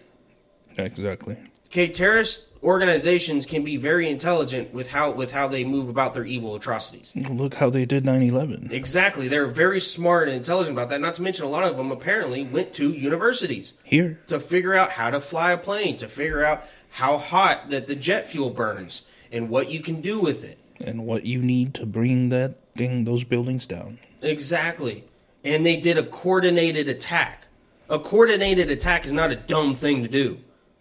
Exactly. 0.76 1.36
Okay, 1.66 1.88
terrorist 1.88 2.46
organizations 2.64 3.44
can 3.46 3.62
be 3.62 3.76
very 3.76 4.08
intelligent 4.08 4.72
with 4.72 4.90
how 4.90 5.10
with 5.12 5.30
how 5.32 5.46
they 5.46 5.64
move 5.64 5.88
about 5.88 6.14
their 6.14 6.24
evil 6.24 6.54
atrocities. 6.56 7.12
Look 7.14 7.54
how 7.54 7.68
they 7.70 7.84
did 7.84 8.04
9/11. 8.04 8.72
Exactly. 8.72 9.28
They're 9.28 9.46
very 9.46 9.78
smart 9.78 10.28
and 10.28 10.36
intelligent 10.36 10.76
about 10.76 10.88
that. 10.90 11.00
Not 11.00 11.14
to 11.14 11.22
mention 11.22 11.44
a 11.44 11.48
lot 11.48 11.62
of 11.62 11.76
them 11.76 11.92
apparently 11.92 12.42
went 12.42 12.72
to 12.74 12.90
universities. 12.92 13.74
Here, 13.84 14.18
to 14.26 14.40
figure 14.40 14.74
out 14.74 14.92
how 14.92 15.10
to 15.10 15.20
fly 15.20 15.52
a 15.52 15.58
plane, 15.58 15.96
to 15.96 16.08
figure 16.08 16.44
out 16.44 16.64
how 16.92 17.18
hot 17.18 17.70
that 17.70 17.86
the 17.86 17.94
jet 17.94 18.28
fuel 18.28 18.50
burns 18.50 19.02
and 19.30 19.50
what 19.50 19.70
you 19.70 19.80
can 19.80 20.00
do 20.00 20.18
with 20.18 20.42
it. 20.44 20.58
and 20.80 21.06
what 21.06 21.24
you 21.24 21.40
need 21.40 21.72
to 21.74 21.86
bring 21.86 22.28
that 22.30 22.56
thing, 22.74 23.04
those 23.04 23.24
buildings 23.24 23.64
down. 23.66 23.98
Exactly. 24.22 25.04
And 25.44 25.64
they 25.64 25.76
did 25.76 25.96
a 25.98 26.02
coordinated 26.02 26.88
attack. 26.88 27.46
A 27.88 27.98
coordinated 27.98 28.70
attack 28.70 29.04
is 29.04 29.12
not 29.12 29.30
a 29.30 29.36
dumb 29.36 29.74
thing 29.74 30.02
to 30.02 30.08
do. 30.08 30.38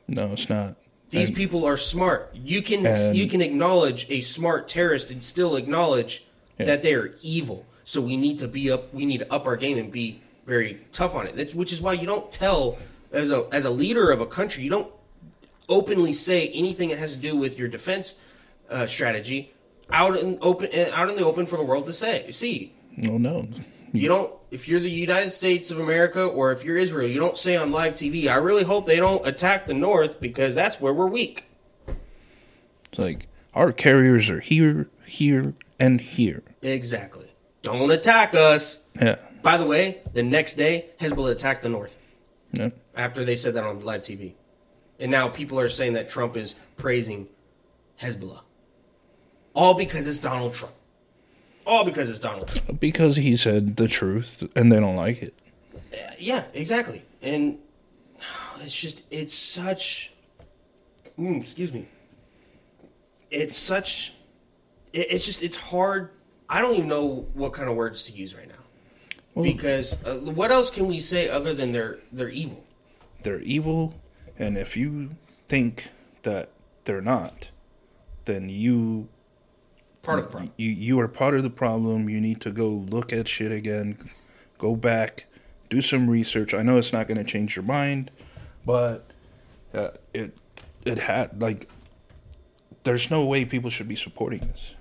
No, 0.08 0.34
it's 0.34 0.50
not. 0.50 0.76
These 1.14 1.28
And- 1.30 1.38
people 1.38 1.64
are 1.64 1.78
smart. 1.78 2.32
You 2.34 2.62
can 2.64 2.86
and- 2.88 3.16
you 3.16 3.28
can 3.28 3.40
acknowledge 3.42 4.08
a 4.10 4.20
smart 4.22 4.68
terrorist 4.68 5.12
and 5.12 5.22
still 5.22 5.56
acknowledge 5.56 6.24
Yeah. 6.60 6.66
that 6.66 6.82
they 6.82 6.94
are 6.96 7.14
evil. 7.22 7.66
So 7.84 8.02
we 8.02 8.18
need 8.18 8.40
to 8.40 8.48
be 8.48 8.72
up. 8.72 8.92
We 8.94 9.06
need 9.06 9.20
to 9.20 9.32
up 9.32 9.46
our 9.46 9.56
game 9.56 9.78
and 9.78 9.92
be 9.92 10.22
very 10.48 10.80
tough 10.92 11.14
on 11.14 11.28
it. 11.28 11.36
That's, 11.36 11.54
which 11.54 11.72
is 11.72 11.80
why 11.82 11.94
you 11.94 12.08
don't 12.08 12.32
tell 12.32 12.78
as 13.12 13.30
a 13.30 13.46
as 13.52 13.64
a 13.64 13.70
leader 13.70 14.10
of 14.10 14.22
a 14.22 14.26
country. 14.26 14.64
You 14.64 14.72
don't 14.72 14.92
openly 15.70 16.14
say 16.14 16.48
anything 16.50 16.90
that 16.90 16.98
has 16.98 17.14
to 17.14 17.20
do 17.20 17.36
with 17.36 17.58
your 17.60 17.68
defense 17.68 18.16
uh, 18.72 18.86
strategy 18.88 19.52
out 19.92 20.18
in 20.18 20.38
open 20.42 20.70
out 20.94 21.10
in 21.10 21.16
the 21.16 21.24
open 21.26 21.46
for 21.46 21.58
the 21.58 21.64
world 21.64 21.86
to 21.86 21.94
say 21.94 22.30
see. 22.32 22.74
No, 22.98 23.18
no. 23.20 23.48
You 23.92 24.08
don't. 24.08 24.32
If 24.54 24.68
you're 24.68 24.80
the 24.80 24.88
United 24.88 25.32
States 25.32 25.72
of 25.72 25.80
America 25.80 26.24
or 26.24 26.52
if 26.52 26.64
you're 26.64 26.78
Israel, 26.78 27.10
you 27.10 27.20
don't 27.20 27.36
say 27.36 27.56
on 27.56 27.72
live 27.72 27.96
TV. 27.96 28.28
I 28.28 28.36
really 28.36 28.64
hope 28.64 28.86
they 28.86 28.98
don't 28.98 29.26
attack 29.26 29.66
the 29.66 29.74
North 29.74 30.22
because 30.22 30.54
that's 30.54 30.80
where 30.80 30.94
we're 30.94 31.08
weak. 31.08 31.50
It's 31.88 33.00
like 33.00 33.28
our 33.56 33.72
carriers 33.72 34.30
are 34.30 34.42
here, 34.42 34.90
here, 35.08 35.56
and 35.80 36.00
here. 36.00 36.44
Exactly. 36.62 37.32
Don't 37.64 37.90
attack 37.90 38.36
us. 38.36 38.78
Yeah. 39.02 39.18
By 39.42 39.58
the 39.58 39.66
way, 39.66 40.04
the 40.14 40.22
next 40.22 40.54
day, 40.54 40.92
Hezbollah 41.00 41.32
attacked 41.32 41.64
the 41.64 41.70
north 41.70 41.98
yeah. 42.52 42.70
after 42.96 43.26
they 43.26 43.36
said 43.36 43.56
that 43.56 43.64
on 43.64 43.80
live 43.80 44.04
TV. 44.04 44.36
And 45.00 45.10
now 45.10 45.30
people 45.30 45.60
are 45.60 45.68
saying 45.68 45.94
that 45.94 46.10
Trump 46.10 46.38
is 46.38 46.54
praising 46.78 47.28
Hezbollah. 48.00 48.42
All 49.56 49.74
because 49.74 50.06
it's 50.06 50.20
Donald 50.20 50.54
Trump. 50.54 50.76
All 51.66 51.86
because 51.86 52.10
it's 52.10 52.20
Donald 52.20 52.48
Trump. 52.50 52.80
Because 52.80 53.16
he 53.18 53.38
said 53.38 53.78
the 53.78 53.88
truth 53.88 54.44
and 54.56 54.72
they 54.72 54.80
don't 54.80 54.96
like 54.96 55.22
it. 55.22 55.34
Yeah, 56.20 56.44
exactly. 56.54 57.04
And 57.22 57.60
it's 58.62 58.76
just, 58.80 59.04
it's 59.12 59.34
such. 59.34 60.12
Mm, 61.20 61.40
excuse 61.42 61.72
me. 61.72 61.88
It's 63.30 63.58
such. 63.58 64.14
It, 64.92 65.12
it's 65.12 65.26
just, 65.26 65.42
it's 65.44 65.56
hard. 65.56 66.10
I 66.50 66.62
don't 66.62 66.76
even 66.76 66.90
know 66.90 67.28
what 67.34 67.54
kind 67.54 67.70
of 67.70 67.76
words 67.76 68.04
to 68.04 68.12
use 68.12 68.36
right 68.36 68.48
now. 68.48 68.56
Well- 69.34 69.44
because 69.44 69.94
uh, 70.06 70.16
what 70.18 70.52
else 70.52 70.70
can 70.70 70.88
we 70.88 71.00
say 71.00 71.30
other 71.30 71.54
than 71.54 71.72
they're 71.72 72.00
they're 72.12 72.30
evil? 72.30 72.64
They're 73.24 73.40
evil, 73.42 73.96
and 74.38 74.58
if 74.58 74.76
you 74.76 75.12
think 75.48 75.90
that 76.24 76.50
they're 76.86 77.02
not, 77.02 77.50
then 78.26 78.50
you 78.50 79.08
Part 80.04 80.20
of 80.20 80.26
the 80.26 80.32
problem. 80.32 80.54
you 80.58 80.70
you 80.70 81.00
are 81.00 81.08
part 81.08 81.34
of 81.34 81.44
the 81.44 81.50
problem. 81.50 82.10
You 82.10 82.20
need 82.20 82.42
to 82.42 82.52
go 82.52 82.68
look 82.68 83.14
at 83.14 83.28
shit 83.28 83.54
again, 83.54 83.98
go 84.58 84.76
back, 84.76 85.26
do 85.70 85.82
some 85.82 86.10
research. 86.10 86.54
I 86.54 86.62
know 86.62 86.78
it's 86.78 86.92
not 86.92 87.08
going 87.08 87.18
to 87.18 87.24
change 87.24 87.56
your 87.56 87.64
mind, 87.64 88.12
but 88.66 89.06
uh, 89.74 89.92
it 90.14 90.38
it 90.86 91.00
had 91.00 91.42
like 91.42 91.70
there's 92.84 93.10
no 93.10 93.26
way 93.26 93.46
people 93.46 93.70
should 93.70 93.88
be 93.88 93.96
supporting 93.96 94.40
this. 94.40 94.76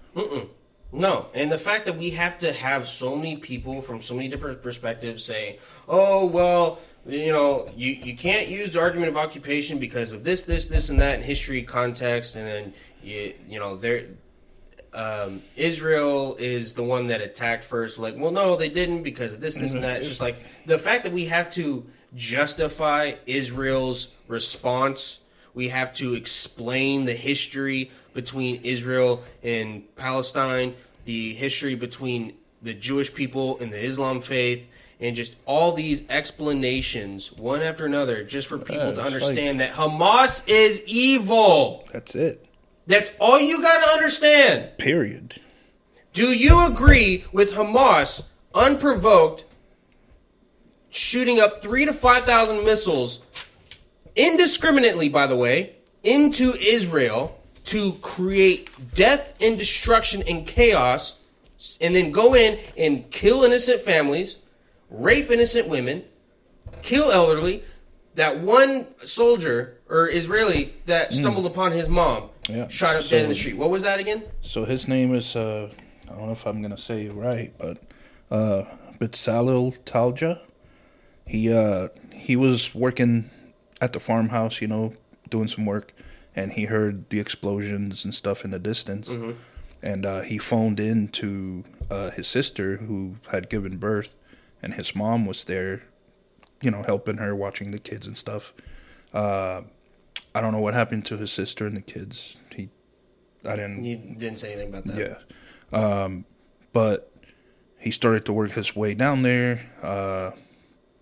No, 0.95 1.29
and 1.33 1.51
the 1.51 1.59
fact 1.59 1.87
that 1.87 1.97
we 1.97 2.11
have 2.11 2.39
to 2.41 2.53
have 2.53 2.87
so 2.87 3.17
many 3.17 3.37
people 3.37 3.81
from 3.81 4.03
so 4.03 4.15
many 4.15 4.29
different 4.29 4.63
perspectives 4.63 5.25
say, 5.25 5.59
"Oh, 5.89 6.27
well, 6.27 6.81
you 7.07 7.33
know, 7.33 7.71
you, 7.75 7.93
you 7.93 8.15
can't 8.15 8.49
use 8.49 8.75
the 8.75 8.81
argument 8.81 9.09
of 9.09 9.17
occupation 9.17 9.79
because 9.79 10.13
of 10.13 10.23
this, 10.25 10.43
this, 10.43 10.67
this, 10.67 10.91
and 10.91 11.01
that 11.01 11.15
in 11.19 11.23
history 11.25 11.63
context," 11.63 12.37
and 12.37 12.47
then 12.47 12.75
you 13.03 13.35
you 13.49 13.59
know 13.59 13.77
there. 13.77 14.07
Um, 14.95 15.43
Israel 15.57 16.37
is 16.39 16.75
the 16.75 16.83
one 16.83 17.07
that 17.07 17.21
attacked 17.21 17.65
first. 17.65 17.99
Like, 17.99 18.15
well, 18.17 18.31
no, 18.31 18.57
they 18.57 18.69
didn't 18.69 19.03
because 19.03 19.33
of 19.33 19.41
this, 19.41 19.55
this, 19.55 19.73
and 19.75 19.83
that. 19.85 19.99
It's 20.01 20.09
just 20.09 20.21
like 20.21 20.37
the 20.67 20.79
fact 20.79 21.05
that 21.05 21.13
we 21.13 21.27
have 21.27 21.49
to 21.51 21.87
justify 22.15 23.15
Israel's 23.27 24.09
response. 24.29 25.19
We 25.55 25.69
have 25.69 25.93
to 25.95 26.15
explain 26.15 27.05
the 27.07 27.15
history 27.15 27.91
between 28.15 28.61
Israel 28.65 29.23
and 29.43 29.85
Palestine, 29.97 30.75
the 31.05 31.33
history 31.35 31.75
between 31.75 32.35
the 32.63 32.75
Jewish 32.75 33.13
people 33.15 33.59
and 33.61 33.73
the 33.73 33.83
Islam 33.83 34.21
faith, 34.21 34.69
and 35.01 35.17
just 35.17 35.37
all 35.47 35.73
these 35.73 36.05
explanations, 36.09 37.33
one 37.33 37.61
after 37.61 37.85
another, 37.87 38.23
just 38.25 38.47
for 38.47 38.57
people 38.59 38.77
Yeah, 38.77 38.83
to 38.85 38.89
it's 38.91 38.99
like- 38.99 39.07
understand 39.07 39.61
that 39.61 39.73
Hamas 39.73 40.43
is 40.47 40.83
evil. 40.87 41.89
That's 41.93 42.15
it. 42.15 42.47
That's 42.87 43.11
all 43.21 43.41
you 43.41 43.63
got 43.63 43.85
to 43.85 43.91
understand. 43.91 44.79
Period. 44.79 45.41
Do 46.13 46.33
you 46.33 46.67
agree 46.67 47.25
with 47.33 47.53
Hamas 47.53 48.23
unprovoked 48.55 49.45
shooting 50.91 51.41
up 51.41 51.63
three 51.63 51.85
to 51.87 51.93
five 51.93 52.25
thousand 52.25 52.65
missiles 52.65 53.21
indiscriminately, 54.15 55.09
by 55.09 55.27
the 55.27 55.37
way, 55.37 55.77
into 56.03 56.53
Israel 56.61 57.41
to 57.65 57.93
create 57.95 58.69
death 58.95 59.35
and 59.41 59.59
destruction 59.59 60.23
and 60.29 60.47
chaos, 60.47 61.19
and 61.81 61.95
then 61.95 62.11
go 62.11 62.35
in 62.35 62.59
and 62.77 63.11
kill 63.11 63.45
innocent 63.45 63.81
families, 63.81 64.37
rape 64.91 65.31
innocent 65.31 65.69
women, 65.69 66.05
kill 66.83 67.11
elderly? 67.11 67.63
That 68.17 68.41
one 68.41 68.87
soldier 69.05 69.79
or 69.89 70.11
Israeli 70.11 70.75
that 70.85 71.15
hmm. 71.15 71.21
stumbled 71.21 71.47
upon 71.47 71.73
his 71.73 71.89
mom, 71.89 72.29
Yeah. 72.49 72.69
shot 72.69 72.97
up 72.97 73.07
dead 73.09 73.23
in 73.23 73.29
the 73.29 73.35
street. 73.35 73.57
What 73.57 73.71
was 73.71 73.83
that 73.83 73.99
again? 74.01 74.25
So 74.41 74.65
his 74.65 74.89
name 74.89 75.15
is 75.15 75.37
uh, 75.37 75.71
I 76.09 76.13
don't 76.15 76.27
know 76.27 76.33
if 76.33 76.47
I'm 76.47 76.61
gonna 76.63 76.79
say 76.79 77.07
it 77.07 77.13
right, 77.13 77.53
but 77.59 77.79
uh, 78.31 78.65
Bitsalil 78.99 79.79
Talja. 79.85 80.41
He 81.27 81.53
uh, 81.53 81.89
he 82.13 82.35
was 82.37 82.75
working 82.75 83.31
at 83.81 83.93
the 83.93 84.01
farmhouse, 84.01 84.61
you 84.61 84.67
know, 84.69 84.93
doing 85.31 85.49
some 85.49 85.65
work, 85.67 85.93
and 86.35 86.53
he 86.53 86.65
heard 86.65 87.09
the 87.11 87.21
explosions 87.21 88.05
and 88.05 88.15
stuff 88.15 88.45
in 88.45 88.51
the 88.51 88.59
distance, 88.59 89.09
and 89.83 90.05
uh, 90.05 90.21
he 90.23 90.39
phoned 90.39 90.79
in 90.81 91.09
to 91.09 91.65
uh, 91.91 92.11
his 92.11 92.27
sister 92.27 92.79
who 92.79 93.17
had 93.31 93.49
given 93.49 93.77
birth, 93.79 94.19
and 94.63 94.75
his 94.75 94.95
mom 94.97 95.27
was 95.27 95.45
there, 95.45 95.83
you 96.61 96.71
know, 96.73 96.83
helping 96.83 97.17
her, 97.19 97.35
watching 97.37 97.71
the 97.71 97.79
kids 97.79 98.07
and 98.07 98.17
stuff. 98.19 98.53
Uh, 99.15 99.63
I 100.35 100.41
don't 100.41 100.53
know 100.53 100.61
what 100.61 100.75
happened 100.75 101.05
to 101.07 101.17
his 101.17 101.31
sister 101.33 101.67
and 101.67 101.77
the 101.77 101.83
kids. 101.83 102.37
He, 102.55 102.71
I 103.45 103.57
didn't. 103.57 103.85
You 103.85 103.97
didn't 103.97 104.37
say 104.39 104.53
anything 104.53 104.69
about 104.69 104.85
that. 104.87 104.97
Yeah. 105.73 105.79
Um, 105.79 106.25
but 106.73 107.11
he 107.79 107.91
started 107.91 108.25
to 108.27 108.33
work 108.33 108.53
his 108.53 108.75
way 108.77 108.95
down 108.95 109.23
there, 109.23 109.71
uh, 109.83 110.31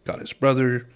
got 0.05 0.21
his 0.21 0.33
brother, 0.33 0.89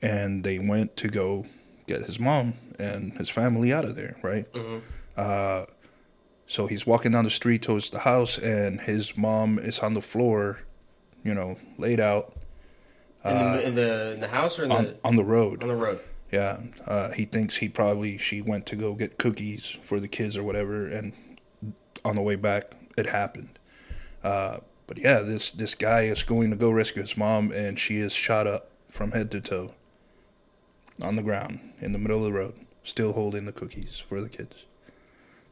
and 0.00 0.44
they 0.44 0.58
went 0.58 0.96
to 0.98 1.08
go 1.08 1.46
get 1.86 2.04
his 2.04 2.18
mom 2.20 2.54
and 2.78 3.12
his 3.14 3.28
family 3.28 3.72
out 3.72 3.84
of 3.84 3.96
there, 3.96 4.16
right? 4.22 4.46
Uh, 5.16 5.64
so 6.46 6.66
he's 6.66 6.86
walking 6.86 7.12
down 7.12 7.24
the 7.24 7.30
street 7.30 7.62
towards 7.62 7.90
the 7.90 7.98
house, 8.00 8.38
and 8.38 8.80
his 8.82 9.16
mom 9.16 9.58
is 9.58 9.80
on 9.80 9.92
the 9.94 10.00
floor, 10.00 10.60
you 11.24 11.34
know, 11.34 11.58
laid 11.76 11.98
out 12.00 12.34
In, 13.24 13.34
the, 13.34 13.66
in 13.66 13.74
the 13.74 14.12
in 14.14 14.20
the 14.20 14.28
house 14.28 14.58
or 14.58 14.64
in 14.64 14.72
on, 14.72 14.84
the 14.84 14.96
on 15.04 15.16
the 15.16 15.24
road. 15.24 15.62
on 15.62 15.68
the 15.68 15.74
road. 15.74 16.00
Yeah, 16.30 16.60
uh, 16.86 17.12
he 17.12 17.24
thinks 17.24 17.56
he 17.56 17.68
probably 17.68 18.18
she 18.18 18.42
went 18.42 18.66
to 18.66 18.76
go 18.76 18.94
get 18.94 19.18
cookies 19.18 19.76
for 19.82 19.98
the 19.98 20.08
kids 20.08 20.36
or 20.36 20.42
whatever, 20.42 20.86
and 20.86 21.12
on 22.04 22.16
the 22.16 22.22
way 22.22 22.36
back 22.36 22.72
it 22.96 23.06
happened. 23.06 23.58
Uh, 24.22 24.58
but 24.86 24.98
yeah, 24.98 25.20
this 25.20 25.50
this 25.50 25.74
guy 25.74 26.02
is 26.02 26.22
going 26.22 26.50
to 26.50 26.56
go 26.56 26.70
rescue 26.70 27.02
his 27.02 27.16
mom, 27.16 27.50
and 27.52 27.78
she 27.78 27.96
is 27.98 28.12
shot 28.12 28.46
up 28.46 28.70
from 28.90 29.12
head 29.12 29.30
to 29.30 29.40
toe 29.40 29.72
on 31.02 31.16
the 31.16 31.22
ground 31.22 31.72
in 31.80 31.92
the 31.92 31.98
middle 31.98 32.18
of 32.18 32.24
the 32.24 32.32
road, 32.32 32.54
still 32.84 33.12
holding 33.14 33.44
the 33.46 33.52
cookies 33.52 34.02
for 34.08 34.20
the 34.20 34.28
kids. 34.28 34.64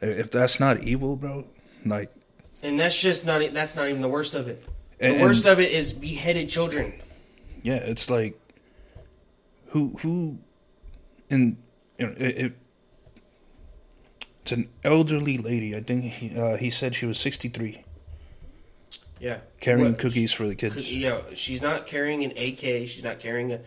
If 0.02 0.30
that's 0.30 0.60
not 0.60 0.82
evil, 0.82 1.16
bro, 1.16 1.46
like 1.86 2.12
And 2.62 2.78
that's 2.78 3.00
just 3.00 3.24
not 3.24 3.40
that's 3.54 3.74
not 3.76 3.88
even 3.88 4.02
the 4.02 4.08
worst 4.08 4.34
of 4.34 4.46
it. 4.46 4.62
The 4.98 5.06
And- 5.06 5.20
worst 5.22 5.46
of 5.46 5.58
it 5.58 5.72
is 5.72 5.94
beheaded 5.94 6.50
children. 6.50 6.92
yeah, 7.62 7.76
it's 7.76 8.10
like 8.10 8.38
who 9.68 9.96
who 10.02 10.38
in 11.30 11.58
you 11.98 12.06
know 12.06 12.12
it, 12.18 12.38
it 12.38 12.52
it's 14.42 14.52
an 14.52 14.68
elderly 14.84 15.38
lady. 15.38 15.74
I 15.74 15.80
think 15.80 16.04
he, 16.04 16.38
uh, 16.38 16.56
he 16.56 16.70
said 16.70 16.94
she 16.94 17.06
was 17.06 17.18
sixty 17.18 17.48
three, 17.48 17.82
Yeah. 19.20 19.40
carrying 19.60 19.90
What- 19.90 19.98
cookies 19.98 20.32
for 20.32 20.46
the 20.46 20.54
kids. 20.54 20.92
Yeah, 20.94 21.20
she's 21.34 21.60
not 21.60 21.86
carrying 21.86 22.22
an 22.24 22.30
AK. 22.32 22.86
She's 22.86 23.02
not 23.02 23.18
carrying 23.18 23.52
a, 23.52 23.60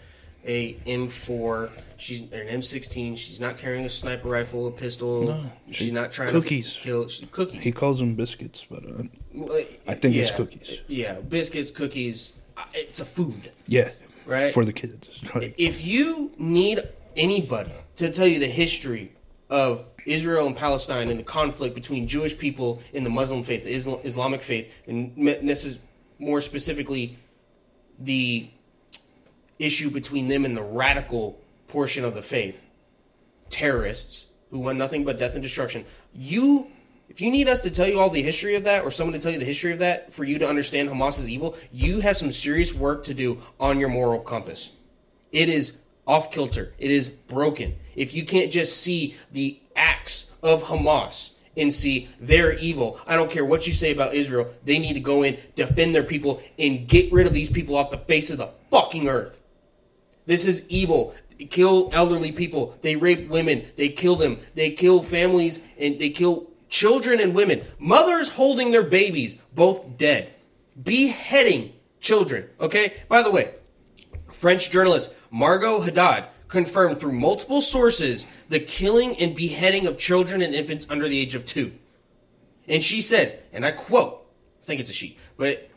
a 0.46 0.76
M4. 0.86 1.70
She's 1.98 2.22
an 2.22 2.48
M16. 2.48 3.18
She's 3.18 3.42
not 3.42 3.58
carrying 3.58 3.84
a 3.86 3.90
sniper 3.90 4.30
rifle, 4.30 4.68
a 4.68 4.72
pistol. 4.72 5.24
No, 5.24 5.44
she's 5.72 5.92
not 5.92 6.14
trying 6.14 6.30
cookies. 6.30 6.76
to 6.76 6.82
kill 6.82 7.08
she- 7.10 7.26
cookies. 7.26 7.62
He 7.62 7.74
calls 7.74 8.00
them 8.00 8.16
biscuits, 8.16 8.66
but 8.70 8.86
uh, 8.86 9.04
Well, 9.34 9.62
I 9.86 9.96
think 9.96 10.16
it's 10.16 10.32
cookies. 10.32 10.80
Yeah, 10.88 11.20
biscuits, 11.20 11.72
cookies. 11.72 12.32
Uh, 12.56 12.64
It's 12.74 13.02
a 13.02 13.06
food. 13.06 13.52
yeah, 13.68 13.90
Right. 14.26 14.54
for 14.54 14.64
the 14.64 14.72
kids. 14.74 15.10
Like, 15.36 15.56
If 15.58 15.84
you 15.86 16.32
need 16.38 16.80
anybody 17.16 17.74
to 17.98 18.12
tell 18.12 18.28
you 18.28 18.40
the 18.40 18.48
history 18.48 19.14
of 19.50 19.90
Israel 20.06 20.48
and 20.48 20.56
Palestine 20.56 21.10
and 21.10 21.20
the 21.20 21.24
conflict 21.24 21.76
between 21.76 22.08
Jewish 22.08 22.38
people 22.38 22.82
in 22.94 23.04
the 23.04 23.10
Muslim 23.10 23.44
faith, 23.44 23.64
the 23.64 23.74
Islam, 23.74 24.00
Islamic 24.04 24.42
faith, 24.42 24.72
and 24.88 25.16
this 25.18 25.66
is 25.66 25.80
more 26.20 26.42
specifically 26.42 27.18
the 28.00 28.50
issue 29.58 29.90
between 29.90 30.28
them 30.28 30.46
and 30.46 30.56
the 30.56 30.64
radical 30.64 31.40
portion 31.68 32.06
of 32.06 32.16
the 32.16 32.22
faith, 32.22 32.66
terrorists 33.50 34.28
who 34.52 34.60
want 34.60 34.78
nothing 34.78 35.04
but 35.04 35.20
death 35.20 35.34
and 35.34 35.44
destruction. 35.44 35.86
You, 36.14 36.68
if 37.10 37.22
you 37.22 37.30
need 37.32 37.48
us 37.48 37.62
to 37.64 37.72
tell 37.72 37.88
you 37.88 38.00
all 38.00 38.10
the 38.10 38.22
history 38.22 38.56
of 38.56 38.64
that, 38.64 38.84
or 38.84 38.92
someone 38.92 39.14
to 39.14 39.20
tell 39.20 39.32
you 39.32 39.40
the 39.40 39.46
history 39.46 39.74
of 39.74 39.80
that, 39.80 40.14
for 40.14 40.24
you 40.24 40.40
to 40.40 40.48
understand 40.48 40.90
Hamas 40.90 41.20
is 41.20 41.30
evil, 41.30 41.56
you 41.72 42.00
have 42.00 42.18
some 42.18 42.32
serious 42.32 42.74
work 42.74 43.04
to 43.06 43.14
do 43.14 43.42
on 43.60 43.80
your 43.80 43.90
moral 43.90 44.20
compass. 44.20 44.72
It 45.32 45.50
is 45.50 45.78
off 46.10 46.32
kilter. 46.32 46.74
It 46.80 46.90
is 46.90 47.08
broken. 47.08 47.76
If 47.96 48.16
you 48.16 48.26
can't 48.26 48.52
just 48.52 48.78
see 48.78 49.16
the 49.32 49.60
acts 49.76 50.32
of 50.42 50.64
Hamas 50.64 51.30
and 51.56 51.72
see 51.72 52.10
they're 52.20 52.54
evil, 52.54 53.00
I 53.06 53.16
don't 53.16 53.30
care 53.30 53.46
what 53.46 53.68
you 53.68 53.74
say 53.74 53.92
about 53.92 54.16
Israel, 54.16 54.52
they 54.66 54.80
need 54.80 54.94
to 54.94 55.00
go 55.00 55.22
in, 55.22 55.38
defend 55.56 55.94
their 55.94 56.04
people, 56.04 56.42
and 56.58 56.88
get 56.88 57.14
rid 57.14 57.28
of 57.28 57.34
these 57.34 57.50
people 57.50 57.76
off 57.76 57.92
the 57.92 57.98
face 58.00 58.32
of 58.32 58.40
the 58.40 58.50
fucking 58.72 59.08
earth. 59.08 59.40
This 60.26 60.48
is 60.48 60.66
evil. 60.68 61.14
They 61.38 61.46
kill 61.46 61.92
elderly 61.94 62.32
people. 62.32 62.76
They 62.82 62.96
rape 62.96 63.30
women. 63.30 63.68
They 63.78 63.90
kill 63.90 64.16
them. 64.16 64.40
They 64.56 64.72
kill 64.72 65.04
families 65.04 65.62
and 65.78 66.00
they 66.00 66.10
kill 66.10 66.50
children 66.70 67.20
and 67.20 67.36
women. 67.36 67.62
Mothers 67.78 68.30
holding 68.30 68.72
their 68.72 68.84
babies, 68.84 69.36
both 69.54 69.96
dead. 69.98 70.34
Beheading 70.82 71.74
children. 72.00 72.50
Okay? 72.60 72.94
By 73.08 73.22
the 73.22 73.32
way, 73.32 73.54
French 74.32 74.72
journalist 74.72 75.14
Margot 75.32 75.82
Haddad 75.82 76.26
confirmed 76.48 77.00
through 77.00 77.14
multiple 77.14 77.62
sources 77.62 78.26
the 78.50 78.60
killing 78.60 79.18
and 79.18 79.36
beheading 79.36 79.86
of 79.86 79.98
children 79.98 80.42
and 80.42 80.56
infants 80.56 80.88
under 80.90 81.08
the 81.08 81.20
age 81.20 81.36
of 81.36 81.46
two. 81.46 81.74
And 82.68 82.84
she 82.84 83.02
says, 83.02 83.36
and 83.54 83.66
I 83.66 83.72
quote, 83.72 84.26
I 84.62 84.66
think 84.66 84.80
it's 84.80 84.90
a 84.90 84.94
she, 84.94 85.18
but 85.38 85.70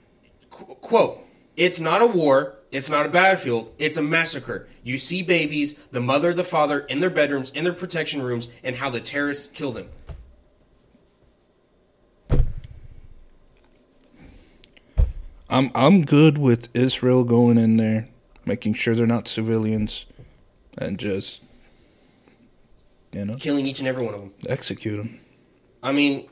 qu- 0.50 0.74
quote, 0.76 1.20
it's 1.56 1.80
not 1.80 2.02
a 2.02 2.06
war, 2.06 2.56
it's 2.70 2.88
not 2.88 3.06
a 3.06 3.10
battlefield, 3.10 3.72
it's 3.78 3.96
a 3.96 4.02
massacre. 4.02 4.66
You 4.82 4.96
see 4.96 5.22
babies, 5.22 5.78
the 5.90 6.00
mother, 6.00 6.32
the 6.32 6.44
father, 6.44 6.80
in 6.80 7.00
their 7.00 7.10
bedrooms, 7.10 7.50
in 7.50 7.64
their 7.64 7.72
protection 7.72 8.22
rooms, 8.22 8.48
and 8.62 8.76
how 8.76 8.90
the 8.90 9.00
terrorists 9.00 9.52
kill 9.52 9.72
them. 9.72 9.88
I'm 15.52 15.70
I'm 15.74 16.06
good 16.06 16.38
with 16.38 16.74
Israel 16.74 17.24
going 17.24 17.58
in 17.58 17.76
there, 17.76 18.08
making 18.44 18.74
sure 18.74 18.94
they're 18.94 19.06
not 19.06 19.28
civilians, 19.28 20.06
and 20.78 20.98
just 20.98 21.42
you 23.12 23.24
know 23.24 23.36
Killing 23.36 23.66
each 23.66 23.78
and 23.78 23.88
every 23.88 24.04
one 24.04 24.14
of 24.14 24.20
them. 24.20 24.32
execute 24.48 24.98
them. 24.98 25.20
I 25.82 25.92
mean, 25.92 26.28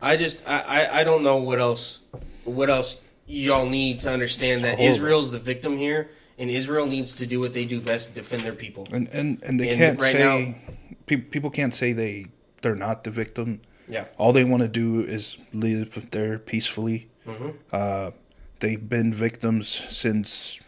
I 0.00 0.16
just 0.16 0.46
I, 0.48 0.60
I, 0.60 1.00
I 1.00 1.04
don't 1.04 1.22
know 1.22 1.36
what 1.36 1.58
else 1.60 1.98
what 2.44 2.70
else 2.70 3.00
y'all 3.26 3.68
need 3.68 4.00
to 4.00 4.10
understand 4.10 4.62
that. 4.64 4.80
Israel's 4.80 5.30
the 5.30 5.38
victim 5.38 5.76
here, 5.76 6.10
and 6.38 6.50
Israel 6.50 6.86
needs 6.86 7.14
to 7.14 7.26
do 7.26 7.40
what 7.40 7.54
they 7.54 7.64
do 7.64 7.80
best: 7.80 8.08
to 8.10 8.14
defend 8.14 8.42
their 8.42 8.54
people. 8.54 8.86
And 8.92 9.08
and 9.08 9.42
and 9.42 9.58
they 9.60 9.70
And 9.70 9.78
can't 9.78 10.00
right 10.00 10.12
say 10.12 10.58
pe- 11.06 11.16
people 11.16 11.50
can't 11.50 11.74
say 11.74 11.92
they 11.92 12.26
they're 12.62 12.76
not 12.76 13.04
the 13.04 13.10
victim. 13.10 13.60
Yeah. 13.88 14.04
All 14.18 14.32
they 14.32 14.44
want 14.44 14.62
to 14.62 14.68
do 14.68 15.00
is 15.00 15.36
live 15.52 16.10
there 16.12 16.38
peacefully. 16.38 17.08
Mm-hmm. 17.26 17.50
Uh, 17.72 18.12
they've 18.60 18.88
been 18.88 19.12
victims 19.12 19.68
since 19.68 20.60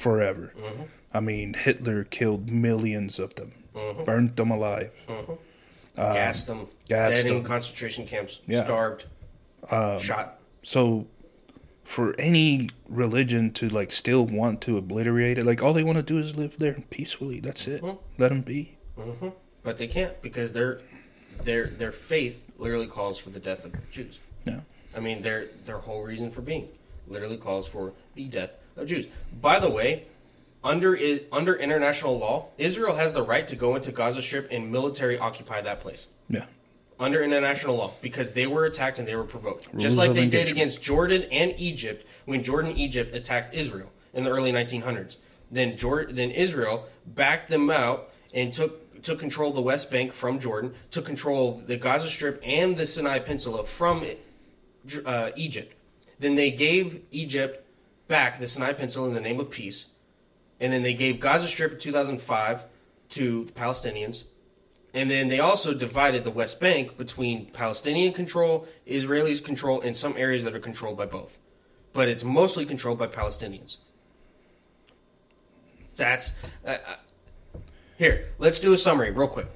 forever. 0.00 0.52
Mm-hmm. 0.58 0.82
I 1.12 1.20
mean, 1.20 1.54
Hitler 1.54 2.04
killed 2.04 2.50
millions 2.50 3.18
of 3.18 3.34
them, 3.34 3.52
Mm-hmm. 3.74 4.04
burned 4.04 4.36
them 4.36 4.50
alive. 4.50 4.90
gassed 5.96 6.46
them, 6.46 6.66
gassed 6.88 7.22
dead 7.26 7.36
in 7.36 7.44
concentration 7.44 8.06
camps, 8.06 8.40
Yeah. 8.46 8.64
starved, 8.64 9.04
shot. 10.00 10.38
So, 10.62 11.06
for 11.84 12.14
any 12.18 12.68
religion 12.88 13.50
to 13.52 13.68
like 13.68 13.90
still 13.92 14.24
want 14.26 14.60
to 14.62 14.76
obliterate 14.78 15.38
it, 15.38 15.44
like 15.44 15.62
all 15.62 15.72
they 15.72 15.82
want 15.84 15.96
to 15.98 16.02
do 16.02 16.18
is 16.18 16.36
live 16.36 16.58
there 16.58 16.82
peacefully. 16.90 17.40
That's 17.40 17.66
it. 17.68 17.82
Mm-hmm. 17.82 17.96
Let 18.22 18.28
them 18.30 18.42
be. 18.42 18.76
But 19.62 19.78
they 19.78 19.86
can't 19.86 20.20
because 20.22 20.52
their 20.52 20.80
their 21.44 21.66
their 21.66 21.92
faith 21.92 22.44
literally 22.58 22.86
calls 22.86 23.18
for 23.18 23.30
the 23.30 23.40
death 23.40 23.64
of 23.64 23.72
Jews. 23.90 24.18
Yeah. 24.44 24.60
I 24.96 25.00
mean, 25.00 25.22
their 25.22 25.46
their 25.64 25.78
whole 25.78 26.02
reason 26.02 26.30
for 26.30 26.40
being 26.42 26.68
literally 27.08 27.36
calls 27.36 27.66
for 27.68 27.92
the 28.14 28.24
death 28.26 28.54
of 28.82 28.88
Jews. 28.88 29.06
By 29.40 29.58
the 29.58 29.70
way, 29.70 30.04
under 30.62 30.98
under 31.32 31.54
international 31.56 32.18
law, 32.18 32.48
Israel 32.58 32.96
has 32.96 33.14
the 33.14 33.22
right 33.22 33.46
to 33.46 33.56
go 33.56 33.76
into 33.76 33.92
Gaza 33.92 34.22
Strip 34.22 34.48
and 34.50 34.70
military 34.70 35.18
occupy 35.18 35.60
that 35.62 35.80
place. 35.80 36.06
Yeah. 36.28 36.44
Under 36.98 37.22
international 37.22 37.76
law, 37.76 37.94
because 38.02 38.32
they 38.32 38.46
were 38.46 38.66
attacked 38.66 38.98
and 38.98 39.08
they 39.08 39.16
were 39.16 39.24
provoked, 39.24 39.68
Rules 39.72 39.82
just 39.82 39.96
like 39.96 40.12
they 40.12 40.28
did 40.28 40.48
against 40.48 40.82
Jordan 40.82 41.22
and 41.32 41.54
Egypt 41.58 42.06
when 42.26 42.42
Jordan 42.42 42.72
and 42.72 42.78
Egypt 42.78 43.14
attacked 43.14 43.54
Israel 43.54 43.90
in 44.12 44.24
the 44.24 44.30
early 44.30 44.52
1900s. 44.52 45.16
Then 45.50 45.78
Jordan, 45.78 46.14
then 46.16 46.30
Israel 46.30 46.86
backed 47.06 47.48
them 47.48 47.70
out 47.70 48.10
and 48.34 48.52
took 48.52 49.02
took 49.02 49.18
control 49.18 49.48
of 49.48 49.56
the 49.56 49.62
West 49.62 49.90
Bank 49.90 50.12
from 50.12 50.38
Jordan, 50.38 50.74
took 50.90 51.06
control 51.06 51.54
of 51.54 51.66
the 51.66 51.78
Gaza 51.78 52.08
Strip 52.08 52.38
and 52.44 52.76
the 52.76 52.84
Sinai 52.84 53.18
Peninsula 53.18 53.64
from 53.64 54.04
uh, 55.06 55.30
Egypt. 55.36 55.74
Then 56.18 56.34
they 56.34 56.50
gave 56.50 57.00
Egypt 57.10 57.66
back 58.10 58.40
the 58.40 58.48
Sinai 58.48 58.72
Peninsula 58.72 59.08
in 59.08 59.14
the 59.14 59.20
name 59.20 59.38
of 59.40 59.50
peace, 59.50 59.86
and 60.58 60.72
then 60.72 60.82
they 60.82 60.92
gave 60.92 61.20
Gaza 61.20 61.46
Strip 61.46 61.72
in 61.72 61.78
2005 61.78 62.64
to 63.10 63.44
the 63.44 63.52
Palestinians. 63.52 64.24
And 64.92 65.08
then 65.08 65.28
they 65.28 65.38
also 65.38 65.72
divided 65.72 66.24
the 66.24 66.32
West 66.32 66.58
Bank 66.58 66.98
between 66.98 67.46
Palestinian 67.46 68.12
control, 68.12 68.66
Israelis 68.86 69.42
control, 69.42 69.80
and 69.80 69.96
some 69.96 70.16
areas 70.16 70.42
that 70.42 70.54
are 70.54 70.60
controlled 70.60 70.98
by 70.98 71.06
both. 71.06 71.38
But 71.92 72.08
it's 72.08 72.24
mostly 72.24 72.66
controlled 72.66 72.98
by 72.98 73.06
Palestinians. 73.06 73.76
That's. 75.94 76.32
Uh, 76.66 76.70
uh, 76.70 77.58
here, 77.96 78.26
let's 78.38 78.58
do 78.58 78.72
a 78.72 78.78
summary 78.78 79.12
real 79.12 79.28
quick. 79.28 79.46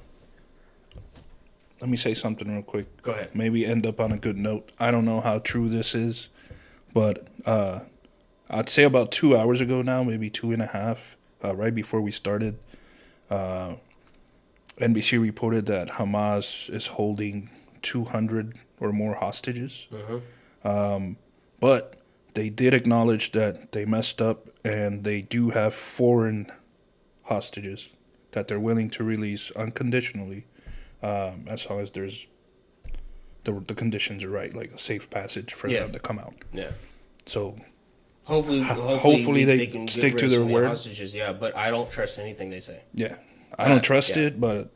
Let 1.81 1.89
me 1.89 1.97
say 1.97 2.13
something 2.13 2.49
real 2.49 2.63
quick. 2.63 3.01
Go 3.01 3.11
ahead. 3.11 3.35
Maybe 3.35 3.65
end 3.65 3.85
up 3.85 3.99
on 3.99 4.13
a 4.13 4.17
good 4.17 4.37
note. 4.37 4.71
I 4.79 4.91
don't 4.91 5.03
know 5.03 5.19
how 5.19 5.39
true 5.39 5.67
this 5.67 5.93
is, 5.93 6.29
but 6.93 7.27
uh, 7.45 7.79
I'd 8.49 8.69
say 8.69 8.83
about 8.83 9.11
two 9.11 9.35
hours 9.35 9.61
ago 9.61 9.81
now, 9.81 10.03
maybe 10.03 10.29
two 10.29 10.51
and 10.51 10.61
a 10.61 10.67
half, 10.67 11.17
uh, 11.43 11.55
right 11.55 11.73
before 11.73 12.01
we 12.01 12.11
started, 12.11 12.57
uh, 13.29 13.75
NBC 14.77 15.19
reported 15.21 15.65
that 15.67 15.89
Hamas 15.91 16.69
is 16.69 16.87
holding 16.87 17.49
200 17.81 18.57
or 18.79 18.91
more 18.91 19.15
hostages. 19.15 19.87
Um, 20.63 21.17
but 21.59 21.95
they 22.33 22.49
did 22.49 22.73
acknowledge 22.73 23.31
that 23.31 23.71
they 23.71 23.85
messed 23.85 24.21
up 24.21 24.47
and 24.63 25.03
they 25.03 25.21
do 25.21 25.49
have 25.51 25.73
foreign 25.73 26.51
hostages 27.23 27.89
that 28.31 28.47
they're 28.47 28.59
willing 28.59 28.89
to 28.91 29.03
release 29.03 29.49
unconditionally 29.51 30.45
um, 31.01 31.45
as 31.47 31.69
long 31.69 31.79
as 31.79 31.91
there's 31.91 32.27
the, 33.45 33.53
the 33.67 33.75
conditions 33.75 34.23
are 34.23 34.29
right, 34.29 34.53
like 34.55 34.71
a 34.71 34.77
safe 34.77 35.09
passage 35.09 35.53
for 35.53 35.67
Yeah. 35.69 35.81
them 35.81 35.93
to 35.93 35.99
come 35.99 36.19
out. 36.19 36.33
Yeah. 36.51 36.71
So 37.27 37.55
Hopefully, 38.25 38.61
hopefully, 38.61 38.97
hopefully 38.97 39.43
they 39.45 39.67
can 39.67 39.87
stick 39.87 40.17
to 40.17 40.27
their 40.27 40.43
word. 40.43 40.65
Hostages, 40.67 41.13
yeah, 41.13 41.31
but 41.31 41.55
I 41.55 41.69
don't 41.69 41.89
trust 41.91 42.17
anything 42.19 42.49
they 42.49 42.59
say. 42.59 42.81
yeah, 42.93 43.15
I 43.57 43.67
don't 43.67 43.77
Uh, 43.77 43.81
trust 43.81 44.15
yeah. 44.15 44.23
it, 44.23 44.41
but 44.41 44.71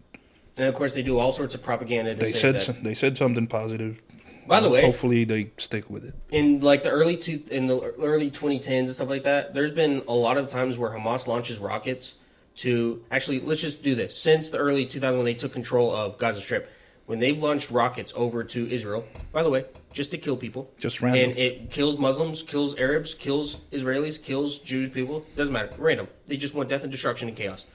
And 0.57 0.67
of 0.67 0.75
course, 0.75 0.93
they 0.93 1.01
do 1.01 1.17
all 1.17 1.31
sorts 1.31 1.55
of 1.55 1.63
propaganda. 1.63 2.13
To 2.13 2.19
they 2.19 2.31
say 2.31 2.39
said 2.39 2.61
some, 2.61 2.83
they 2.83 2.93
said 2.93 3.17
something 3.17 3.47
positive. 3.47 3.99
By 4.47 4.59
the 4.61 4.69
way, 4.69 4.81
hopefully 4.81 5.23
they 5.25 5.51
stick 5.57 5.89
with 5.89 6.03
it. 6.05 6.13
in 6.31 6.59
like 6.59 6.81
the 6.83 6.89
early 6.89 7.17
two 7.17 7.41
in 7.51 7.67
the 7.67 7.79
early 7.99 8.29
2010s 8.31 8.77
and 8.79 8.89
stuff 8.89 9.09
like 9.09 9.23
that, 9.23 9.53
there's 9.53 9.71
been 9.71 10.03
a 10.07 10.13
lot 10.13 10.37
of 10.37 10.47
times 10.47 10.77
where 10.77 10.91
Hamas 10.91 11.27
launches 11.27 11.59
rockets 11.59 12.15
to 12.55 13.03
actually 13.11 13.39
let's 13.39 13.61
just 13.61 13.81
do 13.83 13.95
this 13.95 14.15
since 14.17 14.49
the 14.49 14.57
early 14.57 14.85
2000s 14.85 15.15
when 15.15 15.25
they 15.25 15.33
took 15.35 15.53
control 15.53 15.95
of 15.95 16.17
Gaza 16.17 16.41
Strip. 16.41 16.69
When 17.05 17.19
they've 17.19 17.41
launched 17.41 17.71
rockets 17.71 18.11
over 18.15 18.43
to 18.43 18.69
Israel, 18.71 19.05
by 19.31 19.41
the 19.43 19.49
way, 19.49 19.65
just 19.91 20.11
to 20.11 20.17
kill 20.17 20.37
people, 20.37 20.71
Just 20.77 21.01
random. 21.01 21.29
and 21.31 21.39
it 21.39 21.71
kills 21.71 21.97
Muslims, 21.97 22.41
kills 22.43 22.75
Arabs, 22.77 23.13
kills 23.13 23.55
Israelis, 23.71 24.21
kills 24.21 24.59
Jewish 24.59 24.91
people. 24.93 25.25
Doesn't 25.35 25.53
matter, 25.53 25.71
random. 25.77 26.07
They 26.27 26.37
just 26.37 26.53
want 26.53 26.69
death 26.69 26.83
and 26.83 26.91
destruction 26.91 27.27
and 27.27 27.35
chaos. 27.37 27.65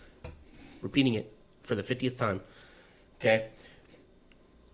Repeating 0.81 1.15
it 1.15 1.33
for 1.63 1.75
the 1.75 1.83
50th 1.83 2.17
time. 2.17 2.41
Okay, 3.21 3.49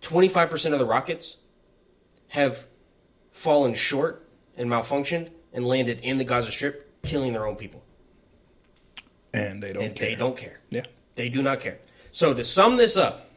25% 0.01 0.73
of 0.73 0.79
the 0.79 0.85
rockets 0.85 1.37
have 2.29 2.67
fallen 3.31 3.73
short 3.73 4.27
and 4.57 4.69
malfunctioned 4.69 5.29
and 5.53 5.65
landed 5.65 5.99
in 6.01 6.17
the 6.17 6.23
Gaza 6.23 6.51
Strip, 6.51 7.01
killing 7.03 7.33
their 7.33 7.45
own 7.45 7.55
people. 7.55 7.83
And 9.33 9.63
they 9.63 9.73
don't 9.73 9.83
and 9.83 9.95
care. 9.95 10.09
they 10.09 10.15
don't 10.15 10.35
care. 10.37 10.59
Yeah. 10.69 10.83
They 11.15 11.29
do 11.29 11.41
not 11.41 11.59
care. 11.61 11.79
So 12.11 12.33
to 12.33 12.43
sum 12.43 12.75
this 12.77 12.97
up, 12.97 13.29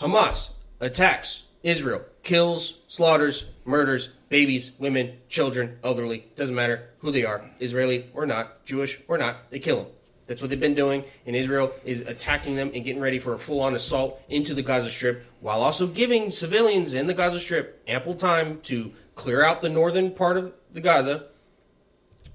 Hamas 0.00 0.50
attacks 0.80 1.44
Israel, 1.62 2.02
kills, 2.22 2.78
slaughters, 2.86 3.46
murders 3.64 4.10
babies, 4.30 4.70
women, 4.78 5.18
children, 5.28 5.76
elderly, 5.84 6.24
doesn't 6.36 6.54
matter 6.54 6.88
who 7.00 7.10
they 7.10 7.24
are, 7.24 7.50
Israeli 7.58 8.08
or 8.14 8.24
not, 8.24 8.64
Jewish 8.64 9.02
or 9.08 9.18
not, 9.18 9.50
they 9.50 9.58
kill 9.58 9.82
them. 9.82 9.92
That's 10.26 10.40
what 10.40 10.48
they've 10.48 10.60
been 10.60 10.74
doing, 10.74 11.04
and 11.26 11.34
Israel 11.34 11.72
is 11.84 12.00
attacking 12.02 12.54
them 12.54 12.70
and 12.72 12.84
getting 12.84 13.02
ready 13.02 13.18
for 13.18 13.34
a 13.34 13.38
full 13.38 13.60
on 13.60 13.74
assault 13.74 14.22
into 14.28 14.54
the 14.54 14.62
Gaza 14.62 14.88
Strip, 14.88 15.26
while 15.40 15.62
also 15.62 15.88
giving 15.88 16.30
civilians 16.30 16.94
in 16.94 17.08
the 17.08 17.14
Gaza 17.14 17.40
Strip 17.40 17.82
ample 17.88 18.14
time 18.14 18.60
to 18.62 18.92
clear 19.16 19.44
out 19.44 19.60
the 19.60 19.68
northern 19.68 20.12
part 20.12 20.36
of 20.36 20.52
the 20.72 20.80
Gaza, 20.80 21.26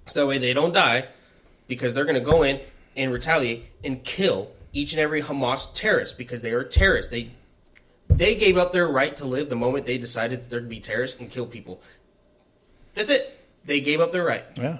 so 0.07 0.19
that 0.19 0.27
way 0.27 0.38
they 0.38 0.53
don't 0.53 0.73
die, 0.73 1.07
because 1.67 1.93
they're 1.93 2.03
going 2.03 2.15
to 2.15 2.21
go 2.21 2.43
in 2.43 2.59
and 2.97 3.13
retaliate 3.13 3.67
and 3.86 4.03
kill 4.03 4.51
each 4.73 4.91
and 4.91 4.99
every 4.99 5.21
Hamas 5.21 5.73
terrorist 5.73 6.17
because 6.17 6.41
they 6.41 6.51
are 6.51 6.63
terrorists. 6.63 7.09
They 7.09 7.31
they 8.18 8.36
gave 8.36 8.57
up 8.57 8.74
their 8.74 8.88
right 8.88 9.16
to 9.18 9.26
live 9.26 9.49
the 9.49 9.55
moment 9.55 9.86
they 9.86 9.97
decided 9.97 10.43
that 10.49 10.49
to 10.49 10.61
be 10.61 10.80
terrorists 10.80 11.20
and 11.20 11.30
kill 11.30 11.45
people. 11.45 11.82
That's 12.93 13.09
it. 13.09 13.39
They 13.66 13.82
gave 13.82 13.99
up 13.99 14.11
their 14.11 14.24
right. 14.24 14.43
Yeah. 14.57 14.78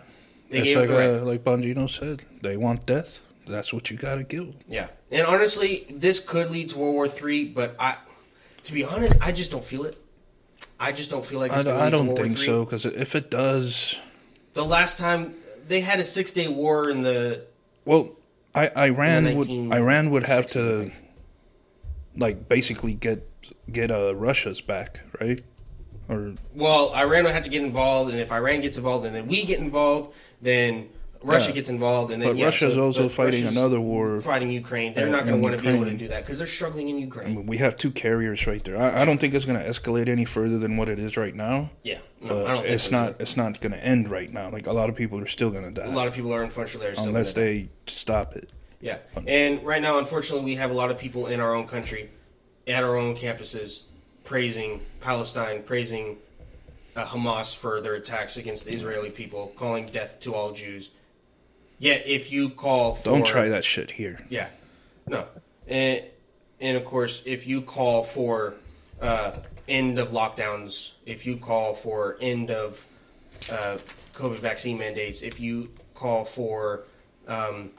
They 0.50 0.60
it's 0.60 0.68
gave 0.68 0.78
like 0.78 0.90
up 0.90 0.98
the 0.98 1.22
uh, 1.22 1.26
like 1.26 1.44
Bongino 1.44 1.90
said. 1.90 2.24
They 2.42 2.56
want 2.58 2.86
death. 2.86 3.22
That's 3.48 3.74
what 3.74 3.90
you 3.92 3.98
gotta 3.98 4.24
kill. 4.24 4.54
Yeah. 4.68 4.88
And 5.12 5.26
honestly, 5.26 5.86
this 5.90 6.20
could 6.20 6.52
lead 6.52 6.70
to 6.70 6.78
World 6.78 6.94
War 6.94 7.08
Three, 7.08 7.46
but 7.46 7.76
I, 7.80 7.98
to 8.64 8.74
be 8.74 8.84
honest, 8.84 9.18
I 9.22 9.32
just 9.32 9.52
don't 9.52 9.64
feel 9.64 9.84
it. 9.86 9.98
I 10.80 10.92
just 10.92 11.10
don't 11.12 11.26
feel 11.26 11.40
like 11.40 11.52
I, 11.52 11.56
it's 11.58 11.64
going 11.66 11.78
to 11.78 11.84
I 11.84 11.90
to 11.90 11.96
don't 11.98 12.16
think 12.18 12.38
III. 12.40 12.46
so 12.46 12.66
because 12.66 12.86
if 12.86 13.16
it 13.16 13.30
does, 13.32 14.00
The 14.54 14.66
last 14.66 14.98
time 15.00 15.36
they 15.68 15.82
had 15.82 16.00
a 16.00 16.04
six 16.04 16.32
day 16.32 16.48
war 16.48 16.90
in 16.90 17.02
the 17.04 17.46
Well, 17.86 18.10
I, 18.54 18.70
Iran 18.88 19.24
the 19.26 19.36
would 19.36 19.50
Iran 19.74 20.10
would 20.12 20.24
have 20.24 20.46
1960s, 20.48 20.52
to. 20.54 20.92
Like 22.18 22.48
basically 22.50 22.94
get 22.94 23.28
get 23.72 23.92
uh, 23.92 24.16
Russia's 24.16 24.62
back, 24.62 25.02
right? 25.20 25.44
Or 26.08 26.34
Well, 26.54 26.94
Iran 26.96 27.24
would 27.24 27.34
have 27.34 27.44
to 27.44 27.50
get 27.50 27.64
involved, 27.64 28.12
and 28.12 28.20
if 28.20 28.32
Iran 28.32 28.62
gets 28.62 28.78
involved, 28.78 29.06
and 29.06 29.16
then 29.16 29.28
we 29.28 29.44
get 29.46 29.58
involved, 29.60 30.14
then 30.42 30.90
Russia 31.24 31.48
Yeah. 31.50 31.56
gets 31.56 31.70
involved, 31.70 32.12
and 32.12 32.22
then 32.22 32.30
but 32.30 32.38
yeah, 32.38 32.46
Russia's 32.46 32.76
so- 32.76 32.84
also 32.86 33.10
fighting 33.10 33.44
Russia's 33.46 33.58
another 33.58 33.82
war. 33.82 34.22
fighting 34.22 34.52
Ukraine. 34.52 34.94
They're 34.94 35.08
in- 35.08 35.12
not 35.12 35.26
going 35.26 35.38
to 35.38 35.42
want 35.42 35.56
to 35.56 35.62
be 35.64 35.68
able 35.70 35.86
to 35.86 35.94
do 35.98 36.08
that 36.10 36.24
because 36.24 36.38
they're 36.38 36.46
struggling 36.48 36.90
in 36.90 36.98
I 36.98 37.00
Ukraine. 37.00 37.36
mean, 37.36 37.46
we 37.48 37.58
have 37.58 37.76
two 37.76 37.90
carriers 37.90 38.46
right 38.46 38.64
there. 38.64 38.78
I, 38.78 39.02
I 39.02 39.06
don't 39.06 39.20
think 39.20 39.34
it's 39.34 39.46
going 39.46 39.60
to 39.60 39.68
escalate 39.68 40.08
any 40.08 40.26
further 40.26 40.60
than 40.60 40.78
what 40.78 40.88
it 40.90 41.00
is 41.00 41.18
right 41.18 41.34
now. 41.34 41.72
yeah, 41.82 41.98
no, 42.22 42.28
But 42.30 42.46
I 42.46 42.52
don't 42.54 42.62
think 42.64 42.76
it's 42.76 42.92
not. 42.92 43.08
either. 43.10 43.16
It's 43.22 43.36
not 43.38 43.60
going 43.60 43.72
to 43.72 43.84
end 43.84 44.12
right 44.12 44.32
now. 44.32 44.52
Like 44.52 44.68
a 44.68 44.74
lot 44.74 44.90
of 44.90 44.96
people 44.96 45.20
are 45.20 45.26
still 45.28 45.50
going 45.50 45.64
to 45.64 45.72
die 45.72 45.88
A 45.88 45.90
lot 45.90 46.08
of 46.08 46.14
people 46.14 46.32
are 46.32 46.44
unfortunately 46.44 46.90
are 46.90 46.94
still 46.94 47.08
unless 47.08 47.34
die. 47.34 47.42
they 47.42 47.70
stop 47.88 48.36
it. 48.36 48.52
Yeah, 48.86 49.00
and 49.26 49.66
right 49.66 49.82
now, 49.82 49.98
unfortunately, 49.98 50.46
we 50.46 50.56
have 50.58 50.70
a 50.70 50.76
lot 50.76 50.92
of 50.92 51.00
people 51.00 51.26
in 51.26 51.40
our 51.40 51.56
own 51.56 51.66
country, 51.66 52.12
at 52.68 52.84
our 52.84 52.96
own 52.96 53.18
campuses, 53.18 53.82
praising 54.24 54.80
Palestine, 55.02 55.64
praising 55.64 56.18
uh, 56.96 57.04
Hamas 57.04 57.56
for 57.56 57.82
their 57.82 57.96
attacks 57.96 58.38
against 58.38 58.66
the 58.66 58.74
Israeli 58.74 59.10
people, 59.10 59.54
calling 59.58 59.88
death 59.88 60.20
to 60.20 60.36
all 60.36 60.52
Jews. 60.52 60.92
Yet, 61.80 62.06
if 62.06 62.32
you 62.32 62.52
call 62.52 62.94
for 62.94 63.06
Don't 63.06 63.26
try 63.26 63.50
that 63.50 63.66
shit 63.66 63.90
here. 63.90 64.24
Yeah, 64.30 64.50
no, 65.08 65.26
and 65.68 66.04
and 66.62 66.78
of 66.78 66.86
course, 66.86 67.24
if 67.26 67.48
you 67.48 67.64
call 67.64 68.04
for 68.04 68.54
uh, 69.02 69.40
end 69.68 69.98
of 69.98 70.10
lockdowns, 70.10 70.92
if 71.08 71.26
you 71.26 71.38
call 71.38 71.74
for 71.74 72.18
end 72.22 72.52
of 72.52 72.86
uh, 73.50 73.80
COVID 74.14 74.42
vaccine 74.42 74.78
mandates, 74.78 75.22
if 75.24 75.40
you 75.40 75.72
call 75.96 76.24
for 76.24 76.84
um, 77.28 77.72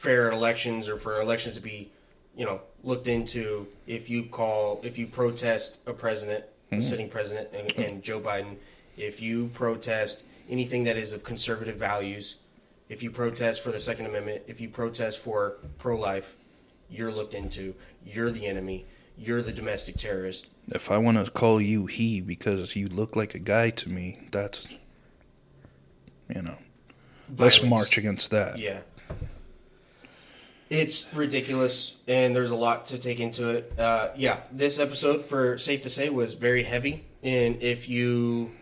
fair 0.00 0.30
elections 0.30 0.88
or 0.88 0.96
for 0.96 1.20
elections 1.20 1.56
to 1.56 1.60
be, 1.60 1.92
you 2.34 2.46
know, 2.46 2.62
looked 2.82 3.06
into, 3.06 3.66
if 3.86 4.08
you 4.08 4.22
call, 4.22 4.80
if 4.82 4.96
you 4.96 5.06
protest 5.06 5.78
a 5.86 5.92
president, 5.92 6.42
a 6.72 6.76
hmm. 6.76 6.80
sitting 6.80 7.06
president, 7.06 7.50
and, 7.52 7.70
and 7.76 8.02
Joe 8.02 8.18
Biden, 8.18 8.56
if 8.96 9.20
you 9.20 9.48
protest 9.48 10.22
anything 10.48 10.84
that 10.84 10.96
is 10.96 11.12
of 11.12 11.22
conservative 11.22 11.76
values, 11.76 12.36
if 12.88 13.02
you 13.02 13.10
protest 13.10 13.62
for 13.62 13.72
the 13.72 13.78
Second 13.78 14.06
Amendment, 14.06 14.44
if 14.46 14.58
you 14.58 14.70
protest 14.70 15.18
for 15.18 15.58
pro 15.76 15.98
life, 15.98 16.34
you're 16.88 17.12
looked 17.12 17.34
into. 17.34 17.74
You're 18.02 18.30
the 18.30 18.46
enemy. 18.46 18.86
You're 19.18 19.42
the 19.42 19.52
domestic 19.52 19.96
terrorist. 19.96 20.48
If 20.68 20.90
I 20.90 20.96
want 20.96 21.22
to 21.22 21.30
call 21.30 21.60
you 21.60 21.84
he 21.84 22.22
because 22.22 22.74
you 22.74 22.88
look 22.88 23.16
like 23.16 23.34
a 23.34 23.38
guy 23.38 23.68
to 23.68 23.90
me, 23.90 24.28
that's 24.30 24.66
you 26.34 26.40
know. 26.40 26.56
Let's 27.36 27.62
march 27.62 27.98
against 27.98 28.30
that. 28.30 28.58
Yeah. 28.58 28.80
It's 30.70 31.12
ridiculous, 31.12 31.96
and 32.06 32.34
there's 32.34 32.52
a 32.52 32.56
lot 32.56 32.86
to 32.86 32.98
take 32.98 33.18
into 33.18 33.50
it. 33.50 33.72
Uh, 33.76 34.10
yeah, 34.16 34.38
this 34.52 34.78
episode, 34.78 35.24
for 35.24 35.58
safe 35.58 35.82
to 35.82 35.90
say, 35.90 36.08
was 36.10 36.34
very 36.34 36.62
heavy. 36.62 37.04
And 37.24 37.60
if 37.60 37.88
you 37.88 38.52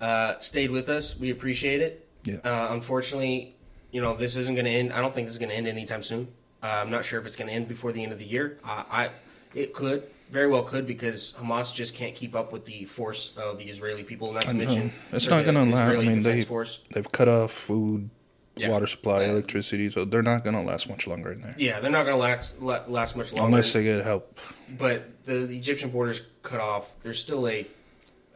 uh, 0.00 0.38
stayed 0.38 0.70
with 0.70 0.88
us, 0.88 1.18
we 1.18 1.30
appreciate 1.30 1.80
it. 1.80 2.08
Yeah. 2.22 2.36
Uh, 2.44 2.68
unfortunately, 2.70 3.56
you 3.90 4.00
know, 4.00 4.14
this 4.14 4.36
isn't 4.36 4.54
going 4.54 4.64
to 4.64 4.70
end. 4.70 4.92
I 4.92 5.00
don't 5.00 5.12
think 5.12 5.26
this 5.26 5.34
is 5.34 5.38
going 5.40 5.48
to 5.50 5.56
end 5.56 5.66
anytime 5.66 6.04
soon. 6.04 6.28
Uh, 6.62 6.82
I'm 6.84 6.90
not 6.90 7.04
sure 7.04 7.20
if 7.20 7.26
it's 7.26 7.36
going 7.36 7.48
to 7.48 7.54
end 7.54 7.66
before 7.66 7.90
the 7.90 8.02
end 8.04 8.12
of 8.12 8.18
the 8.20 8.24
year. 8.24 8.58
Uh, 8.64 8.84
I, 8.88 9.10
it 9.54 9.74
could, 9.74 10.04
very 10.30 10.46
well 10.46 10.62
could, 10.62 10.86
because 10.86 11.34
Hamas 11.38 11.74
just 11.74 11.94
can't 11.96 12.14
keep 12.14 12.36
up 12.36 12.52
with 12.52 12.64
the 12.64 12.84
force 12.84 13.32
of 13.36 13.58
the 13.58 13.64
Israeli 13.64 14.04
people. 14.04 14.32
Not 14.32 14.44
to 14.44 14.54
mention, 14.54 14.92
It's 15.12 15.26
not 15.28 15.44
gonna 15.44 15.64
last. 15.64 15.98
I 15.98 16.02
mean, 16.02 16.22
they- 16.22 16.44
Force. 16.44 16.78
They've 16.92 17.10
cut 17.10 17.28
off 17.28 17.50
food, 17.52 18.08
Yeah. 18.56 18.70
water 18.70 18.86
supply, 18.86 19.24
electricity, 19.24 19.90
so 19.90 20.04
they're 20.04 20.22
not 20.22 20.44
going 20.44 20.54
to 20.54 20.62
last 20.62 20.88
much 20.88 21.08
longer 21.08 21.32
in 21.32 21.40
there. 21.40 21.56
Yeah, 21.58 21.80
they're 21.80 21.90
not 21.90 22.04
going 22.04 22.14
to 22.14 22.20
last 22.20 22.60
la- 22.60 22.84
last 22.86 23.16
much 23.16 23.32
longer. 23.32 23.46
Unless 23.48 23.72
they 23.72 23.82
get 23.82 24.04
help. 24.04 24.38
but 24.78 25.24
the, 25.26 25.38
the 25.38 25.56
Egyptian 25.56 25.90
border's 25.90 26.22
cut 26.42 26.60
off. 26.60 26.94
There's 27.02 27.18
still 27.18 27.48
a 27.48 27.66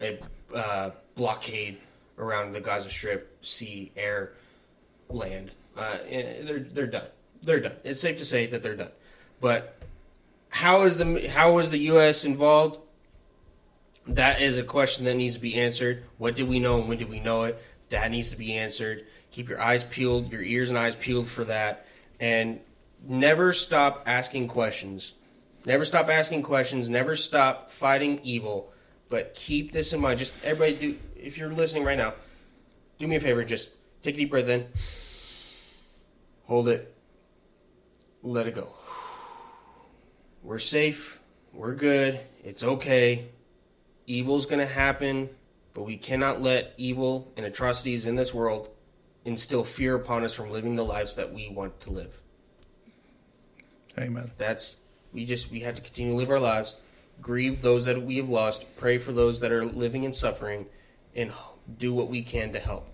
a 0.01 0.19
uh, 0.53 0.91
blockade 1.15 1.79
around 2.19 2.53
the 2.53 2.61
Gaza 2.61 2.91
Strip, 2.91 3.45
sea, 3.45 3.93
air, 3.97 4.33
land. 5.09 5.53
Uh, 5.77 5.99
and 6.11 6.49
they're 6.49 6.59
they're 6.61 6.87
done. 6.89 7.07
They're 7.43 7.61
done. 7.61 7.77
It's 7.85 8.01
safe 8.01 8.19
to 8.19 8.25
say 8.25 8.47
that 8.47 8.63
they're 8.65 8.75
done. 8.77 8.91
But 9.41 9.77
how 10.49 10.83
is 10.83 10.99
the 10.99 11.29
how 11.29 11.53
was 11.55 11.71
the 11.71 11.79
U.S. 11.79 12.25
involved? 12.25 12.81
That 14.09 14.41
is 14.41 14.59
a 14.59 14.65
question 14.65 15.05
that 15.05 15.15
needs 15.15 15.37
to 15.37 15.41
be 15.41 15.55
answered. 15.55 16.03
What 16.17 16.35
did 16.35 16.49
we 16.49 16.59
know 16.59 16.81
and 16.81 16.89
when 16.89 16.99
did 16.99 17.11
we 17.11 17.21
know 17.21 17.45
it? 17.45 17.63
That 17.91 18.11
needs 18.11 18.31
to 18.31 18.37
be 18.37 18.55
answered. 18.55 19.07
Keep 19.39 19.51
your 19.51 19.63
eyes 19.63 19.85
peeled, 19.85 20.33
your 20.33 20.43
ears 20.43 20.69
and 20.69 20.77
eyes 20.77 20.97
peeled 20.97 21.29
for 21.29 21.45
that, 21.45 21.87
and 22.19 22.59
never 23.07 23.53
stop 23.53 24.03
asking 24.05 24.49
questions. 24.49 25.13
Never 25.65 25.85
stop 25.85 26.11
asking 26.11 26.43
questions. 26.43 26.89
Never 26.89 27.15
stop 27.15 27.71
fighting 27.71 28.19
evil. 28.25 28.73
But 29.09 29.37
keep 29.37 29.71
this 29.71 29.93
in 29.93 30.01
mind. 30.01 30.19
Just 30.19 30.33
everybody 30.43 30.75
do. 30.75 30.99
If 31.15 31.39
you're 31.39 31.53
listening 31.53 31.85
right 31.85 31.97
now, 31.97 32.15
do 32.99 33.07
me 33.07 33.15
a 33.15 33.21
favor. 33.21 33.45
Just 33.45 33.71
take 34.03 34.17
a 34.17 34.19
deep 34.19 34.31
breath 34.31 34.49
in. 34.49 34.67
Hold 36.47 36.69
it. 36.69 36.93
Let 38.23 38.49
it 38.49 38.57
go. 38.57 38.71
We're 40.43 40.59
safe. 40.59 41.21
We're 41.53 41.77
good. 41.77 42.19
It's 42.43 42.65
okay. 42.65 43.29
Evil's 44.05 44.47
going 44.47 44.67
to 44.67 44.75
happen, 44.75 45.31
but 45.75 45.85
we 45.85 45.97
cannot 45.97 46.43
let 46.43 46.75
evil 46.77 47.33
and 47.37 47.47
atrocities 47.47 48.05
in 48.05 48.17
this 48.17 48.35
world 48.35 48.71
instill 49.29 49.63
fear 49.63 49.95
upon 49.95 50.25
us 50.25 50.35
from 50.35 50.51
living 50.51 50.75
the 50.75 50.85
lives 50.85 51.15
that 51.15 51.33
we 51.33 51.49
want 51.49 51.79
to 51.81 51.91
live. 51.91 52.21
Amen. 53.99 54.33
That's 54.39 54.77
we 55.13 55.25
just 55.25 55.51
we 55.51 55.61
have 55.61 55.75
to 55.75 55.83
continue 55.83 56.13
to 56.13 56.17
live 56.17 56.31
our 56.31 56.41
lives, 56.41 56.75
grieve 57.21 57.63
those 57.63 57.85
that 57.85 58.03
we 58.03 58.17
have 58.17 58.29
lost, 58.29 58.65
pray 58.77 58.99
for 58.99 59.13
those 59.13 59.41
that 59.41 59.53
are 59.53 59.65
living 59.65 60.05
and 60.05 60.15
suffering, 60.15 60.67
and 61.15 61.33
do 61.79 61.93
what 61.93 62.09
we 62.09 62.23
can 62.23 62.53
to 62.53 62.59
help. 62.59 62.89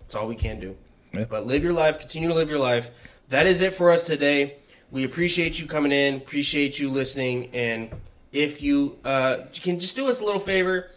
That's 0.00 0.14
all 0.14 0.28
we 0.28 0.36
can 0.36 0.60
do. 0.60 0.76
Yeah. 1.12 1.24
But 1.28 1.46
live 1.46 1.64
your 1.64 1.72
life, 1.72 1.98
continue 1.98 2.28
to 2.28 2.34
live 2.34 2.48
your 2.48 2.58
life. 2.58 2.90
That 3.28 3.46
is 3.46 3.60
it 3.60 3.72
for 3.72 3.90
us 3.90 4.06
today. 4.06 4.56
We 4.90 5.04
appreciate 5.04 5.60
you 5.60 5.66
coming 5.66 5.92
in, 5.92 6.16
appreciate 6.16 6.78
you 6.78 6.90
listening, 6.90 7.50
and 7.52 7.90
if 8.32 8.62
you 8.62 8.98
uh, 9.04 9.38
you 9.52 9.60
can 9.60 9.78
just 9.78 9.96
do 9.96 10.06
us 10.06 10.20
a 10.20 10.24
little 10.24 10.40
favor, 10.40 10.90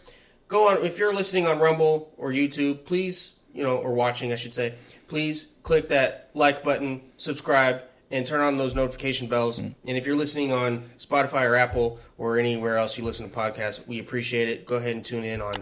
go 0.46 0.68
on 0.68 0.84
if 0.84 0.98
you're 0.98 1.14
listening 1.14 1.46
on 1.46 1.58
Rumble 1.58 2.12
or 2.16 2.30
YouTube, 2.30 2.84
please, 2.84 3.32
you 3.52 3.62
know, 3.62 3.76
or 3.76 3.92
watching, 3.92 4.32
I 4.32 4.36
should 4.36 4.54
say, 4.54 4.74
please 5.08 5.48
click 5.62 5.88
that 5.88 6.30
like 6.34 6.62
button, 6.62 7.00
subscribe, 7.16 7.82
and 8.10 8.26
turn 8.26 8.40
on 8.40 8.56
those 8.56 8.74
notification 8.74 9.26
bells. 9.26 9.58
And 9.58 9.74
if 9.84 10.06
you're 10.06 10.16
listening 10.16 10.52
on 10.52 10.84
Spotify 10.96 11.48
or 11.48 11.56
Apple 11.56 11.98
or 12.16 12.38
anywhere 12.38 12.78
else 12.78 12.96
you 12.96 13.04
listen 13.04 13.28
to 13.28 13.36
podcasts, 13.36 13.86
we 13.86 13.98
appreciate 13.98 14.48
it. 14.48 14.66
Go 14.66 14.76
ahead 14.76 14.94
and 14.94 15.04
tune 15.04 15.24
in 15.24 15.42
on 15.42 15.54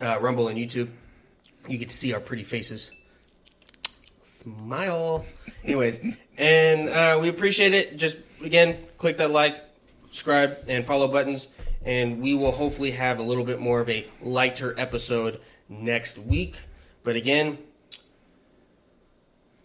uh, 0.00 0.18
Rumble 0.20 0.48
and 0.48 0.58
YouTube. 0.58 0.88
You 1.68 1.78
get 1.78 1.88
to 1.90 1.96
see 1.96 2.12
our 2.12 2.20
pretty 2.20 2.44
faces. 2.44 2.90
Smile. 4.40 5.24
Anyways, 5.64 6.00
and 6.36 6.88
uh, 6.88 7.18
we 7.20 7.28
appreciate 7.28 7.72
it. 7.72 7.96
Just 7.96 8.16
again, 8.42 8.78
click 8.98 9.16
that 9.18 9.30
like, 9.30 9.62
subscribe, 10.06 10.58
and 10.68 10.84
follow 10.84 11.08
buttons, 11.08 11.48
and 11.84 12.20
we 12.20 12.34
will 12.34 12.52
hopefully 12.52 12.90
have 12.90 13.18
a 13.18 13.22
little 13.22 13.44
bit 13.44 13.60
more 13.60 13.80
of 13.80 13.88
a 13.88 14.06
lighter 14.20 14.74
episode 14.78 15.40
next 15.68 16.18
week. 16.18 16.58
But 17.04 17.16
again, 17.16 17.58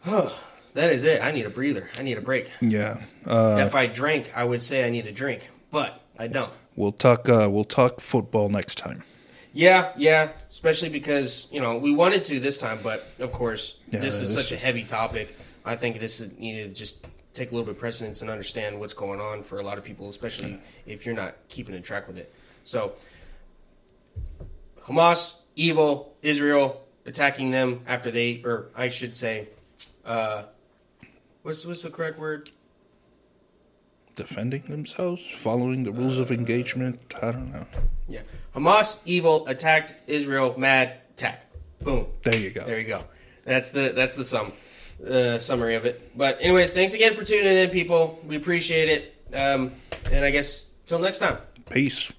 that 0.06 0.92
is 0.92 1.04
it. 1.06 1.24
I 1.24 1.32
need 1.32 1.46
a 1.46 1.50
breather. 1.50 1.90
I 1.98 2.04
need 2.04 2.18
a 2.18 2.22
break. 2.22 2.52
Yeah. 2.62 3.02
Uh, 3.26 3.64
if 3.66 3.74
I 3.74 3.88
drank, 3.88 4.32
I 4.36 4.44
would 4.44 4.62
say 4.62 4.86
I 4.86 4.90
need 4.90 5.08
a 5.08 5.12
drink, 5.12 5.50
but 5.72 6.02
I 6.18 6.28
don't. 6.28 6.52
we'll 6.76 6.92
talk. 6.92 7.28
Uh, 7.28 7.48
we'll 7.50 7.64
talk 7.64 8.02
football 8.02 8.50
next 8.50 8.78
time. 8.78 9.04
Yeah, 9.52 9.94
yeah, 9.98 10.30
especially 10.50 10.90
because 10.90 11.48
you 11.50 11.60
know 11.60 11.78
we 11.78 11.92
wanted 11.92 12.24
to 12.26 12.40
this 12.40 12.58
time, 12.58 12.80
but 12.84 13.08
of 13.20 13.32
course 13.32 13.78
Yeah, 13.90 14.00
this 14.00 14.16
is 14.16 14.22
this 14.22 14.34
such 14.34 14.52
a 14.52 14.58
heavy 14.58 14.84
topic. 14.84 15.36
I 15.66 15.76
think 15.76 16.00
this 16.00 16.20
is 16.20 16.38
needed 16.38 16.76
to 16.76 16.80
just 16.80 17.06
take 17.34 17.52
a 17.52 17.54
little 17.54 17.66
bit 17.66 17.72
of 17.72 17.80
precedence 17.80 18.22
and 18.22 18.30
understand 18.30 18.80
what's 18.80 18.94
going 18.94 19.20
on 19.20 19.44
for 19.44 19.60
a 19.60 19.64
lot 19.64 19.78
of 19.78 19.84
people, 19.84 20.10
especially 20.10 20.60
if 20.86 21.06
you're 21.06 21.16
not 21.16 21.36
keeping 21.48 21.74
in 21.74 21.82
track 21.82 22.08
with 22.08 22.18
it. 22.18 22.34
So, 22.64 22.94
Hamas, 24.84 25.34
evil, 25.56 26.16
Israel 26.22 26.86
attacking 27.10 27.50
them 27.52 27.82
after 27.88 28.12
they, 28.12 28.42
or 28.46 28.70
I 28.76 28.90
should 28.90 29.16
say, 29.16 29.50
uh, 30.06 30.44
what's 31.42 31.66
what's 31.66 31.82
the 31.82 31.90
correct 31.90 32.20
word? 32.20 32.52
Defending 34.16 34.64
themselves, 34.64 35.22
following 35.36 35.84
the 35.84 35.92
rules 35.92 36.20
of 36.20 36.32
engagement. 36.32 37.00
I 37.22 37.32
don't 37.32 37.52
know. 37.52 37.66
Yeah, 38.08 38.22
Hamas, 38.56 39.00
evil, 39.06 39.48
attacked 39.48 39.96
Israel, 40.08 40.56
mad, 40.58 40.94
attack. 41.12 41.46
Boom. 41.82 42.08
There 42.24 42.38
you 42.38 42.52
go. 42.52 42.64
There 42.64 42.80
you 42.80 42.88
go. 42.88 43.04
That's 43.44 43.72
the 43.72 43.92
that's 43.96 44.16
the 44.16 44.24
sum 44.24 44.54
uh, 45.06 45.40
summary 45.40 45.76
of 45.76 45.86
it. 45.86 46.16
But 46.16 46.38
anyways, 46.42 46.74
thanks 46.74 46.94
again 46.94 47.16
for 47.16 47.24
tuning 47.24 47.58
in, 47.58 47.70
people. 47.70 48.20
We 48.26 48.36
appreciate 48.36 48.90
it. 48.90 49.36
Um, 49.36 49.74
and 50.12 50.24
I 50.24 50.30
guess 50.30 50.66
till 50.86 51.00
next 51.00 51.20
time. 51.20 51.38
Peace. 51.70 52.12